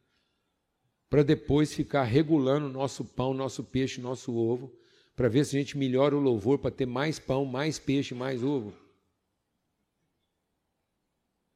para 1.09 1.23
depois 1.23 1.73
ficar 1.73 2.03
regulando 2.03 2.69
nosso 2.69 3.05
pão, 3.05 3.33
nosso 3.33 3.63
peixe, 3.63 4.01
nosso 4.01 4.35
ovo, 4.35 4.77
para 5.15 5.29
ver 5.29 5.45
se 5.45 5.55
a 5.55 5.61
gente 5.61 5.79
melhora 5.79 6.17
o 6.17 6.21
louvor 6.21 6.59
para 6.59 6.73
ter 6.73 6.85
mais 6.85 7.17
pão, 7.21 7.45
mais 7.45 7.79
peixe, 7.79 8.13
mais 8.13 8.43
ovo? 8.43 8.77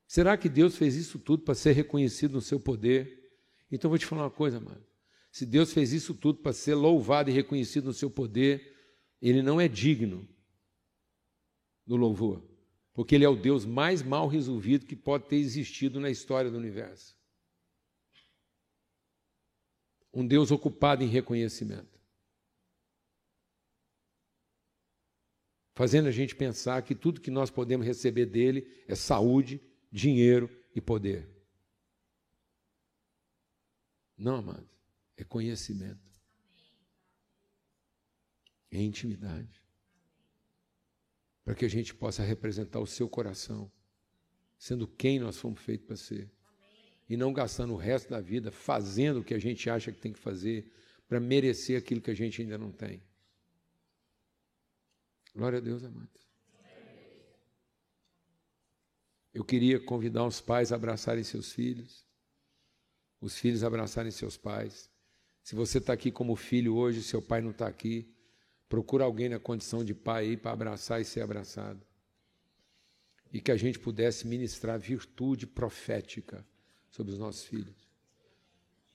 Será 0.06 0.36
que 0.36 0.48
Deus 0.48 0.76
fez 0.76 0.94
isso 0.94 1.18
tudo 1.18 1.42
para 1.42 1.56
ser 1.56 1.72
reconhecido 1.72 2.34
no 2.34 2.40
seu 2.40 2.60
poder? 2.60 3.34
Então 3.72 3.90
vou 3.90 3.98
te 3.98 4.06
falar 4.06 4.22
uma 4.22 4.30
coisa, 4.30 4.60
mano. 4.60 4.86
Se 5.32 5.44
Deus 5.44 5.72
fez 5.72 5.92
isso 5.92 6.14
tudo 6.14 6.38
para 6.38 6.52
ser 6.52 6.76
louvado 6.76 7.28
e 7.28 7.32
reconhecido 7.32 7.86
no 7.86 7.92
seu 7.92 8.08
poder, 8.08 8.72
ele 9.20 9.42
não 9.42 9.60
é 9.60 9.66
digno 9.66 10.28
do 11.84 11.96
louvor, 11.96 12.40
porque 13.00 13.14
ele 13.14 13.24
é 13.24 13.28
o 13.30 13.34
Deus 13.34 13.64
mais 13.64 14.02
mal 14.02 14.28
resolvido 14.28 14.84
que 14.84 14.94
pode 14.94 15.26
ter 15.26 15.36
existido 15.36 15.98
na 15.98 16.10
história 16.10 16.50
do 16.50 16.58
universo. 16.58 17.16
Um 20.12 20.26
Deus 20.26 20.50
ocupado 20.50 21.02
em 21.02 21.06
reconhecimento. 21.06 21.98
Fazendo 25.74 26.08
a 26.08 26.10
gente 26.10 26.36
pensar 26.36 26.82
que 26.82 26.94
tudo 26.94 27.22
que 27.22 27.30
nós 27.30 27.50
podemos 27.50 27.86
receber 27.86 28.26
dele 28.26 28.70
é 28.86 28.94
saúde, 28.94 29.62
dinheiro 29.90 30.54
e 30.74 30.80
poder. 30.82 31.26
Não, 34.14 34.36
amados 34.36 34.68
é 35.16 35.24
conhecimento, 35.24 36.06
é 38.70 38.78
intimidade. 38.78 39.59
Para 41.50 41.56
que 41.56 41.64
a 41.64 41.68
gente 41.68 41.92
possa 41.92 42.22
representar 42.22 42.78
o 42.78 42.86
seu 42.86 43.08
coração, 43.08 43.68
sendo 44.56 44.86
quem 44.86 45.18
nós 45.18 45.36
fomos 45.36 45.60
feitos 45.60 45.84
para 45.84 45.96
ser. 45.96 46.30
E 47.08 47.16
não 47.16 47.32
gastando 47.32 47.74
o 47.74 47.76
resto 47.76 48.08
da 48.08 48.20
vida 48.20 48.52
fazendo 48.52 49.18
o 49.18 49.24
que 49.24 49.34
a 49.34 49.38
gente 49.40 49.68
acha 49.68 49.90
que 49.90 50.00
tem 50.00 50.12
que 50.12 50.18
fazer 50.20 50.70
para 51.08 51.18
merecer 51.18 51.76
aquilo 51.76 52.00
que 52.00 52.12
a 52.12 52.14
gente 52.14 52.40
ainda 52.40 52.56
não 52.56 52.70
tem. 52.70 53.02
Glória 55.34 55.58
a 55.58 55.60
Deus, 55.60 55.82
amados. 55.82 56.24
Eu 59.34 59.44
queria 59.44 59.80
convidar 59.80 60.24
os 60.24 60.40
pais 60.40 60.70
a 60.70 60.76
abraçarem 60.76 61.24
seus 61.24 61.52
filhos, 61.52 62.06
os 63.20 63.36
filhos 63.36 63.64
a 63.64 63.66
abraçarem 63.66 64.12
seus 64.12 64.36
pais. 64.36 64.88
Se 65.42 65.56
você 65.56 65.78
está 65.78 65.92
aqui 65.92 66.12
como 66.12 66.36
filho 66.36 66.76
hoje, 66.76 67.02
seu 67.02 67.20
pai 67.20 67.40
não 67.40 67.50
está 67.50 67.66
aqui, 67.66 68.08
procura 68.70 69.02
alguém 69.02 69.28
na 69.28 69.40
condição 69.40 69.84
de 69.84 69.92
pai 69.92 70.26
aí 70.26 70.36
para 70.36 70.52
abraçar 70.52 71.00
e 71.00 71.04
ser 71.04 71.22
abraçado. 71.22 71.80
E 73.32 73.40
que 73.40 73.50
a 73.50 73.56
gente 73.56 73.80
pudesse 73.80 74.26
ministrar 74.28 74.78
virtude 74.78 75.44
profética 75.44 76.46
sobre 76.88 77.12
os 77.12 77.18
nossos 77.18 77.44
filhos. 77.44 77.90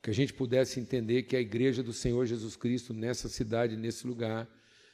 Que 0.01 0.09
a 0.09 0.13
gente 0.13 0.34
pudesse 0.34 0.80
entender 0.80 1.23
que 1.23 1.36
a 1.36 1.41
igreja 1.41 1.84
do 1.84 1.91
Senhor 1.91 2.26
Jesus 2.26 2.55
Cristo, 2.55 2.93
nessa 2.93 3.28
cidade, 3.28 3.76
nesse 3.76 4.07
lugar, 4.07 4.47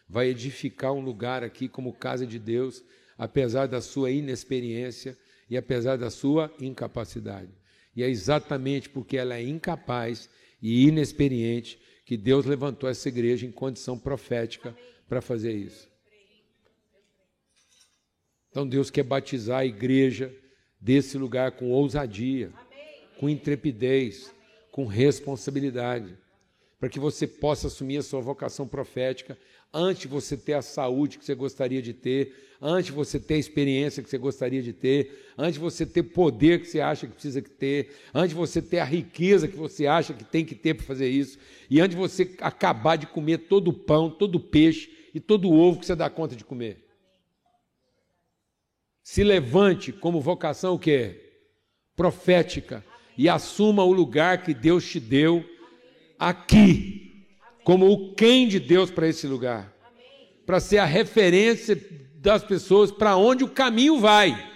vai 0.10 0.30
edificar 0.30 0.94
um 0.94 1.02
lugar 1.02 1.44
aqui 1.44 1.68
como 1.68 1.94
casa 1.94 2.26
de 2.26 2.40
Deus, 2.40 2.84
apesar 3.16 3.68
da 3.68 3.82
sua 3.82 4.10
inexperiência 4.10 5.16
e 5.48 5.56
apesar 5.56 5.96
da 5.96 6.10
sua 6.10 6.52
incapacidade. 6.60 7.52
E 7.96 8.02
é 8.02 8.10
exatamente 8.10 8.90
porque 8.90 9.16
ela 9.16 9.36
é 9.36 9.44
incapaz 9.44 10.28
e 10.60 10.88
inexperiente 10.88 11.80
que 12.12 12.18
Deus 12.18 12.46
levantou 12.46 12.90
essa 12.90 13.08
igreja 13.08 13.46
em 13.46 13.52
condição 13.54 13.98
profética 13.98 14.76
para 15.08 15.22
fazer 15.22 15.54
isso. 15.54 15.90
Então 18.50 18.68
Deus 18.68 18.90
quer 18.90 19.04
batizar 19.04 19.60
a 19.60 19.66
igreja 19.66 20.30
desse 20.78 21.18
lugar 21.18 21.54
com 21.54 21.72
ousadia, 21.72 22.52
com 23.18 23.30
intrepidez, 23.30 24.30
com 24.74 24.86
responsabilidade, 24.86 26.18
para 26.78 26.90
que 26.90 27.00
você 27.00 27.26
possa 27.26 27.68
assumir 27.68 28.00
a 28.00 28.04
sua 28.04 28.20
vocação 28.20 28.68
profética 28.68 29.38
antes 29.74 30.06
você 30.06 30.36
ter 30.36 30.54
a 30.54 30.62
saúde 30.62 31.18
que 31.18 31.26
você 31.26 31.34
gostaria 31.34 31.82
de 31.82 31.94
ter, 31.94 32.36
antes 32.62 32.92
você 32.92 33.20
ter 33.20 33.36
a 33.36 33.40
experiência 33.40 34.04
que 34.04 34.10
você 34.10 34.18
gostaria 34.18 34.62
de 34.62 34.74
ter, 34.74 35.34
antes 35.38 35.58
você 35.58 35.86
ter 35.86 36.04
poder 36.04 36.62
que 36.62 36.68
você 36.68 36.82
acha 36.82 37.08
que 37.08 37.14
precisa 37.14 37.42
ter, 37.42 37.96
antes 38.14 38.36
você 38.36 38.62
ter 38.62 38.80
a 38.80 38.86
riqueza 38.86 39.48
que 39.48 39.56
você 39.56 39.88
acha 39.88 40.14
que 40.14 40.24
tem 40.24 40.46
que 40.46 40.56
ter 40.56 40.74
para 40.74 40.86
fazer 40.86 41.10
isso, 41.10 41.40
e 41.70 41.80
antes 41.80 41.96
você 41.96 42.36
acabar 42.40 42.98
de 42.98 43.08
comer 43.08 43.40
todo 43.40 43.70
o 43.70 43.74
pão, 43.74 44.10
todo 44.10 44.36
o 44.36 44.40
peixe 44.40 44.92
e 45.14 45.20
todo 45.20 45.50
o 45.50 45.58
ovo 45.58 45.80
que 45.80 45.86
você 45.86 45.96
dá 45.96 46.10
conta 46.10 46.36
de 46.36 46.44
comer. 46.44 46.86
Se 49.04 49.24
levante 49.24 49.92
como 49.92 50.22
vocação 50.22 50.76
o 50.76 50.80
quê? 50.80 51.20
Profética 51.96 52.86
e 53.18 53.28
assuma 53.28 53.84
o 53.84 53.92
lugar 53.92 54.44
que 54.44 54.54
Deus 54.54 54.90
te 54.90 55.00
deu 55.00 55.44
aqui 56.20 57.11
como 57.64 57.92
o 57.92 58.14
quem 58.14 58.48
de 58.48 58.60
Deus 58.60 58.90
para 58.90 59.08
esse 59.08 59.28
lugar, 59.28 59.72
para 60.46 60.60
ser 60.60 60.80
a 60.80 60.86
referência 60.86 61.80
das 62.16 62.44
pessoas 62.44 62.92
para 62.92 63.16
onde 63.16 63.44
o 63.44 63.50
caminho 63.50 64.00
vai. 64.00 64.52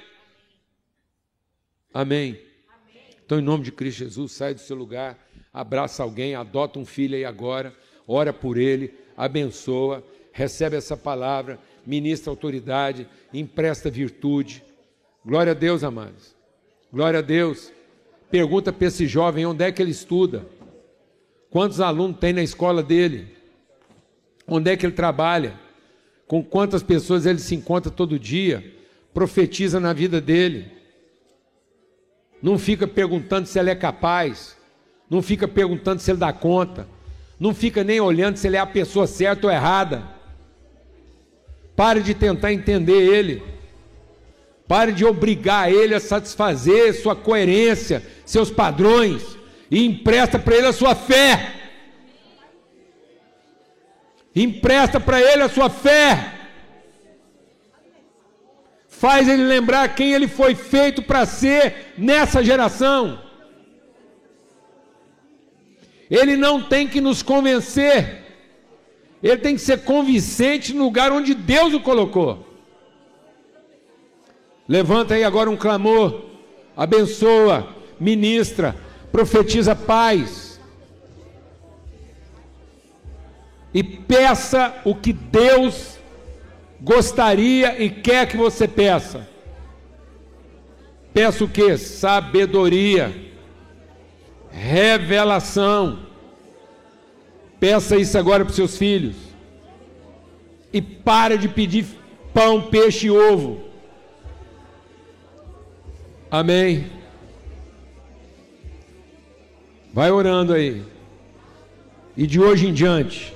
Amém. 1.94 2.40
Então, 3.26 3.40
em 3.40 3.42
nome 3.42 3.64
de 3.64 3.72
Cristo 3.72 4.00
Jesus, 4.00 4.34
sai 4.34 4.54
do 4.54 4.60
seu 4.60 4.76
lugar, 4.76 5.18
abraça 5.52 6.04
alguém, 6.04 6.36
adota 6.36 6.78
um 6.78 6.86
filho 6.86 7.16
aí 7.16 7.26
agora, 7.26 7.74
ora 8.08 8.32
por 8.32 8.58
ele, 8.58 8.94
abençoa, 9.18 10.04
recebe 10.32 10.76
essa 10.76 10.96
palavra, 10.96 11.60
ministra 11.86 12.30
autoridade, 12.30 13.08
empresta 13.34 13.90
virtude. 13.90 14.64
Glória 15.26 15.52
a 15.52 15.56
Deus, 15.56 15.84
amados. 15.84 16.36
Glória 16.92 17.20
a 17.20 17.22
Deus. 17.22 17.72
Pergunta 18.30 18.72
para 18.74 18.88
esse 18.88 19.08
jovem 19.08 19.46
onde 19.46 19.64
é 19.64 19.72
que 19.72 19.82
ele 19.82 19.92
estuda. 19.92 20.46
Quantos 21.50 21.80
alunos 21.80 22.18
tem 22.20 22.34
na 22.34 22.44
escola 22.44 22.84
dele? 22.84 23.36
Onde 24.48 24.72
é 24.72 24.78
que 24.78 24.86
ele 24.86 24.94
trabalha? 24.94 25.60
Com 26.28 26.44
quantas 26.44 26.84
pessoas 26.84 27.26
ele 27.26 27.40
se 27.40 27.56
encontra 27.56 27.92
todo 27.92 28.20
dia? 28.20 28.74
Profetiza 29.14 29.80
na 29.80 29.94
vida 29.94 30.20
dele. 30.20 30.72
Não 32.42 32.58
fica 32.60 32.88
perguntando 32.88 33.48
se 33.48 33.58
ele 33.58 33.70
é 33.70 33.76
capaz. 33.76 34.58
Não 35.10 35.22
fica 35.22 35.48
perguntando 35.48 36.02
se 36.02 36.12
ele 36.12 36.20
dá 36.20 36.34
conta. 36.34 36.88
Não 37.40 37.54
fica 37.54 37.84
nem 37.84 38.00
olhando 38.00 38.38
se 38.38 38.48
ele 38.48 38.58
é 38.58 38.60
a 38.60 38.66
pessoa 38.66 39.08
certa 39.08 39.48
ou 39.48 39.54
errada. 39.54 40.04
Pare 41.76 42.02
de 42.02 42.14
tentar 42.14 42.54
entender 42.54 42.94
ele. 42.94 43.44
Pare 44.68 44.92
de 44.92 45.06
obrigar 45.06 45.72
ele 45.72 45.94
a 45.94 46.00
satisfazer 46.00 46.94
sua 46.96 47.16
coerência, 47.16 48.04
seus 48.26 48.50
padrões. 48.50 49.35
E 49.70 49.86
empresta 49.86 50.38
para 50.38 50.56
ele 50.56 50.68
a 50.68 50.74
sua 50.74 50.96
fé. 50.96 51.54
Empresta 54.36 55.00
para 55.00 55.22
ele 55.22 55.44
a 55.44 55.50
sua 55.50 55.70
fé. 55.70 56.34
Faz 58.88 59.28
ele 59.28 59.44
lembrar 59.44 59.94
quem 59.96 60.14
ele 60.14 60.28
foi 60.28 60.56
feito 60.56 61.02
para 61.02 61.26
ser 61.26 61.94
nessa 61.98 62.44
geração. 62.44 63.22
Ele 66.10 66.36
não 66.36 66.62
tem 66.62 66.88
que 66.88 67.02
nos 67.02 67.24
convencer, 67.24 68.24
ele 69.24 69.38
tem 69.38 69.56
que 69.56 69.62
ser 69.62 69.84
convincente 69.84 70.74
no 70.74 70.84
lugar 70.84 71.12
onde 71.12 71.34
Deus 71.34 71.74
o 71.74 71.80
colocou. 71.80 72.46
Levanta 74.68 75.16
aí 75.16 75.24
agora 75.24 75.50
um 75.50 75.58
clamor, 75.58 76.26
abençoa, 76.76 77.76
ministra, 78.00 78.76
profetiza 79.16 79.74
paz. 79.74 80.60
E 83.74 83.82
peça 83.82 84.76
o 84.84 84.94
que 84.94 85.14
Deus 85.14 85.98
gostaria 86.82 87.82
e 87.82 87.90
quer 87.90 88.28
que 88.28 88.36
você 88.36 88.68
peça. 88.68 89.26
Peça 91.14 91.46
o 91.46 91.48
que? 91.48 91.78
Sabedoria 91.78 93.24
revelação. 94.52 96.00
Peça 97.58 97.96
isso 97.96 98.18
agora 98.18 98.44
para 98.44 98.50
os 98.50 98.56
seus 98.58 98.78
filhos. 98.78 99.16
E 100.74 100.82
para 100.82 101.38
de 101.38 101.48
pedir 101.48 101.86
pão, 102.34 102.64
peixe 102.64 103.08
e 103.08 103.12
ovo. 103.12 103.64
Amém. 106.30 106.95
Vai 109.96 110.12
orando 110.12 110.52
aí. 110.52 110.84
E 112.18 112.28
de 112.28 112.38
hoje 112.38 112.68
em 112.68 112.74
diante, 112.74 113.34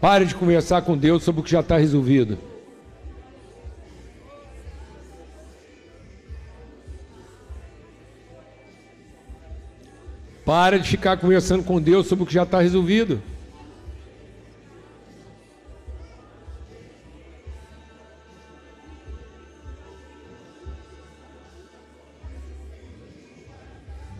pare 0.00 0.24
de 0.24 0.32
conversar 0.32 0.82
com 0.82 0.96
Deus 0.96 1.24
sobre 1.24 1.40
o 1.40 1.44
que 1.44 1.50
já 1.50 1.58
está 1.58 1.76
resolvido. 1.76 2.38
Para 10.44 10.78
de 10.78 10.88
ficar 10.88 11.16
conversando 11.16 11.64
com 11.64 11.82
Deus 11.82 12.06
sobre 12.06 12.22
o 12.22 12.26
que 12.26 12.32
já 12.32 12.44
está 12.44 12.60
resolvido. 12.60 13.20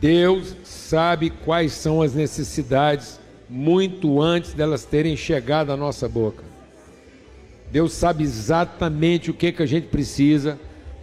Deus 0.00 0.54
sabe 0.64 1.30
quais 1.30 1.72
são 1.72 2.00
as 2.00 2.14
necessidades 2.14 3.18
muito 3.48 4.20
antes 4.20 4.52
delas 4.52 4.84
terem 4.84 5.16
chegado 5.16 5.72
à 5.72 5.76
nossa 5.76 6.08
boca. 6.08 6.44
Deus 7.70 7.92
sabe 7.92 8.22
exatamente 8.22 9.30
o 9.30 9.34
que, 9.34 9.52
que 9.52 9.62
a 9.62 9.66
gente 9.66 9.88
precisa 9.88 10.58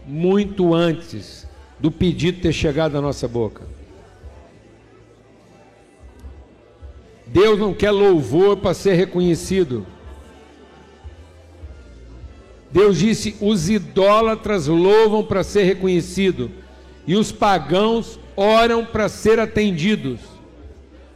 muito 0.05 0.73
antes 0.73 1.47
do 1.79 1.91
pedido 1.91 2.41
ter 2.41 2.53
chegado 2.53 2.97
à 2.97 3.01
nossa 3.01 3.27
boca. 3.27 3.63
Deus 7.27 7.59
não 7.59 7.73
quer 7.73 7.91
louvor 7.91 8.57
para 8.57 8.73
ser 8.73 8.93
reconhecido. 8.93 9.85
Deus 12.71 12.97
disse: 12.97 13.35
os 13.41 13.69
idólatras 13.69 14.67
louvam 14.67 15.23
para 15.23 15.43
ser 15.43 15.63
reconhecido, 15.63 16.51
e 17.05 17.15
os 17.15 17.31
pagãos 17.31 18.19
oram 18.36 18.86
para 18.86 19.09
ser 19.09 19.39
atendidos. 19.39 20.19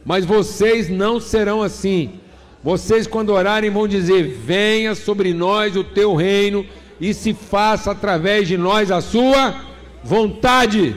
Mas 0.04 0.24
vocês 0.24 0.88
não 0.88 1.20
serão 1.20 1.62
assim. 1.62 2.20
Vocês, 2.62 3.06
quando 3.06 3.30
orarem, 3.30 3.70
vão 3.70 3.88
dizer: 3.88 4.22
Venha 4.24 4.94
sobre 4.94 5.32
nós 5.32 5.76
o 5.76 5.84
teu 5.84 6.14
reino, 6.14 6.66
e 7.00 7.14
se 7.14 7.32
faça 7.32 7.92
através 7.92 8.46
de 8.46 8.56
nós 8.56 8.90
a 8.90 9.00
sua 9.00 9.54
vontade. 10.02 10.96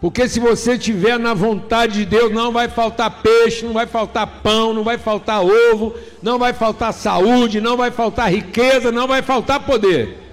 Porque 0.00 0.26
se 0.26 0.40
você 0.40 0.74
estiver 0.74 1.18
na 1.18 1.34
vontade 1.34 1.98
de 1.98 2.06
Deus, 2.06 2.32
não 2.32 2.50
vai 2.50 2.68
faltar 2.68 3.20
peixe, 3.22 3.66
não 3.66 3.74
vai 3.74 3.86
faltar 3.86 4.26
pão, 4.42 4.72
não 4.72 4.82
vai 4.82 4.96
faltar 4.96 5.44
ovo, 5.44 5.94
não 6.22 6.38
vai 6.38 6.54
faltar 6.54 6.94
saúde, 6.94 7.60
não 7.60 7.76
vai 7.76 7.90
faltar 7.90 8.32
riqueza, 8.32 8.90
não 8.90 9.06
vai 9.06 9.20
faltar 9.20 9.60
poder. 9.60 10.29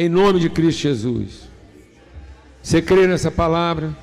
Em 0.00 0.08
nome 0.08 0.38
de 0.38 0.48
Cristo 0.48 0.82
Jesus. 0.82 1.48
Você 2.62 2.80
crê 2.80 3.08
nessa 3.08 3.32
palavra? 3.32 3.96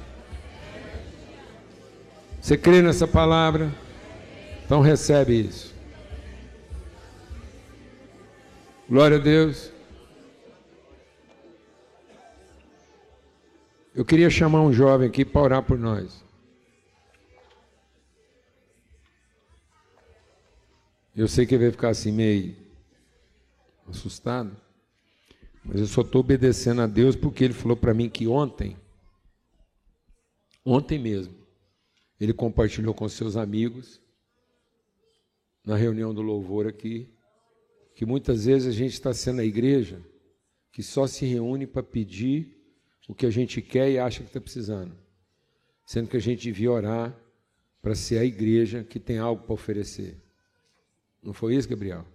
Você 2.41 2.57
crê 2.57 2.81
nessa 2.81 3.07
palavra? 3.07 3.73
Então 4.65 4.81
recebe 4.81 5.39
isso. 5.39 5.73
Glória 8.89 9.15
a 9.15 9.21
Deus. 9.21 9.71
Eu 13.95 14.03
queria 14.03 14.29
chamar 14.29 14.63
um 14.63 14.73
jovem 14.73 15.07
aqui 15.07 15.23
para 15.23 15.41
orar 15.41 15.63
por 15.63 15.79
nós. 15.79 16.21
Eu 21.15 21.29
sei 21.29 21.45
que 21.45 21.55
ele 21.55 21.63
vai 21.63 21.71
ficar 21.71 21.87
assim 21.87 22.11
meio 22.11 22.53
assustado, 23.87 24.64
mas 25.65 25.81
eu 25.81 25.87
só 25.87 26.01
estou 26.01 26.21
obedecendo 26.21 26.81
a 26.81 26.87
Deus 26.87 27.15
porque 27.15 27.43
ele 27.43 27.53
falou 27.53 27.75
para 27.75 27.93
mim 27.93 28.07
que 28.07 28.27
ontem, 28.27 28.77
ontem 30.63 30.99
mesmo, 30.99 31.33
ele 32.19 32.33
compartilhou 32.33 32.93
com 32.93 33.09
seus 33.09 33.35
amigos, 33.35 33.99
na 35.65 35.75
reunião 35.75 36.13
do 36.13 36.21
louvor 36.21 36.67
aqui, 36.67 37.09
que 37.95 38.05
muitas 38.05 38.45
vezes 38.45 38.67
a 38.67 38.77
gente 38.77 38.93
está 38.93 39.13
sendo 39.13 39.41
a 39.41 39.45
igreja 39.45 40.01
que 40.71 40.83
só 40.83 41.07
se 41.07 41.25
reúne 41.25 41.65
para 41.65 41.81
pedir 41.81 42.55
o 43.07 43.15
que 43.15 43.25
a 43.25 43.31
gente 43.31 43.61
quer 43.61 43.89
e 43.89 43.97
acha 43.97 44.19
que 44.19 44.27
está 44.27 44.39
precisando. 44.39 44.95
Sendo 45.85 46.09
que 46.09 46.17
a 46.17 46.21
gente 46.21 46.43
devia 46.43 46.71
orar 46.71 47.17
para 47.81 47.95
ser 47.95 48.19
a 48.19 48.25
igreja 48.25 48.83
que 48.83 48.99
tem 48.99 49.17
algo 49.17 49.43
para 49.43 49.53
oferecer. 49.53 50.17
Não 51.23 51.33
foi 51.33 51.55
isso, 51.55 51.69
Gabriel? 51.69 52.05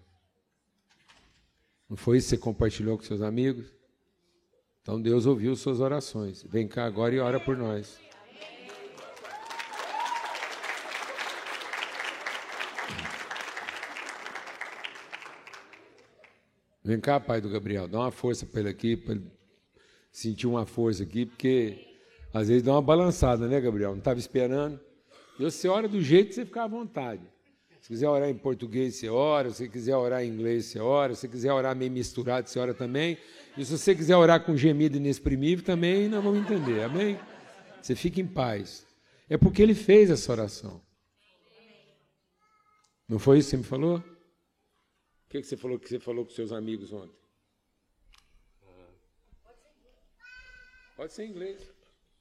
Não 1.91 1.97
foi 1.97 2.19
isso 2.19 2.29
que 2.29 2.37
você 2.37 2.39
compartilhou 2.39 2.97
com 2.97 3.03
seus 3.03 3.21
amigos? 3.21 3.67
Então 4.81 5.03
Deus 5.03 5.27
ouviu 5.27 5.57
suas 5.57 5.81
orações. 5.81 6.41
Vem 6.45 6.69
cá 6.69 6.85
agora 6.85 7.13
e 7.13 7.19
ora 7.19 7.41
por 7.41 7.57
nós. 7.57 7.99
Vem 16.85 17.01
cá, 17.01 17.19
pai 17.19 17.41
do 17.41 17.51
Gabriel, 17.51 17.89
dá 17.89 17.99
uma 17.99 18.11
força 18.13 18.47
para 18.47 18.61
ele 18.61 18.69
aqui, 18.69 18.97
para 18.97 19.15
ele 19.15 19.31
sentir 20.13 20.47
uma 20.47 20.65
força 20.65 21.03
aqui, 21.03 21.27
porque 21.27 21.89
às 22.33 22.49
vezes 22.49 22.63
dá 22.63 22.73
uma 22.73 22.83
balançada, 22.83 23.49
né, 23.49 23.61
Gabriel? 23.61 23.91
Não 23.91 23.99
estava 23.99 24.19
esperando. 24.19 24.81
E 25.39 25.43
você 25.43 25.67
ora 25.67 25.89
do 25.89 26.01
jeito 26.01 26.29
que 26.29 26.35
você 26.35 26.47
ficar 26.47 26.65
à 26.65 26.69
vontade. 26.69 27.23
Se 27.91 27.95
quiser 27.95 28.09
orar 28.09 28.29
em 28.29 28.39
português, 28.39 28.95
você 28.95 29.09
ora. 29.09 29.51
Se 29.51 29.69
quiser 29.69 29.97
orar 29.97 30.23
em 30.23 30.29
inglês, 30.29 30.67
você 30.67 30.79
ora. 30.79 31.13
Se 31.17 31.29
quiser 31.29 31.53
orar 31.53 31.75
meio 31.75 31.91
misturado, 31.91 32.49
você 32.49 32.57
ora 32.61 32.73
também. 32.73 33.19
E 33.59 33.65
se 33.65 33.77
você 33.77 33.97
quiser 33.97 34.15
orar 34.15 34.45
com 34.45 34.57
gemido 34.57 34.97
inexprimível, 34.97 35.65
também 35.65 36.09
nós 36.09 36.23
vamos 36.23 36.39
entender. 36.39 36.85
Amém? 36.85 37.19
Você 37.83 37.97
fica 37.97 38.21
em 38.21 38.29
paz. 38.29 38.87
É 39.29 39.37
porque 39.37 39.61
ele 39.61 39.75
fez 39.75 40.09
essa 40.09 40.31
oração. 40.31 40.81
Não 43.09 43.19
foi 43.19 43.39
isso 43.39 43.49
que 43.49 43.57
você 43.57 43.57
me 43.57 43.65
falou? 43.65 43.97
O 43.99 44.05
que, 45.29 45.43
você 45.43 45.57
falou 45.57 45.77
que 45.77 45.89
você 45.89 45.99
falou 45.99 46.25
com 46.25 46.31
seus 46.31 46.53
amigos 46.53 46.93
ontem? 46.93 47.19
Pode 50.97 51.13
ser 51.13 51.25
em 51.25 51.31
inglês. 51.31 51.61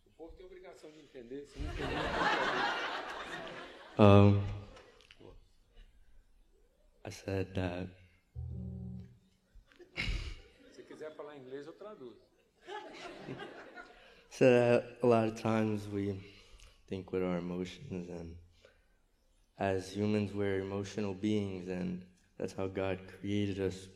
O 0.07 0.09
povo 0.17 0.33
tem 0.35 0.47
obrigação 0.47 0.89
de 0.89 0.99
entender. 0.99 1.45
Se 1.45 1.59
não 1.59 1.71
entender, 1.71 1.93
um, 3.99 4.58
I 7.09 7.11
said 7.11 7.47
that. 7.55 7.87
Se 10.75 10.83
quiser 10.83 11.09
falar 11.09 11.35
inglês, 11.37 11.65
eu 11.65 11.73
traduzo. 11.73 12.21
so 14.29 14.45
that 14.45 14.83
a 15.01 15.07
lot 15.07 15.27
of 15.27 15.41
times 15.41 15.87
we 15.87 16.21
think 16.87 17.11
with 17.11 17.23
our 17.23 17.39
emotions, 17.39 18.09
and 18.11 18.35
as 19.57 19.91
humans, 19.91 20.35
we're 20.35 20.59
emotional 20.59 21.15
beings, 21.15 21.67
and 21.67 22.05
that's 22.37 22.53
how 22.53 22.67
God 22.67 22.99
created 23.19 23.59
us 23.59 23.89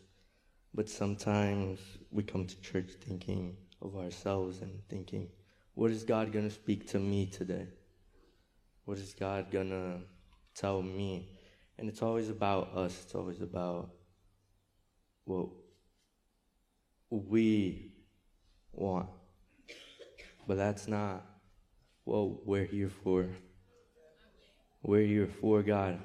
But 0.74 0.90
sometimes 0.90 1.80
we 2.10 2.24
come 2.24 2.48
to 2.48 2.62
church 2.62 2.94
thinking 3.00 3.58
of 3.80 3.96
ourselves 3.96 4.62
and 4.62 4.82
thinking, 4.90 5.30
what 5.76 5.92
is 5.92 6.04
God 6.04 6.32
going 6.32 6.50
to 6.50 6.56
speak 6.56 6.88
to 6.88 6.98
me 7.00 7.28
today? 7.28 7.68
What 8.86 8.98
is 8.98 9.14
God 9.14 9.52
going 9.52 9.70
to 9.70 10.00
tell 10.56 10.82
me? 10.82 11.33
And 11.78 11.90
it's 11.90 12.02
always 12.02 12.30
about 12.30 12.76
us, 12.76 13.02
it's 13.04 13.16
always 13.16 13.42
about 13.42 13.90
what 15.26 15.48
we 17.10 17.92
want. 18.72 19.10
But 20.48 20.58
that's 20.58 20.88
not 20.88 21.26
what 22.04 22.46
we're 22.46 22.66
here 22.66 22.90
for. 22.90 23.28
We're 24.82 25.06
here 25.06 25.30
for 25.40 25.64
God. 25.64 26.00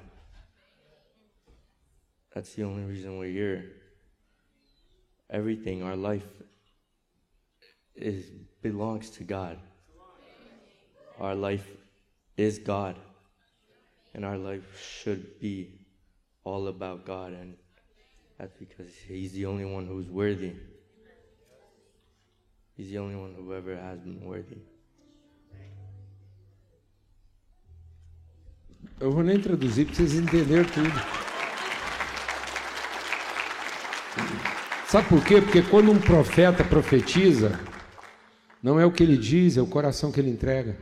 That's 2.33 2.53
the 2.53 2.63
only 2.63 2.83
reason 2.83 3.17
we're 3.17 3.31
here. 3.31 3.65
Everything, 5.29 5.83
our 5.83 5.95
life 5.95 6.25
is 7.95 8.25
belongs 8.61 9.09
to 9.11 9.23
God. 9.23 9.57
Our 11.19 11.35
life 11.35 11.67
is 12.37 12.59
God. 12.59 12.95
And 14.13 14.25
our 14.25 14.37
life 14.37 14.63
should 14.79 15.39
be 15.39 15.79
all 16.43 16.67
about 16.67 17.05
God 17.05 17.33
and 17.33 17.55
that's 18.37 18.55
because 18.57 18.91
he's 19.07 19.33
the 19.33 19.45
only 19.45 19.65
one 19.65 19.85
who's 19.85 20.09
worthy. 20.09 20.53
He's 22.77 22.89
the 22.89 22.97
only 22.97 23.15
one 23.15 23.35
who 23.35 23.53
ever 23.53 23.75
has 23.75 23.99
been 23.99 24.25
worthy. 24.25 24.57
Eu 28.99 29.11
vou 29.11 29.23
nem 29.23 29.39
traduzir 29.39 29.85
para 29.85 29.95
vocês 29.95 30.13
entenderem 30.13 30.65
tudo. 30.65 30.89
Sabe 34.87 35.07
por 35.07 35.23
quê? 35.23 35.41
Porque 35.41 35.61
quando 35.61 35.91
um 35.91 35.99
profeta 35.99 36.63
profetiza, 36.63 37.59
não 38.61 38.79
é 38.79 38.85
o 38.85 38.91
que 38.91 39.03
ele 39.03 39.17
diz, 39.17 39.55
é 39.55 39.61
o 39.61 39.67
coração 39.67 40.11
que 40.11 40.19
ele 40.19 40.29
entrega. 40.29 40.77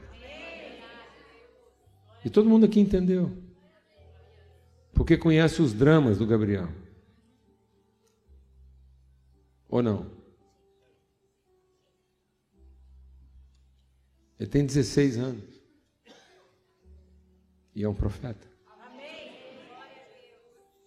E 2.28 2.30
todo 2.30 2.49
mundo 2.49 2.65
aqui 2.65 2.82
entendeu. 2.82 3.32
Porque 4.91 5.15
conhece 5.15 5.61
os 5.61 5.73
dramas 5.73 6.17
do 6.17 6.28
Gabriel. 6.28 6.67
Ou 9.69 9.82
não? 9.82 10.11
Ele 14.38 14.49
tem 14.49 14.65
16 14.65 15.17
anos. 15.17 15.61
E 17.73 17.82
é 17.82 17.88
um 17.88 17.95
profeta. 17.95 18.45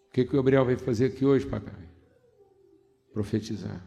O 0.08 0.12
que, 0.12 0.26
que 0.26 0.34
o 0.34 0.36
Gabriel 0.36 0.66
vai 0.66 0.76
fazer 0.76 1.06
aqui 1.06 1.24
hoje, 1.24 1.46
papai? 1.46 1.88
Profetizar. 3.14 3.82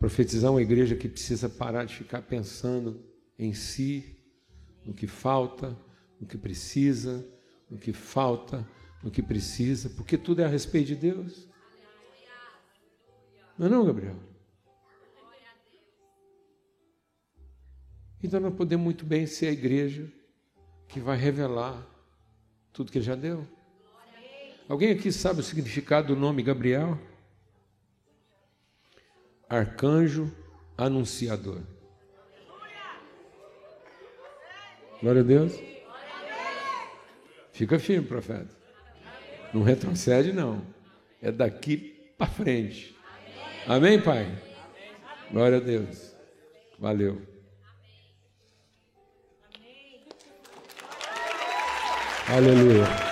Profetizar 0.00 0.50
uma 0.50 0.62
igreja 0.62 0.96
que 0.96 1.10
precisa 1.10 1.46
parar 1.46 1.84
de 1.84 1.94
ficar 1.94 2.22
pensando 2.22 3.04
em 3.38 3.52
si, 3.52 4.16
no 4.84 4.94
que 4.94 5.06
falta, 5.06 5.78
no 6.18 6.26
que 6.26 6.38
precisa, 6.38 7.24
no 7.70 7.76
que 7.76 7.92
falta, 7.92 8.66
no 9.02 9.10
que 9.10 9.22
precisa, 9.22 9.90
porque 9.90 10.16
tudo 10.16 10.40
é 10.40 10.46
a 10.46 10.48
respeito 10.48 10.88
de 10.88 10.96
Deus. 10.96 11.46
Não 13.58 13.66
é 13.66 13.68
não, 13.70 13.84
Gabriel? 13.84 14.16
Então 18.22 18.40
nós 18.40 18.54
podemos 18.54 18.82
muito 18.82 19.04
bem 19.04 19.26
ser 19.26 19.48
a 19.48 19.52
igreja 19.52 20.10
que 20.88 20.98
vai 20.98 21.18
revelar 21.18 21.86
tudo 22.72 22.90
que 22.90 22.96
ele 22.96 23.04
já 23.04 23.14
deu. 23.14 23.46
Alguém 24.66 24.92
aqui 24.92 25.12
sabe 25.12 25.40
o 25.40 25.42
significado 25.42 26.14
do 26.14 26.18
nome 26.18 26.42
Gabriel? 26.42 26.98
Arcanjo 29.50 30.32
anunciador. 30.78 31.60
Glória 35.02 35.22
a 35.22 35.24
Deus. 35.24 35.52
Fica 37.52 37.78
firme, 37.80 38.06
profeta. 38.06 38.48
Não 39.52 39.62
retrocede, 39.62 40.32
não. 40.32 40.62
É 41.20 41.32
daqui 41.32 42.12
para 42.16 42.28
frente. 42.28 42.96
Amém, 43.66 44.00
Pai? 44.00 44.32
Glória 45.32 45.58
a 45.58 45.60
Deus. 45.60 46.14
Valeu. 46.78 47.20
Aleluia. 52.28 53.09